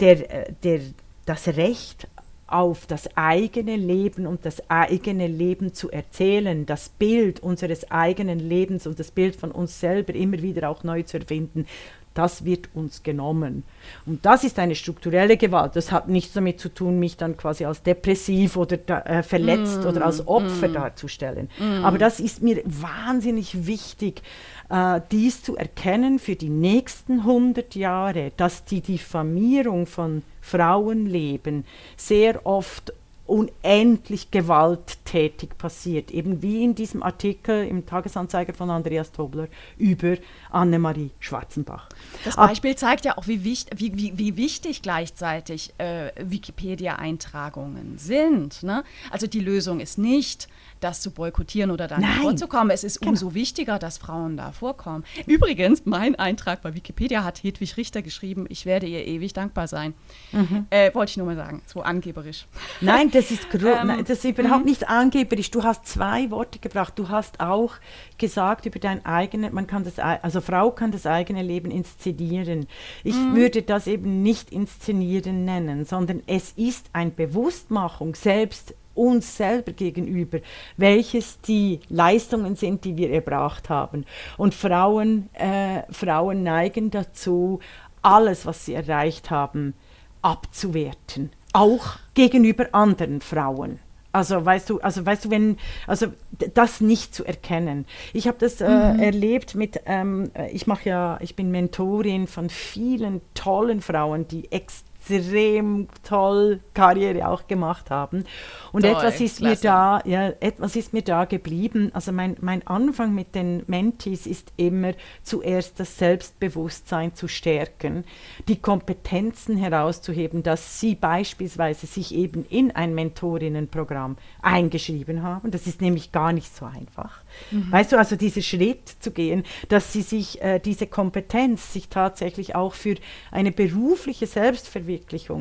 der, 0.00 0.48
äh, 0.48 0.52
der, 0.62 0.80
das 1.24 1.48
Recht 1.48 2.08
auf 2.52 2.84
das 2.86 3.16
eigene 3.16 3.76
Leben 3.76 4.26
und 4.26 4.44
das 4.44 4.68
eigene 4.68 5.26
Leben 5.26 5.72
zu 5.72 5.90
erzählen, 5.90 6.66
das 6.66 6.90
Bild 6.90 7.40
unseres 7.40 7.90
eigenen 7.90 8.38
Lebens 8.38 8.86
und 8.86 9.00
das 9.00 9.10
Bild 9.10 9.36
von 9.36 9.50
uns 9.50 9.80
selber 9.80 10.14
immer 10.14 10.42
wieder 10.42 10.68
auch 10.68 10.84
neu 10.84 11.02
zu 11.02 11.18
erfinden, 11.18 11.66
das 12.14 12.44
wird 12.44 12.68
uns 12.74 13.02
genommen. 13.02 13.64
Und 14.06 14.24
das 14.24 14.44
ist 14.44 14.58
eine 14.58 14.74
strukturelle 14.74 15.36
Gewalt. 15.36 15.76
Das 15.76 15.92
hat 15.92 16.08
nichts 16.08 16.32
damit 16.32 16.60
zu 16.60 16.68
tun, 16.68 16.98
mich 16.98 17.16
dann 17.16 17.36
quasi 17.36 17.64
als 17.64 17.82
depressiv 17.82 18.56
oder 18.56 18.76
äh, 19.06 19.22
verletzt 19.22 19.84
mm, 19.84 19.86
oder 19.86 20.04
als 20.04 20.26
Opfer 20.26 20.68
mm, 20.68 20.74
darzustellen. 20.74 21.48
Mm. 21.58 21.84
Aber 21.84 21.98
das 21.98 22.20
ist 22.20 22.42
mir 22.42 22.62
wahnsinnig 22.64 23.66
wichtig, 23.66 24.22
äh, 24.68 25.00
dies 25.10 25.42
zu 25.42 25.56
erkennen 25.56 26.18
für 26.18 26.36
die 26.36 26.48
nächsten 26.48 27.20
100 27.20 27.74
Jahre, 27.74 28.32
dass 28.36 28.64
die 28.64 28.80
Diffamierung 28.80 29.86
von 29.86 30.22
Frauenleben 30.40 31.64
sehr 31.96 32.46
oft 32.46 32.92
unendlich 33.26 34.30
gewalttätig 34.30 35.56
passiert. 35.56 36.10
Eben 36.10 36.42
wie 36.42 36.64
in 36.64 36.74
diesem 36.74 37.02
Artikel 37.02 37.66
im 37.66 37.86
Tagesanzeiger 37.86 38.52
von 38.52 38.70
Andreas 38.70 39.12
Tobler 39.12 39.48
über 39.78 40.16
Annemarie 40.50 41.10
Schwarzenbach. 41.20 41.88
Das 42.24 42.36
Beispiel 42.36 42.72
Ab 42.72 42.78
zeigt 42.78 43.04
ja 43.04 43.16
auch, 43.16 43.26
wie, 43.26 43.44
wichtig, 43.44 43.78
wie, 43.78 43.96
wie, 43.96 44.18
wie 44.18 44.36
wichtig 44.36 44.82
gleichzeitig 44.82 45.72
äh, 45.78 46.10
Wikipedia-Eintragungen 46.18 47.96
sind. 47.98 48.62
Ne? 48.62 48.84
Also 49.10 49.26
die 49.26 49.40
Lösung 49.40 49.80
ist 49.80 49.98
nicht, 49.98 50.48
das 50.82 51.00
zu 51.00 51.10
boykottieren 51.10 51.70
oder 51.70 51.88
da 51.88 51.98
nicht 51.98 52.14
vorzukommen. 52.14 52.70
Es 52.70 52.84
ist 52.84 53.00
genau. 53.00 53.10
umso 53.10 53.34
wichtiger, 53.34 53.78
dass 53.78 53.98
Frauen 53.98 54.36
da 54.36 54.52
vorkommen. 54.52 55.04
Übrigens, 55.26 55.82
mein 55.84 56.14
Eintrag 56.16 56.62
bei 56.62 56.74
Wikipedia 56.74 57.24
hat 57.24 57.42
Hedwig 57.42 57.76
Richter 57.76 58.02
geschrieben, 58.02 58.46
ich 58.48 58.66
werde 58.66 58.86
ihr 58.86 59.06
ewig 59.06 59.32
dankbar 59.32 59.68
sein. 59.68 59.94
Mhm. 60.32 60.66
Äh, 60.70 60.94
wollte 60.94 61.10
ich 61.10 61.16
nur 61.16 61.26
mal 61.26 61.36
sagen, 61.36 61.62
so 61.66 61.82
angeberisch. 61.82 62.46
Nein, 62.80 63.10
das 63.10 63.30
ist, 63.30 63.46
ähm, 63.54 64.04
das 64.06 64.24
ist 64.24 64.38
überhaupt 64.38 64.64
mhm. 64.64 64.70
nicht 64.70 64.88
angeberisch. 64.88 65.50
Du 65.50 65.62
hast 65.62 65.86
zwei 65.86 66.30
Worte 66.30 66.58
gebracht. 66.58 66.94
Du 66.96 67.08
hast 67.08 67.40
auch 67.40 67.74
gesagt 68.18 68.66
über 68.66 68.78
dein 68.78 69.04
eigenes, 69.04 69.52
man 69.52 69.66
kann 69.66 69.84
das, 69.84 69.98
also 69.98 70.40
Frau 70.40 70.70
kann 70.70 70.92
das 70.92 71.06
eigene 71.06 71.42
Leben 71.42 71.70
inszenieren. 71.70 72.66
Ich 73.04 73.16
mhm. 73.16 73.36
würde 73.36 73.62
das 73.62 73.86
eben 73.86 74.22
nicht 74.22 74.50
inszenieren 74.50 75.44
nennen, 75.44 75.84
sondern 75.84 76.22
es 76.26 76.52
ist 76.52 76.86
ein 76.92 77.14
Bewusstmachung, 77.14 78.14
selbst 78.14 78.74
uns 78.94 79.36
selber 79.36 79.72
gegenüber, 79.72 80.38
welches 80.76 81.40
die 81.40 81.80
Leistungen 81.88 82.56
sind, 82.56 82.84
die 82.84 82.96
wir 82.96 83.10
erbracht 83.10 83.68
haben. 83.68 84.04
Und 84.36 84.54
Frauen, 84.54 85.28
äh, 85.34 85.82
Frauen 85.90 86.42
neigen 86.42 86.90
dazu, 86.90 87.60
alles, 88.02 88.46
was 88.46 88.64
sie 88.64 88.74
erreicht 88.74 89.30
haben, 89.30 89.74
abzuwerten, 90.22 91.30
auch 91.52 91.96
gegenüber 92.14 92.68
anderen 92.72 93.20
Frauen. 93.20 93.78
Also 94.12 94.44
weißt 94.44 94.68
du, 94.68 94.80
also 94.80 95.06
weißt 95.06 95.24
du, 95.24 95.30
wenn, 95.30 95.56
also 95.86 96.08
das 96.52 96.82
nicht 96.82 97.14
zu 97.14 97.24
erkennen. 97.24 97.86
Ich 98.12 98.28
habe 98.28 98.36
das 98.38 98.60
äh, 98.60 98.68
mhm. 98.68 99.00
erlebt 99.00 99.54
mit, 99.54 99.80
ähm, 99.86 100.30
ich 100.52 100.66
mache 100.66 100.88
ja, 100.88 101.18
ich 101.22 101.34
bin 101.34 101.50
Mentorin 101.50 102.26
von 102.26 102.50
vielen 102.50 103.22
tollen 103.32 103.80
Frauen, 103.80 104.28
die 104.28 104.52
extrem 104.52 104.91
extrem 105.02 105.88
toll 106.02 106.60
Karriere 106.74 107.28
auch 107.28 107.46
gemacht 107.46 107.90
haben. 107.90 108.24
Und 108.72 108.82
toll, 108.82 108.92
etwas 108.92 109.20
ist 109.20 109.38
klasse. 109.38 109.54
mir 109.54 109.56
da, 109.62 110.02
ja, 110.04 110.28
etwas 110.40 110.76
ist 110.76 110.92
mir 110.92 111.02
da 111.02 111.24
geblieben. 111.24 111.90
Also 111.92 112.12
mein, 112.12 112.36
mein 112.40 112.66
Anfang 112.66 113.14
mit 113.14 113.34
den 113.34 113.64
Mentees 113.66 114.26
ist 114.26 114.52
immer 114.56 114.92
zuerst 115.22 115.80
das 115.80 115.98
Selbstbewusstsein 115.98 117.14
zu 117.14 117.28
stärken, 117.28 118.04
die 118.48 118.56
Kompetenzen 118.56 119.56
herauszuheben, 119.56 120.42
dass 120.42 120.80
sie 120.80 120.94
beispielsweise 120.94 121.86
sich 121.86 122.14
eben 122.14 122.44
in 122.46 122.70
ein 122.70 122.94
Mentorinnenprogramm 122.94 124.16
eingeschrieben 124.40 125.22
haben. 125.22 125.50
Das 125.50 125.66
ist 125.66 125.80
nämlich 125.80 126.12
gar 126.12 126.32
nicht 126.32 126.54
so 126.54 126.64
einfach. 126.64 127.22
Mhm. 127.50 127.72
Weißt 127.72 127.92
du, 127.92 127.98
also 127.98 128.16
diesen 128.16 128.42
Schritt 128.42 128.88
zu 129.00 129.10
gehen, 129.10 129.44
dass 129.68 129.92
sie 129.92 130.02
sich 130.02 130.40
äh, 130.42 130.58
diese 130.58 130.86
Kompetenz 130.86 131.72
sich 131.72 131.88
tatsächlich 131.88 132.54
auch 132.54 132.74
für 132.74 132.96
eine 133.30 133.52
berufliche 133.52 134.26
Selbstverwirklichung 134.26 134.91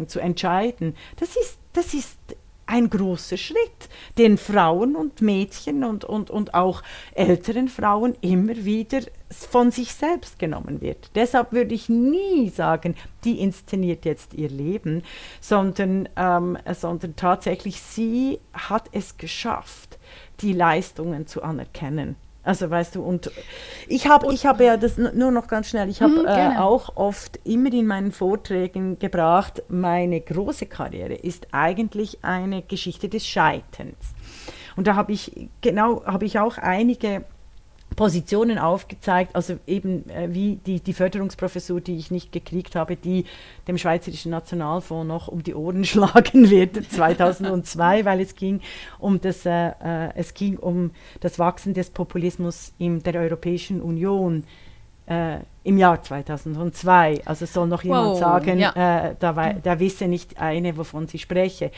zu 0.08 0.20
entscheiden, 0.20 0.96
das 1.18 1.36
ist, 1.36 1.58
das 1.74 1.94
ist 1.94 2.18
ein 2.72 2.90
großer 2.90 3.36
Schritt, 3.36 3.90
den 4.18 4.38
Frauen 4.38 4.96
und 4.96 5.22
Mädchen 5.22 5.84
und, 5.84 6.06
und, 6.06 6.30
und 6.30 6.54
auch 6.54 6.84
älteren 7.14 7.68
Frauen 7.68 8.16
immer 8.22 8.56
wieder 8.56 9.02
von 9.30 9.72
sich 9.72 9.94
selbst 9.94 10.40
genommen 10.40 10.80
wird. 10.80 11.12
Deshalb 11.16 11.52
würde 11.52 11.76
ich 11.76 11.90
nie 11.90 12.50
sagen, 12.50 12.96
die 13.26 13.42
inszeniert 13.42 14.06
jetzt 14.06 14.34
ihr 14.34 14.50
Leben, 14.50 15.04
sondern, 15.42 16.08
ähm, 16.16 16.58
sondern 16.74 17.18
tatsächlich 17.18 17.82
sie 17.82 18.40
hat 18.54 18.90
es 18.94 19.18
geschafft, 19.18 20.00
die 20.40 20.54
Leistungen 20.54 21.28
zu 21.28 21.44
anerkennen. 21.44 22.16
Also 22.44 22.70
weißt 22.70 22.96
du, 22.96 23.04
und 23.04 23.30
ich 23.88 24.08
habe 24.08 24.34
ich 24.34 24.48
hab 24.48 24.60
ja 24.60 24.76
das 24.76 24.98
nur 24.98 25.32
noch 25.32 25.48
ganz 25.48 25.70
schnell, 25.70 25.90
ich 25.90 26.02
habe 26.02 26.22
mhm, 26.22 26.26
äh, 26.26 26.58
auch 26.58 26.96
oft 26.96 27.40
immer 27.44 27.72
in 27.72 27.86
meinen 27.86 28.12
Vorträgen 28.12 28.98
gebracht, 28.98 29.62
meine 29.68 30.20
große 30.20 30.66
Karriere 30.66 31.14
ist 31.14 31.48
eigentlich 31.52 32.20
eine 32.24 32.64
Geschichte 32.64 33.10
des 33.10 33.28
Scheiterns. 33.28 34.16
Und 34.76 34.88
da 34.88 34.96
habe 34.96 35.12
ich 35.12 35.50
genau, 35.62 36.04
habe 36.06 36.26
ich 36.26 36.40
auch 36.40 36.58
einige 36.58 37.26
Positionen 37.96 38.58
aufgezeigt, 38.58 39.36
also 39.36 39.58
eben 39.68 40.10
äh, 40.10 40.30
wie 40.32 40.60
die, 40.66 40.80
die 40.80 40.94
Förderungsprofessur, 40.94 41.82
die 41.82 41.98
ich 41.98 42.10
nicht 42.10 42.32
gekriegt 42.32 42.76
habe, 42.76 42.96
die 42.96 43.26
dem 43.68 43.78
Schweizerischen 43.78 44.32
Nationalfonds 44.32 45.08
noch 45.08 45.28
um 45.28 45.44
die 45.44 45.54
Ohren 45.54 45.84
schlagen 45.86 46.50
wird 46.50 46.92
2002, 46.92 48.06
weil 48.06 48.22
es 48.22 48.36
ging 48.36 48.62
um 49.00 49.20
das, 49.20 49.46
äh, 49.46 49.70
äh, 49.84 50.10
es 50.16 50.34
ging 50.34 50.58
um 50.58 50.92
das 51.20 51.38
Wachsen 51.38 51.74
des 51.74 51.90
Populismus 51.90 52.74
in 52.78 53.04
der 53.04 53.16
Europäischen 53.16 53.82
Union 53.82 54.44
äh, 55.08 55.40
im 55.64 55.78
Jahr 55.78 56.02
2002. 56.02 57.22
Also 57.26 57.46
soll 57.46 57.68
noch 57.68 57.84
jemand 57.84 58.12
wow, 58.12 58.20
sagen, 58.20 58.60
ja. 58.60 59.10
äh, 59.10 59.16
da, 59.20 59.54
da 59.54 59.80
wisse 59.80 60.08
nicht 60.08 60.40
eine, 60.40 60.76
wovon 60.78 61.08
sie 61.08 61.20
spreche. 61.20 61.72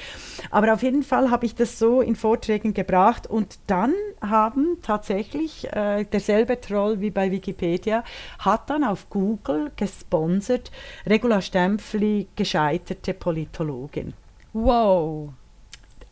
Aber 0.52 0.74
auf 0.74 0.84
jeden 0.84 1.04
Fall 1.04 1.32
habe 1.32 1.46
ich 1.46 1.56
das 1.56 1.80
so 1.80 2.02
in 2.02 2.16
Vorträgen 2.16 2.74
gebracht 2.74 3.28
und 3.28 3.60
dann 3.68 3.94
haben 4.22 4.78
tatsächlich 4.82 5.72
äh, 5.74 6.06
derselbe 6.06 6.62
Troll 6.62 7.02
wie 7.02 7.12
bei 7.12 7.32
Wikipedia, 7.32 8.04
hat 8.40 8.70
dann 8.70 8.84
auf 8.84 9.10
Google 9.10 9.72
gesponsert 9.76 10.72
Regula 11.06 11.42
Stempfli, 11.42 12.28
gescheiterte 12.36 13.14
Politologin. 13.14 14.14
Wow. 14.54 15.30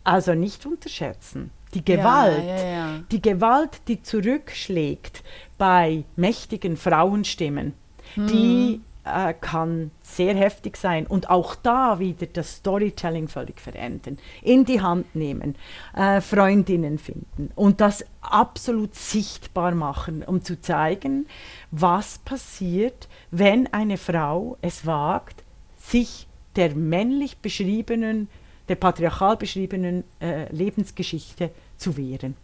Also 0.04 0.34
nicht 0.34 0.66
unterschätzen. 0.66 1.52
Die 1.74 1.86
Gewalt, 1.86 2.44
ja, 2.46 2.70
ja, 2.70 3.00
die 3.12 3.22
Gewalt, 3.22 3.82
die 3.88 4.02
zurückschlägt 4.02 5.24
bei 5.58 6.04
mächtigen 6.16 6.76
Frauenstimmen, 6.76 7.74
hm. 8.16 8.28
die 8.28 8.82
äh, 9.04 9.34
kann 9.34 9.92
sehr 10.02 10.36
heftig 10.36 10.78
sein 10.78 11.08
und 11.08 11.30
auch 11.30 11.56
da 11.56 12.00
wieder 12.00 12.28
das 12.28 12.58
Storytelling 12.58 13.28
völlig 13.28 13.60
verändern, 13.60 14.18
in 14.42 14.66
die 14.66 14.82
Hand 14.82 15.16
nehmen, 15.16 15.56
äh, 15.96 16.22
Freundinnen 16.22 16.98
finden 16.98 17.52
und 17.56 17.82
das 17.82 18.06
absolut 18.22 18.96
sichtbar 18.96 19.74
machen, 19.74 20.24
um 20.24 20.44
zu 20.44 20.60
zeigen, 20.60 21.28
was 21.72 22.20
passiert, 22.20 23.08
wenn 23.32 23.72
eine 23.74 23.98
Frau 23.98 24.58
es 24.62 24.86
wagt, 24.86 25.44
sich 25.78 26.28
der 26.56 26.76
männlich 26.76 27.38
beschriebenen 27.38 28.28
der 28.72 28.78
patriarchal 28.78 29.36
beschriebenen 29.36 30.06
äh, 30.22 30.52
Lebensgeschichte 30.54 31.52
zu 31.78 31.98
wehren. 31.98 32.36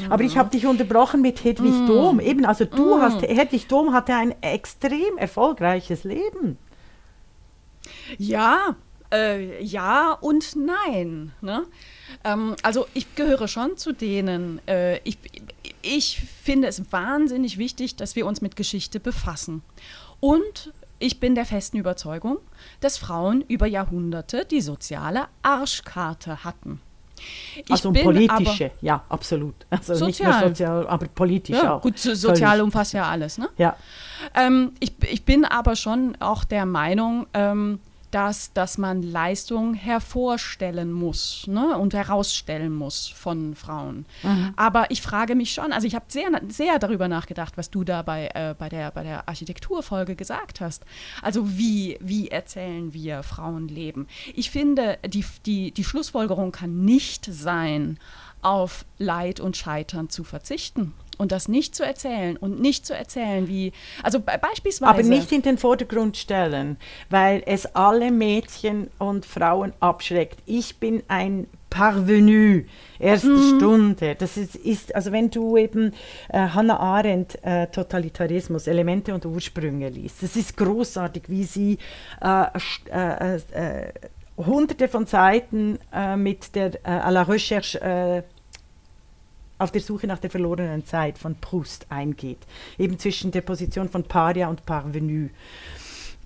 Ja. 0.00 0.10
Aber 0.10 0.22
ich 0.22 0.38
habe 0.38 0.50
dich 0.50 0.66
unterbrochen 0.66 1.20
mit 1.20 1.42
Hedwig 1.42 1.72
mm. 1.72 1.86
Dom. 1.86 2.20
Eben, 2.20 2.44
also 2.46 2.64
du 2.64 2.96
mm. 2.96 3.02
hast, 3.02 3.22
Hedwig 3.22 3.66
Dom 3.66 3.92
hatte 3.92 4.14
ein 4.14 4.40
extrem 4.40 5.18
erfolgreiches 5.18 6.04
Leben. 6.04 6.58
Ja, 8.18 8.76
äh, 9.12 9.62
ja 9.62 10.12
und 10.12 10.54
nein. 10.56 11.32
Ne? 11.40 11.64
Ähm, 12.24 12.54
also 12.62 12.86
ich 12.94 13.14
gehöre 13.16 13.48
schon 13.48 13.76
zu 13.76 13.92
denen. 13.92 14.60
Äh, 14.66 14.98
ich, 14.98 15.18
ich 15.82 16.22
finde 16.42 16.68
es 16.68 16.92
wahnsinnig 16.92 17.58
wichtig, 17.58 17.96
dass 17.96 18.14
wir 18.14 18.26
uns 18.26 18.40
mit 18.40 18.54
Geschichte 18.54 19.00
befassen. 19.00 19.62
Und 20.20 20.72
ich 20.98 21.20
bin 21.20 21.34
der 21.34 21.44
festen 21.44 21.76
Überzeugung, 21.78 22.38
dass 22.80 22.98
Frauen 22.98 23.42
über 23.42 23.66
Jahrhunderte 23.66 24.44
die 24.44 24.60
soziale 24.60 25.26
Arschkarte 25.42 26.44
hatten. 26.44 26.80
Ich 27.56 27.70
also 27.70 27.92
politische, 27.92 28.70
ja, 28.80 29.04
absolut. 29.08 29.54
Also 29.70 29.94
sozial. 29.94 30.30
nicht 30.30 30.40
nur 30.40 30.48
sozial, 30.50 30.86
aber 30.86 31.06
politisch 31.08 31.56
ja, 31.56 31.74
auch. 31.74 31.82
Gut, 31.82 31.98
sozial 31.98 32.36
völlig. 32.36 32.62
umfasst 32.62 32.92
ja 32.92 33.08
alles, 33.08 33.38
ne? 33.38 33.48
Ja. 33.56 33.76
Ähm, 34.34 34.72
ich, 34.80 34.92
ich 35.10 35.24
bin 35.24 35.44
aber 35.44 35.74
schon 35.76 36.16
auch 36.20 36.44
der 36.44 36.64
Meinung, 36.66 37.26
ähm, 37.34 37.80
dass, 38.10 38.52
dass 38.52 38.78
man 38.78 39.02
Leistung 39.02 39.74
hervorstellen 39.74 40.92
muss 40.92 41.46
ne, 41.46 41.76
und 41.76 41.94
herausstellen 41.94 42.74
muss 42.74 43.08
von 43.08 43.54
Frauen. 43.54 44.06
Mhm. 44.22 44.52
Aber 44.56 44.90
ich 44.90 45.02
frage 45.02 45.34
mich 45.34 45.52
schon, 45.52 45.72
also 45.72 45.86
ich 45.86 45.94
habe 45.94 46.06
sehr, 46.08 46.28
sehr 46.48 46.78
darüber 46.78 47.08
nachgedacht, 47.08 47.56
was 47.56 47.70
du 47.70 47.84
da 47.84 48.02
bei, 48.02 48.28
äh, 48.34 48.54
bei, 48.58 48.68
der, 48.68 48.90
bei 48.90 49.02
der 49.02 49.28
Architekturfolge 49.28 50.16
gesagt 50.16 50.60
hast. 50.60 50.84
Also 51.22 51.58
wie, 51.58 51.98
wie 52.00 52.28
erzählen 52.28 52.92
wir 52.92 53.22
Frauenleben? 53.22 54.06
Ich 54.34 54.50
finde, 54.50 54.98
die, 55.06 55.24
die, 55.44 55.72
die 55.72 55.84
Schlussfolgerung 55.84 56.52
kann 56.52 56.84
nicht 56.84 57.26
sein, 57.26 57.98
auf 58.42 58.84
Leid 58.98 59.40
und 59.40 59.56
Scheitern 59.56 60.10
zu 60.10 60.24
verzichten 60.24 60.94
und 61.18 61.32
das 61.32 61.48
nicht 61.48 61.74
zu 61.74 61.84
erzählen 61.84 62.36
und 62.36 62.60
nicht 62.60 62.86
zu 62.86 62.94
erzählen, 62.94 63.48
wie, 63.48 63.72
also 64.02 64.20
beispielsweise. 64.20 64.90
Aber 64.90 65.02
nicht 65.02 65.32
in 65.32 65.42
den 65.42 65.58
Vordergrund 65.58 66.16
stellen, 66.16 66.78
weil 67.10 67.42
es 67.44 67.66
alle 67.74 68.10
Mädchen 68.10 68.88
und 68.98 69.26
Frauen 69.26 69.72
abschreckt. 69.80 70.38
Ich 70.46 70.78
bin 70.78 71.02
ein 71.08 71.48
Parvenu, 71.70 72.62
erste 72.98 73.28
mhm. 73.28 73.56
Stunde. 73.56 74.14
Das 74.14 74.36
ist, 74.36 74.54
ist, 74.56 74.94
also 74.94 75.12
wenn 75.12 75.30
du 75.30 75.56
eben 75.56 75.92
äh, 76.28 76.38
Hannah 76.38 76.80
Arendt 76.80 77.42
äh, 77.44 77.66
Totalitarismus, 77.66 78.66
Elemente 78.68 79.12
und 79.12 79.26
Ursprünge 79.26 79.88
liest, 79.90 80.22
das 80.22 80.36
ist 80.36 80.56
großartig, 80.56 81.24
wie 81.26 81.44
sie 81.44 81.78
äh, 82.22 82.44
äh, 82.90 83.36
äh, 83.36 83.92
hunderte 84.38 84.88
von 84.88 85.06
Seiten 85.06 85.78
äh, 85.92 86.16
mit 86.16 86.54
der 86.54 86.82
à 86.84 87.10
la 87.10 87.22
Recherche 87.22 88.24
auf 89.58 89.72
der 89.72 89.80
Suche 89.80 90.06
nach 90.06 90.18
der 90.18 90.30
verlorenen 90.30 90.86
Zeit 90.86 91.18
von 91.18 91.34
Proust 91.34 91.86
eingeht, 91.90 92.38
eben 92.78 92.98
zwischen 92.98 93.32
der 93.32 93.40
Position 93.40 93.88
von 93.88 94.04
Paria 94.04 94.48
und 94.48 94.64
Parvenu. 94.64 95.28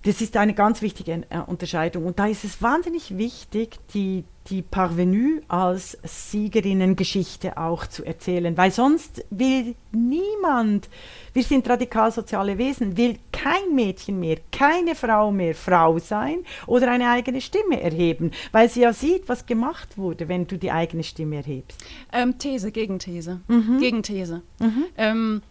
Das 0.03 0.21
ist 0.21 0.35
eine 0.37 0.53
ganz 0.53 0.81
wichtige 0.81 1.23
äh, 1.29 1.39
Unterscheidung. 1.47 2.05
Und 2.05 2.19
da 2.19 2.27
ist 2.27 2.43
es 2.43 2.61
wahnsinnig 2.61 3.17
wichtig, 3.17 3.77
die, 3.93 4.25
die 4.49 4.61
Parvenue 4.61 5.41
als 5.47 5.97
Siegerinnengeschichte 6.03 7.57
auch 7.57 7.87
zu 7.87 8.03
erzählen, 8.03 8.57
weil 8.57 8.71
sonst 8.71 9.23
will 9.29 9.75
niemand, 9.91 10.89
wir 11.33 11.43
sind 11.43 11.67
radikal 11.69 12.11
soziale 12.11 12.57
Wesen, 12.57 12.97
will 12.97 13.17
kein 13.31 13.73
Mädchen 13.73 14.19
mehr, 14.19 14.37
keine 14.51 14.95
Frau 14.95 15.31
mehr 15.31 15.55
Frau 15.55 15.97
sein 15.99 16.43
oder 16.67 16.91
eine 16.91 17.09
eigene 17.09 17.39
Stimme 17.41 17.81
erheben, 17.81 18.31
weil 18.51 18.69
sie 18.69 18.81
ja 18.81 18.91
sieht, 18.91 19.29
was 19.29 19.45
gemacht 19.45 19.97
wurde, 19.97 20.27
wenn 20.27 20.45
du 20.45 20.57
die 20.57 20.71
eigene 20.71 21.03
Stimme 21.03 21.37
erhebst. 21.37 21.83
Ähm, 22.11 22.37
These, 22.37 22.71
Gegenthese. 22.71 23.39
Mhm. 23.47 23.79
Gegenthese. 23.79 24.41
Mhm. 24.59 24.85
Ähm, 24.97 25.41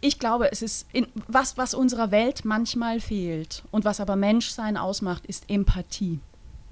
ich 0.00 0.18
glaube, 0.18 0.50
es 0.50 0.62
ist 0.62 0.88
in, 0.92 1.06
was, 1.28 1.56
was 1.56 1.74
unserer 1.74 2.10
Welt 2.10 2.44
manchmal 2.44 3.00
fehlt 3.00 3.62
und 3.70 3.84
was 3.84 4.00
aber 4.00 4.16
Menschsein 4.16 4.76
ausmacht, 4.76 5.26
ist 5.26 5.48
Empathie. 5.48 6.18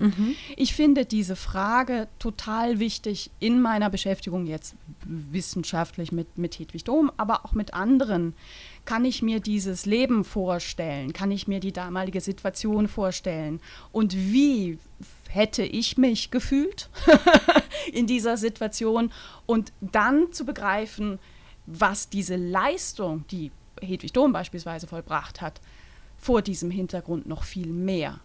Mhm. 0.01 0.35
Ich 0.57 0.75
finde 0.75 1.05
diese 1.05 1.37
Frage 1.37 2.09
total 2.19 2.79
wichtig 2.79 3.31
in 3.39 3.61
meiner 3.61 3.91
Beschäftigung 3.91 4.47
jetzt 4.47 4.75
wissenschaftlich 5.05 6.11
mit, 6.11 6.39
mit 6.39 6.59
Hedwig 6.59 6.85
Dom, 6.85 7.13
aber 7.19 7.45
auch 7.45 7.53
mit 7.53 7.75
anderen. 7.75 8.35
Kann 8.87 9.05
ich 9.05 9.21
mir 9.21 9.41
dieses 9.41 9.85
Leben 9.85 10.25
vorstellen? 10.25 11.13
Kann 11.13 11.31
ich 11.31 11.47
mir 11.47 11.61
die 11.61 11.73
damalige 11.73 12.23
Situation 12.23 12.89
vorstellen? 12.89 13.61
Und 13.93 14.17
wie 14.17 14.79
hätte 15.29 15.63
ich 15.63 15.99
mich 15.99 16.31
gefühlt 16.31 16.89
in 17.93 18.07
dieser 18.07 18.39
Situation? 18.39 19.13
Und 19.45 19.71
dann 19.83 20.33
zu 20.33 20.47
begreifen, 20.47 21.19
was 21.67 22.09
diese 22.09 22.37
Leistung, 22.37 23.27
die 23.31 23.51
Hedwig 23.83 24.15
Dom 24.15 24.33
beispielsweise 24.33 24.87
vollbracht 24.87 25.43
hat, 25.43 25.61
vor 26.17 26.41
diesem 26.41 26.71
Hintergrund 26.71 27.27
noch 27.27 27.45
viel 27.45 27.69
mehr 27.69 28.21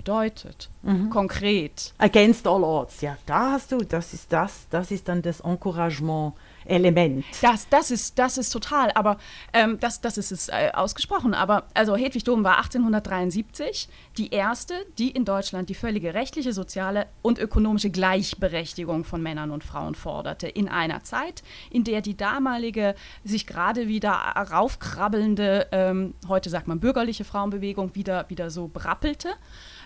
bedeutet, 0.00 0.70
mhm. 0.82 1.10
konkret. 1.10 1.92
Against 1.98 2.46
all 2.46 2.64
odds, 2.64 3.02
ja, 3.02 3.18
da 3.26 3.52
hast 3.52 3.70
du, 3.70 3.78
das 3.84 4.14
ist 4.14 4.32
das, 4.32 4.66
das 4.70 4.90
ist 4.90 5.08
dann 5.08 5.20
das 5.20 5.40
Encouragement 5.40 6.32
Element. 6.70 7.24
Das, 7.42 7.68
das, 7.68 7.90
ist, 7.90 8.18
das 8.18 8.38
ist 8.38 8.50
total, 8.50 8.90
aber 8.92 9.18
ähm, 9.52 9.78
das, 9.80 10.00
das 10.00 10.18
ist 10.18 10.30
es 10.30 10.48
äh, 10.48 10.70
ausgesprochen. 10.72 11.34
Aber 11.34 11.64
also 11.74 11.96
Hedwig 11.96 12.24
Dom 12.24 12.44
war 12.44 12.58
1873 12.58 13.88
die 14.18 14.30
erste, 14.30 14.74
die 14.98 15.10
in 15.10 15.24
Deutschland 15.24 15.68
die 15.68 15.74
völlige 15.74 16.14
rechtliche, 16.14 16.52
soziale 16.52 17.06
und 17.22 17.38
ökonomische 17.38 17.90
Gleichberechtigung 17.90 19.04
von 19.04 19.22
Männern 19.22 19.50
und 19.50 19.64
Frauen 19.64 19.94
forderte. 19.94 20.48
In 20.48 20.68
einer 20.68 21.02
Zeit, 21.02 21.42
in 21.70 21.84
der 21.84 22.02
die 22.02 22.16
damalige, 22.16 22.94
sich 23.24 23.46
gerade 23.46 23.88
wieder 23.88 24.12
raufkrabbelnde, 24.12 25.68
ähm, 25.72 26.14
heute 26.28 26.50
sagt 26.50 26.68
man 26.68 26.78
bürgerliche 26.78 27.24
Frauenbewegung, 27.24 27.94
wieder, 27.94 28.28
wieder 28.28 28.50
so 28.50 28.68
brappelte. 28.72 29.30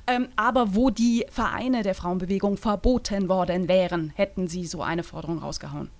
Ähm, 0.06 0.28
aber 0.36 0.74
wo 0.74 0.90
die 0.90 1.24
Vereine 1.30 1.82
der 1.82 1.94
Frauenbewegung 1.94 2.56
verboten 2.56 3.28
worden 3.28 3.68
wären, 3.68 4.12
hätten 4.14 4.48
sie 4.48 4.66
so 4.66 4.82
eine 4.82 5.02
Forderung 5.02 5.38
rausgehauen. 5.38 5.90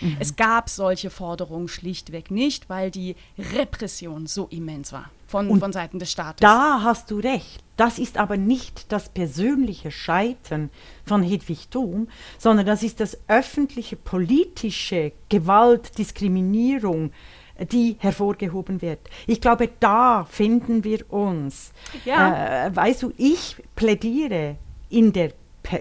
Mhm. 0.00 0.16
Es 0.18 0.36
gab 0.36 0.68
solche 0.68 1.10
Forderungen 1.10 1.68
schlichtweg 1.68 2.30
nicht, 2.30 2.68
weil 2.68 2.90
die 2.90 3.16
Repression 3.54 4.26
so 4.26 4.46
immens 4.46 4.92
war 4.92 5.10
von, 5.26 5.60
von 5.60 5.72
Seiten 5.72 5.98
des 5.98 6.10
Staates. 6.10 6.40
Da 6.40 6.82
hast 6.82 7.10
du 7.10 7.18
recht. 7.18 7.62
Das 7.76 7.98
ist 7.98 8.18
aber 8.18 8.36
nicht 8.36 8.92
das 8.92 9.08
persönliche 9.08 9.90
Scheitern 9.90 10.70
von 11.06 11.22
Hedwig 11.22 11.70
Thom, 11.70 12.08
sondern 12.36 12.66
das 12.66 12.82
ist 12.82 13.00
das 13.00 13.16
öffentliche 13.28 13.96
politische 13.96 15.12
Gewalt, 15.28 15.96
Diskriminierung, 15.96 17.12
die 17.66 17.96
hervorgehoben 17.98 18.82
wird. 18.82 19.00
Ich 19.26 19.40
glaube, 19.40 19.68
da 19.80 20.24
finden 20.24 20.84
wir 20.84 21.10
uns. 21.12 21.72
Ja. 22.04 22.66
Äh, 22.66 22.76
weißt 22.76 23.02
du, 23.02 23.12
ich 23.16 23.56
plädiere 23.76 24.56
in 24.88 25.12
der, 25.12 25.32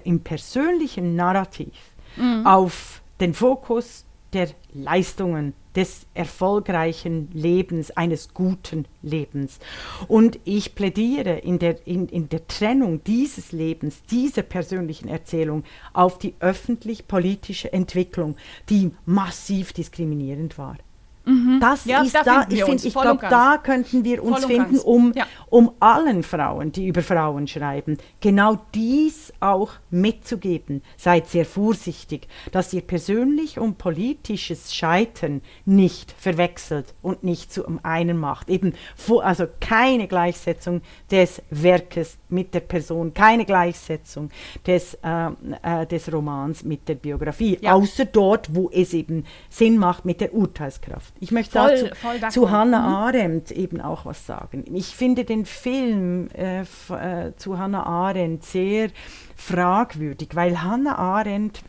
im 0.03 0.21
persönlichen 0.21 1.15
Narrativ 1.15 1.73
mhm. 2.15 2.45
auf 2.45 3.01
den 3.19 3.33
Fokus 3.33 4.05
der 4.33 4.49
Leistungen, 4.73 5.53
des 5.75 6.07
erfolgreichen 6.13 7.29
Lebens, 7.31 7.91
eines 7.91 8.33
guten 8.33 8.85
Lebens. 9.01 9.59
Und 10.07 10.39
ich 10.43 10.75
plädiere 10.75 11.37
in 11.37 11.59
der, 11.59 11.85
in, 11.87 12.07
in 12.07 12.27
der 12.27 12.47
Trennung 12.47 13.03
dieses 13.03 13.51
Lebens, 13.51 14.03
dieser 14.03 14.41
persönlichen 14.41 15.07
Erzählung 15.07 15.63
auf 15.93 16.17
die 16.17 16.33
öffentlich-politische 16.39 17.71
Entwicklung, 17.71 18.35
die 18.69 18.91
massiv 19.05 19.71
diskriminierend 19.73 20.57
war. 20.57 20.77
Mhm. 21.25 21.59
Das 21.59 21.85
ja, 21.85 22.01
ist 22.01 22.15
da, 22.15 22.23
da 22.23 22.45
ich, 22.49 22.63
find, 22.63 22.83
ich 22.83 22.93
glaube, 22.93 23.27
da 23.29 23.57
könnten 23.61 24.03
wir 24.03 24.23
uns 24.23 24.45
finden, 24.45 24.79
um, 24.79 25.13
ja. 25.15 25.25
um 25.49 25.71
allen 25.79 26.23
Frauen, 26.23 26.71
die 26.71 26.87
über 26.87 27.01
Frauen 27.01 27.47
schreiben, 27.47 27.97
genau 28.19 28.59
dies 28.73 29.33
auch 29.39 29.71
mitzugeben. 29.91 30.81
Seid 30.97 31.27
sehr 31.27 31.45
vorsichtig, 31.45 32.27
dass 32.51 32.73
ihr 32.73 32.81
persönlich 32.81 33.59
und 33.59 33.77
politisches 33.77 34.73
Scheitern 34.73 35.41
nicht 35.65 36.13
verwechselt 36.17 36.93
und 37.01 37.23
nicht 37.23 37.53
zu 37.53 37.63
einem 37.83 38.17
macht. 38.17 38.49
Eben, 38.49 38.73
also 39.21 39.45
keine 39.59 40.07
Gleichsetzung 40.07 40.81
des 41.11 41.41
Werkes 41.49 42.17
mit 42.29 42.53
der 42.53 42.61
Person, 42.61 43.13
keine 43.13 43.45
Gleichsetzung 43.45 44.29
des, 44.65 44.95
äh, 45.03 45.29
äh, 45.61 45.85
des 45.85 46.11
Romans 46.11 46.63
mit 46.63 46.87
der 46.87 46.95
Biografie, 46.95 47.57
ja. 47.61 47.73
außer 47.73 48.05
dort, 48.05 48.55
wo 48.55 48.69
es 48.71 48.93
eben 48.93 49.25
Sinn 49.49 49.77
macht 49.77 50.05
mit 50.05 50.21
der 50.21 50.33
Urteilskraft. 50.33 51.13
Ich 51.21 51.31
möchte 51.31 51.59
voll, 51.59 51.89
dazu, 51.91 51.95
voll 51.95 52.31
zu 52.31 52.49
Hannah 52.49 52.81
mhm. 52.81 52.95
Arendt 52.95 53.51
eben 53.51 53.81
auch 53.81 54.05
was 54.05 54.25
sagen. 54.25 54.63
Ich 54.73 54.95
finde 54.95 55.25
den 55.25 55.45
Film 55.45 56.29
äh, 56.29 56.61
äh, 56.61 57.35
zu 57.35 57.57
Hannah 57.57 57.83
Arendt 57.83 58.45
sehr 58.45 58.89
fragwürdig, 59.35 60.29
weil 60.33 60.61
Hannah 60.61 60.97
Arendt 60.97 61.61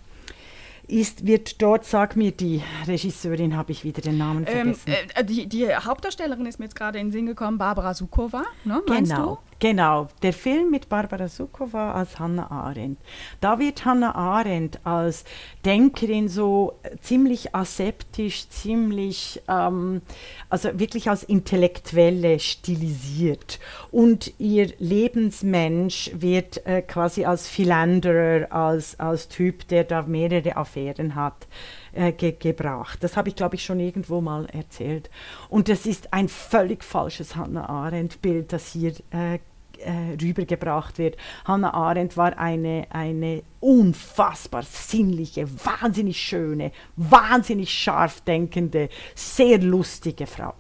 ist, 0.87 1.27
wird 1.27 1.63
dort, 1.63 1.85
sag 1.85 2.17
mir 2.17 2.33
die 2.33 2.63
Regisseurin, 2.87 3.57
habe 3.57 3.73
ich 3.73 3.85
wieder 3.85 4.03
den 4.03 4.19
Namen 4.19 4.45
ähm, 4.47 4.75
vergessen. 4.75 4.83
Ähm, 4.87 5.09
äh, 5.15 5.25
die, 5.25 5.49
die, 5.49 5.75
Hauptdarstellerin 5.75 6.47
ist 6.47 6.59
mir 6.59 6.67
jetzt 6.67 6.77
gerade 6.77 6.99
in 6.99 7.07
den 7.07 7.13
Sinn 7.13 7.27
gekommen, 7.27 7.59
Barbara 7.59 7.95
Sukowa, 7.95 8.45
ne, 8.65 8.83
genau. 8.87 9.41
Genau, 9.61 10.09
der 10.23 10.33
Film 10.33 10.71
mit 10.71 10.89
Barbara 10.89 11.29
Sukowa 11.29 11.93
als 11.93 12.19
Hannah 12.19 12.51
Arendt. 12.51 12.99
Da 13.43 13.59
wird 13.59 13.85
Hannah 13.85 14.15
Arendt 14.15 14.81
als 14.85 15.25
Denkerin 15.67 16.31
so 16.31 16.81
ziemlich 17.03 17.55
aseptisch, 17.55 18.49
ziemlich, 18.49 19.43
ähm, 19.49 20.01
also 20.49 20.71
wirklich 20.79 21.11
als 21.11 21.25
Intellektuelle 21.25 22.39
stilisiert. 22.39 23.61
Und 23.91 24.33
ihr 24.39 24.73
Lebensmensch 24.79 26.11
wird 26.15 26.67
äh, 26.67 26.81
quasi 26.81 27.27
als 27.27 27.47
Philanderer, 27.47 28.51
als, 28.51 28.99
als 28.99 29.29
Typ, 29.29 29.69
der 29.69 29.85
da 29.85 30.01
mehrere 30.01 30.57
Affären 30.57 31.15
hat. 31.15 31.47
Äh, 31.93 32.13
ge 32.13 32.37
gebracht. 32.39 33.03
Das 33.03 33.17
habe 33.17 33.29
ich, 33.29 33.35
glaube 33.35 33.57
ich, 33.57 33.65
schon 33.65 33.81
irgendwo 33.81 34.21
mal 34.21 34.47
erzählt. 34.47 35.11
Und 35.49 35.69
das 35.69 35.87
ist 35.87 36.13
ein 36.13 36.29
völlig 36.29 36.85
falsches 36.85 37.35
Hannah 37.35 37.69
Arendt-Bild, 37.69 38.53
das 38.53 38.71
hier 38.73 38.93
äh, 39.11 39.41
äh, 39.81 40.17
rübergebracht 40.21 40.99
wird. 40.99 41.17
Hannah 41.45 41.75
Arendt 41.75 42.17
war 42.17 42.39
eine, 42.39 42.87
eine 42.91 43.43
unfassbar 43.61 44.63
sinnliche, 44.63 45.47
wahnsinnig 45.65 46.21
schöne, 46.21 46.73
wahnsinnig 46.97 47.73
scharf 47.73 48.21
denkende, 48.23 48.89
sehr 49.15 49.59
lustige 49.59 50.27
Frau. 50.27 50.55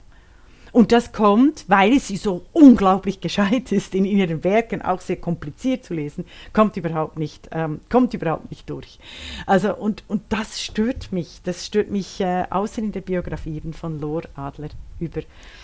Und 0.72 0.92
das 0.92 1.12
kommt, 1.12 1.64
weil 1.68 1.98
sie 1.98 2.16
so 2.16 2.46
unglaublich 2.52 3.20
gescheit 3.20 3.72
ist, 3.72 3.94
in 3.94 4.04
ihren 4.04 4.44
Werken 4.44 4.82
auch 4.82 5.00
sehr 5.00 5.16
kompliziert 5.16 5.84
zu 5.84 5.94
lesen, 5.94 6.24
kommt 6.52 6.76
überhaupt 6.76 7.18
nicht, 7.18 7.48
ähm, 7.52 7.80
kommt 7.88 8.14
überhaupt 8.14 8.50
nicht 8.50 8.68
durch. 8.70 8.98
Also, 9.46 9.74
und, 9.74 10.04
und 10.08 10.22
das 10.28 10.62
stört 10.62 11.12
mich. 11.12 11.40
Das 11.44 11.66
stört 11.66 11.90
mich 11.90 12.20
äh, 12.20 12.44
außer 12.50 12.82
in 12.82 12.92
der 12.92 13.00
Biografie 13.00 13.60
von 13.72 14.00
Lor 14.00 14.22
Adler 14.34 14.70
über 14.98 15.22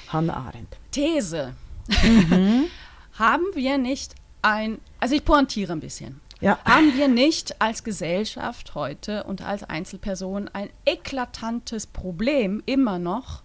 Hannah 0.08 0.34
Arendt. 0.34 0.76
These. 0.90 1.54
Mhm. 1.88 2.64
haben 3.18 3.44
wir 3.54 3.78
nicht 3.78 4.14
ein, 4.42 4.78
also 5.00 5.14
ich 5.14 5.24
pointiere 5.24 5.72
ein 5.72 5.80
bisschen. 5.80 6.20
Ja. 6.40 6.58
Haben 6.64 6.94
wir 6.94 7.08
nicht 7.08 7.60
als 7.62 7.82
Gesellschaft 7.82 8.74
heute 8.74 9.24
und 9.24 9.42
als 9.42 9.64
Einzelperson 9.64 10.48
ein 10.52 10.68
eklatantes 10.84 11.86
Problem 11.86 12.62
immer 12.66 12.98
noch 12.98 13.42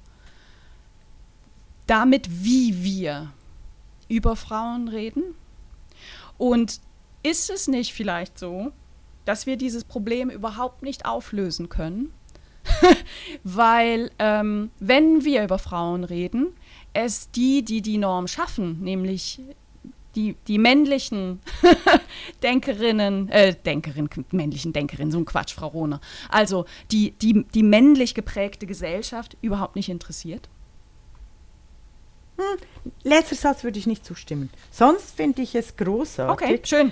damit, 1.87 2.43
wie 2.43 2.83
wir 2.83 3.31
über 4.09 4.35
Frauen 4.35 4.89
reden? 4.89 5.23
Und 6.37 6.81
ist 7.23 7.49
es 7.49 7.67
nicht 7.67 7.93
vielleicht 7.93 8.37
so, 8.37 8.71
dass 9.25 9.45
wir 9.45 9.55
dieses 9.55 9.83
Problem 9.83 10.29
überhaupt 10.29 10.83
nicht 10.83 11.05
auflösen 11.05 11.69
können? 11.69 12.13
Weil 13.43 14.11
ähm, 14.19 14.71
wenn 14.79 15.23
wir 15.23 15.43
über 15.43 15.59
Frauen 15.59 16.03
reden, 16.03 16.53
es 16.93 17.31
die, 17.31 17.63
die 17.63 17.81
die 17.81 17.97
Norm 17.97 18.27
schaffen, 18.27 18.81
nämlich 18.81 19.39
die, 20.15 20.35
die 20.47 20.57
männlichen 20.57 21.39
Denkerinnen, 22.43 23.29
äh, 23.29 23.55
Denkerinnen, 23.55 24.09
männlichen 24.31 24.73
Denkerinnen, 24.73 25.11
so 25.11 25.17
ein 25.17 25.25
Quatsch, 25.25 25.53
Frau 25.53 25.67
Rohner, 25.67 26.01
also 26.29 26.65
die, 26.91 27.11
die, 27.11 27.45
die 27.53 27.63
männlich 27.63 28.13
geprägte 28.13 28.65
Gesellschaft 28.65 29.37
überhaupt 29.41 29.75
nicht 29.75 29.89
interessiert? 29.89 30.49
Hm, 32.37 32.91
letzter 33.03 33.35
Satz 33.35 33.63
würde 33.63 33.77
ich 33.77 33.87
nicht 33.87 34.05
zustimmen. 34.05 34.49
Sonst 34.71 35.15
finde 35.15 35.41
ich 35.41 35.55
es 35.55 35.75
großartig. 35.77 36.47
Okay, 36.47 36.61
schön. 36.63 36.91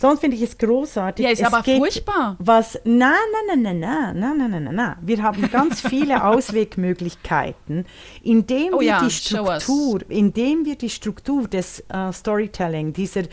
Sonst 0.00 0.20
finde 0.20 0.34
ich 0.34 0.42
es 0.42 0.56
großartig. 0.56 1.26
Ja, 1.26 1.30
ist 1.30 1.42
es 1.42 1.46
aber 1.46 1.62
furchtbar. 1.62 2.36
Was, 2.38 2.80
nein, 2.84 3.12
nein, 3.48 3.62
nein, 3.62 3.80
nein, 3.80 4.18
nein, 4.18 4.38
nein, 4.38 4.50
nein, 4.50 4.64
nein, 4.64 4.74
nein. 4.74 4.96
Wir 5.02 5.22
haben 5.22 5.50
ganz 5.50 5.82
viele 5.82 6.24
Auswegmöglichkeiten, 6.24 7.84
indem 8.22 8.72
oh 8.72 8.80
wir 8.80 8.86
ja, 8.86 9.04
die 9.04 9.10
Struktur, 9.10 10.00
indem 10.08 10.64
wir 10.64 10.76
die 10.76 10.88
Struktur 10.88 11.46
des 11.48 11.84
uh, 11.92 12.12
Storytelling, 12.12 12.94
dieser, 12.94 13.24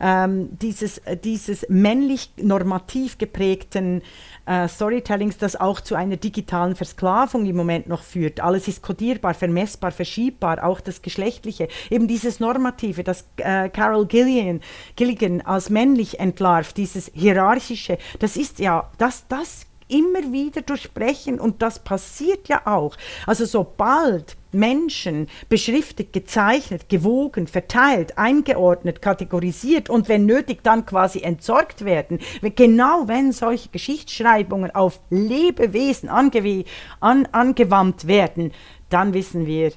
ähm, 0.00 0.48
dieses, 0.58 0.96
äh, 0.98 1.18
dieses 1.18 1.66
männlich 1.68 2.30
normativ 2.38 3.18
geprägten 3.18 4.00
äh, 4.46 4.66
Storytellings, 4.66 5.36
das 5.36 5.56
auch 5.56 5.80
zu 5.80 5.94
einer 5.94 6.16
digitalen 6.16 6.74
Versklavung 6.74 7.44
im 7.44 7.56
Moment 7.56 7.86
noch 7.86 8.02
führt. 8.02 8.40
Alles 8.40 8.66
ist 8.66 8.82
kodierbar, 8.82 9.34
vermessbar, 9.34 9.90
verschiebbar, 9.90 10.64
auch 10.64 10.80
das 10.80 11.02
Geschlechtliche. 11.02 11.68
Eben 11.90 12.08
dieses 12.08 12.40
Normative, 12.40 13.04
das 13.04 13.26
äh, 13.36 13.68
Carol 13.68 14.06
Gilligan, 14.06 14.60
Gilligan 14.96 15.42
als 15.42 15.68
männlich 15.68 16.13
entlarvt, 16.18 16.76
dieses 16.76 17.10
Hierarchische, 17.14 17.98
das 18.18 18.36
ist 18.36 18.58
ja, 18.58 18.90
das, 18.98 19.26
das 19.28 19.66
immer 19.88 20.32
wieder 20.32 20.62
durchbrechen 20.62 21.38
und 21.38 21.62
das 21.62 21.78
passiert 21.78 22.48
ja 22.48 22.62
auch. 22.64 22.96
Also 23.26 23.44
sobald 23.44 24.36
Menschen 24.52 25.28
beschriftet, 25.48 26.12
gezeichnet, 26.12 26.88
gewogen, 26.88 27.46
verteilt, 27.46 28.16
eingeordnet, 28.16 29.02
kategorisiert 29.02 29.90
und 29.90 30.08
wenn 30.08 30.26
nötig 30.26 30.62
dann 30.62 30.86
quasi 30.86 31.20
entsorgt 31.20 31.84
werden, 31.84 32.20
genau 32.54 33.08
wenn 33.08 33.32
solche 33.32 33.68
Geschichtsschreibungen 33.68 34.74
auf 34.74 35.00
Lebewesen 35.10 36.08
angew 36.08 36.64
an, 37.00 37.26
angewandt 37.32 38.06
werden, 38.06 38.52
dann 38.88 39.12
wissen 39.12 39.46
wir, 39.46 39.72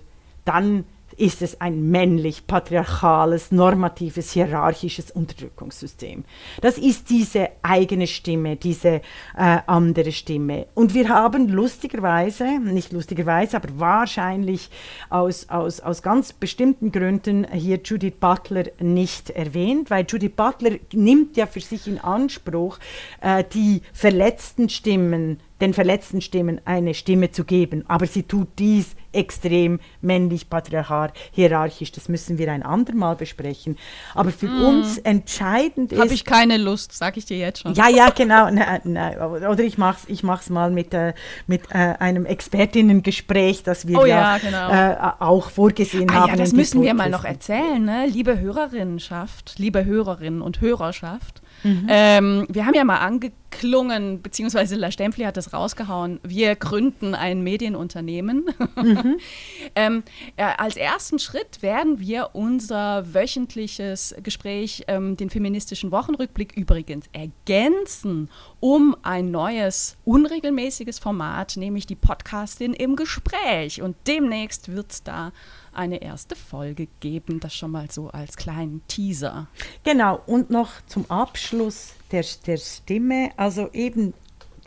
dann 0.46 0.86
ist 1.18 1.42
es 1.42 1.60
ein 1.60 1.90
männlich 1.90 2.46
patriarchales, 2.46 3.52
normatives, 3.52 4.32
hierarchisches 4.32 5.12
Unterdrückungssystem. 5.12 6.24
Das 6.62 6.78
ist 6.78 7.10
diese 7.10 7.50
eigene 7.64 8.08
Stimme, 8.08 8.56
diese 8.56 9.02
äh, 9.36 9.58
andere 9.66 10.12
Stimme. 10.12 10.68
Und 10.76 10.94
wir 10.94 11.10
haben 11.10 11.50
lustigerweise, 11.50 12.60
nicht 12.60 12.94
lustigerweise, 12.94 13.58
aber 13.58 13.70
wahrscheinlich 13.80 14.70
aus, 15.10 15.50
aus, 15.50 15.80
aus 15.80 16.04
ganz 16.04 16.34
bestimmten 16.34 16.92
Gründen 16.92 17.48
hier 17.52 17.80
Judith 17.84 18.16
Butler 18.20 18.66
nicht 18.80 19.32
erwähnt, 19.32 19.90
weil 19.90 20.06
Judith 20.08 20.34
Butler 20.36 20.78
nimmt 20.94 21.36
ja 21.36 21.48
für 21.48 21.62
sich 21.62 21.88
in 21.88 22.00
Anspruch, 22.00 22.78
äh, 23.22 23.44
die 23.54 23.82
verletzten 23.92 24.70
Stimmen 24.70 25.40
den 25.62 25.74
verletzten 25.74 26.22
Stimmen 26.22 26.62
eine 26.66 26.94
Stimme 26.94 27.32
zu 27.32 27.44
geben. 27.44 27.84
Aber 27.88 28.06
sie 28.06 28.24
tut 28.24 28.48
dies 28.60 28.96
extrem 29.12 29.80
männlich, 30.02 30.50
patriarchal, 30.50 31.12
hierarchisch. 31.32 31.92
Das 31.92 32.08
müssen 32.10 32.38
wir 32.38 32.52
ein 32.52 32.62
andermal 32.62 33.16
besprechen. 33.16 33.78
Aber 34.14 34.32
für 34.32 34.48
mm. 34.48 34.64
uns 34.64 34.98
entscheidend 35.00 35.92
ist. 35.92 36.00
Habe 36.00 36.14
ich 36.14 36.24
keine 36.24 36.58
Lust, 36.58 36.94
sage 36.94 37.20
ich 37.20 37.26
dir 37.26 37.38
jetzt 37.38 37.62
schon. 37.62 37.74
Ja, 37.74 37.90
ja, 37.90 38.10
genau. 38.10 38.50
Nein, 38.52 38.82
nein. 38.84 39.20
Oder 39.20 39.64
ich 39.64 39.78
mache 39.78 39.98
es 40.04 40.10
ich 40.10 40.24
mach's 40.24 40.50
mal 40.50 40.70
mit, 40.70 40.94
äh, 40.94 41.14
mit 41.48 41.64
äh, 41.72 41.96
einem 42.00 42.26
Expertinnengespräch, 42.26 43.64
das 43.64 43.88
wir 43.88 44.00
oh, 44.00 44.06
ja, 44.06 44.38
ja 44.38 44.38
genau. 44.38 44.70
äh, 44.72 45.14
auch 45.20 45.50
vorgesehen 45.50 46.10
ah, 46.12 46.14
haben. 46.14 46.30
Ja, 46.30 46.36
das 46.36 46.54
müssen 46.54 46.82
wir 46.82 46.94
mal 46.94 47.10
noch 47.10 47.26
erzählen, 47.26 47.84
ne? 47.84 48.06
liebe 48.08 48.40
Hörerinnenschaft, 48.40 49.56
liebe 49.58 49.86
Hörerinnen 49.86 50.42
und 50.42 50.62
Hörerschaft 50.62 51.42
Mhm. 51.64 51.88
Ähm, 51.90 52.46
wir 52.50 52.66
haben 52.66 52.74
ja 52.74 52.84
mal 52.84 52.98
angeklungen, 52.98 54.22
beziehungsweise 54.22 54.76
La 54.76 54.92
Stempfli 54.92 55.24
hat 55.24 55.38
das 55.38 55.54
rausgehauen, 55.54 56.20
wir 56.24 56.56
gründen 56.56 57.16
ein 57.16 57.42
Medienunternehmen. 57.42 58.46
Mhm. 58.76 59.18
ähm, 59.76 60.04
äh, 60.36 60.44
als 60.58 60.76
ersten 60.76 61.20
Schritt 61.20 61.62
werden 61.62 62.00
wir 62.00 62.32
unser 62.34 63.14
wöchentliches 63.14 64.16
Gespräch, 64.22 64.84
ähm, 64.88 65.18
den 65.18 65.30
feministischen 65.30 65.92
Wochenrückblick 65.92 66.56
übrigens, 66.56 67.08
ergänzen 67.14 68.30
um 68.60 68.96
ein 69.04 69.32
neues, 69.32 69.98
unregelmäßiges 70.06 71.00
Format, 71.00 71.58
nämlich 71.58 71.86
die 71.86 71.96
Podcastin 71.96 72.74
im 72.74 72.96
Gespräch. 72.96 73.82
Und 73.82 73.96
demnächst 74.08 74.70
wird 74.74 74.92
es 74.92 75.04
da 75.04 75.32
eine 75.78 76.02
erste 76.02 76.36
Folge 76.36 76.88
geben. 77.00 77.40
Das 77.40 77.56
schon 77.56 77.72
mal 77.72 77.90
so 77.92 78.10
als 78.10 78.36
kleinen 78.38 78.82
Teaser. 78.88 79.48
Genau, 79.84 80.22
und 80.26 80.50
noch 80.50 80.72
zum 80.88 81.10
Abschluss 81.10 81.94
der, 82.12 82.26
der 82.46 82.58
Stimme. 82.58 83.32
Also 83.38 83.70
eben 83.74 84.14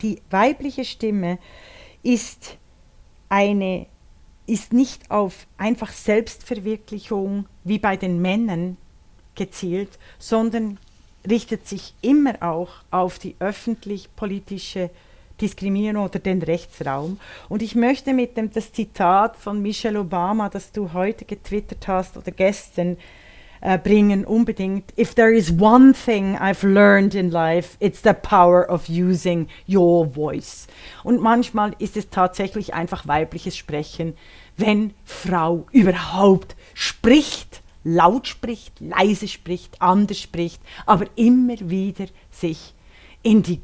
die 0.01 0.21
weibliche 0.29 0.85
Stimme 0.85 1.39
ist 2.03 2.57
eine 3.29 3.87
ist 4.47 4.73
nicht 4.73 5.11
auf 5.11 5.47
einfach 5.57 5.93
Selbstverwirklichung 5.93 7.45
wie 7.63 7.79
bei 7.79 7.95
den 7.95 8.21
Männern 8.21 8.75
gezielt, 9.35 9.97
sondern 10.19 10.77
richtet 11.29 11.67
sich 11.67 11.93
immer 12.01 12.41
auch 12.41 12.69
auf 12.89 13.19
die 13.19 13.35
öffentlich-politische 13.39 14.89
Diskriminierung 15.41 16.05
oder 16.05 16.19
den 16.19 16.41
Rechtsraum. 16.41 17.19
Und 17.49 17.61
ich 17.61 17.75
möchte 17.75 18.13
mit 18.13 18.37
dem 18.37 18.51
das 18.51 18.71
Zitat 18.71 19.35
von 19.37 19.61
Michelle 19.61 19.99
Obama, 19.99 20.49
das 20.49 20.71
du 20.71 20.93
heute 20.93 21.25
getwittert 21.25 21.87
hast 21.87 22.17
oder 22.17 22.31
gestern, 22.31 22.97
äh, 23.61 23.77
bringen 23.77 24.25
unbedingt. 24.25 24.97
If 24.97 25.13
there 25.13 25.31
is 25.31 25.51
one 25.59 25.93
thing 25.93 26.35
I've 26.35 26.65
learned 26.65 27.15
in 27.15 27.29
life, 27.29 27.77
it's 27.79 28.01
the 28.03 28.13
power 28.13 28.67
of 28.69 28.89
using 28.89 29.47
your 29.69 30.07
voice. 30.07 30.67
Und 31.03 31.21
manchmal 31.21 31.75
ist 31.79 31.95
es 31.95 32.09
tatsächlich 32.09 32.73
einfach 32.73 33.07
weibliches 33.07 33.55
Sprechen, 33.55 34.15
wenn 34.57 34.93
Frau 35.05 35.67
überhaupt 35.71 36.55
spricht, 36.73 37.61
laut 37.83 38.27
spricht, 38.27 38.79
leise 38.79 39.27
spricht, 39.27 39.81
anders 39.81 40.19
spricht, 40.19 40.61
aber 40.85 41.05
immer 41.15 41.55
wieder 41.59 42.05
sich 42.31 42.73
in 43.23 43.43
die 43.43 43.61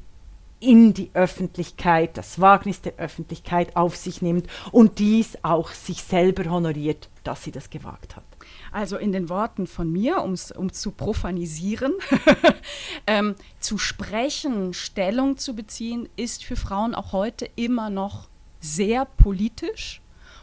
in 0.60 0.94
die 0.94 1.12
Öffentlichkeit, 1.14 2.18
das 2.18 2.42
Wagnis 2.42 2.82
der 2.82 2.96
Öffentlichkeit 2.98 3.76
auf 3.76 3.96
sich 3.96 4.22
nimmt 4.22 4.48
und 4.72 5.00
dies 5.00 5.38
auch 5.44 5.70
sich 5.72 6.04
selber 6.04 6.50
honoriert, 6.50 7.10
dass 7.24 7.44
sie 7.44 7.52
das 7.52 7.70
gewagt 7.70 8.16
hat. 8.16 8.24
Also 8.72 8.98
in 8.98 9.12
den 9.12 9.30
Worten 9.30 9.68
von 9.68 9.92
mir, 9.92 10.24
um 10.24 10.36
zu 10.36 10.92
profanisieren, 10.92 11.94
ähm, 13.08 13.36
zu 13.60 13.78
sprechen, 13.78 14.74
Stellung 14.74 15.38
zu 15.38 15.56
beziehen, 15.56 16.10
ist 16.16 16.44
für 16.44 16.56
Frauen 16.56 16.96
auch 16.96 17.12
heute 17.12 17.50
immer 17.56 17.90
noch 17.90 18.28
sehr 18.60 19.06
politisch 19.06 20.02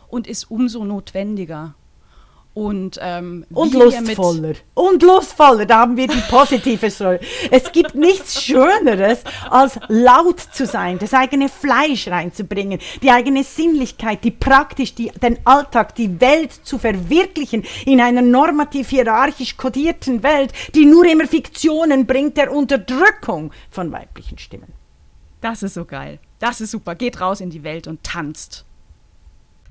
und 0.08 0.26
ist 0.26 0.50
umso 0.50 0.84
notwendiger. 0.84 1.74
Und, 2.54 3.00
ähm, 3.02 3.44
und 3.52 3.74
lustvoller. 3.74 4.54
Und 4.74 5.02
lustvoller, 5.02 5.66
da 5.66 5.80
haben 5.80 5.96
wir 5.96 6.06
die 6.06 6.22
positive 6.30 6.88
Säule. 6.88 7.18
es 7.50 7.72
gibt 7.72 7.96
nichts 7.96 8.40
Schöneres, 8.40 9.24
als 9.50 9.80
laut 9.88 10.38
zu 10.38 10.64
sein, 10.64 11.00
das 11.00 11.14
eigene 11.14 11.48
Fleisch 11.48 12.06
reinzubringen, 12.06 12.78
die 13.02 13.10
eigene 13.10 13.42
Sinnlichkeit, 13.42 14.22
die 14.22 14.30
praktisch 14.30 14.94
die, 14.94 15.10
den 15.20 15.38
Alltag, 15.44 15.96
die 15.96 16.20
Welt 16.20 16.52
zu 16.52 16.78
verwirklichen 16.78 17.64
in 17.86 18.00
einer 18.00 18.22
normativ 18.22 18.88
hierarchisch 18.90 19.56
kodierten 19.56 20.22
Welt, 20.22 20.52
die 20.76 20.86
nur 20.86 21.06
immer 21.06 21.26
Fiktionen 21.26 22.06
bringt 22.06 22.36
der 22.36 22.52
Unterdrückung 22.52 23.50
von 23.68 23.90
weiblichen 23.90 24.38
Stimmen. 24.38 24.72
Das 25.40 25.64
ist 25.64 25.74
so 25.74 25.84
geil. 25.84 26.20
Das 26.38 26.60
ist 26.60 26.70
super. 26.70 26.94
Geht 26.94 27.20
raus 27.20 27.40
in 27.40 27.50
die 27.50 27.64
Welt 27.64 27.88
und 27.88 28.04
tanzt. 28.04 28.64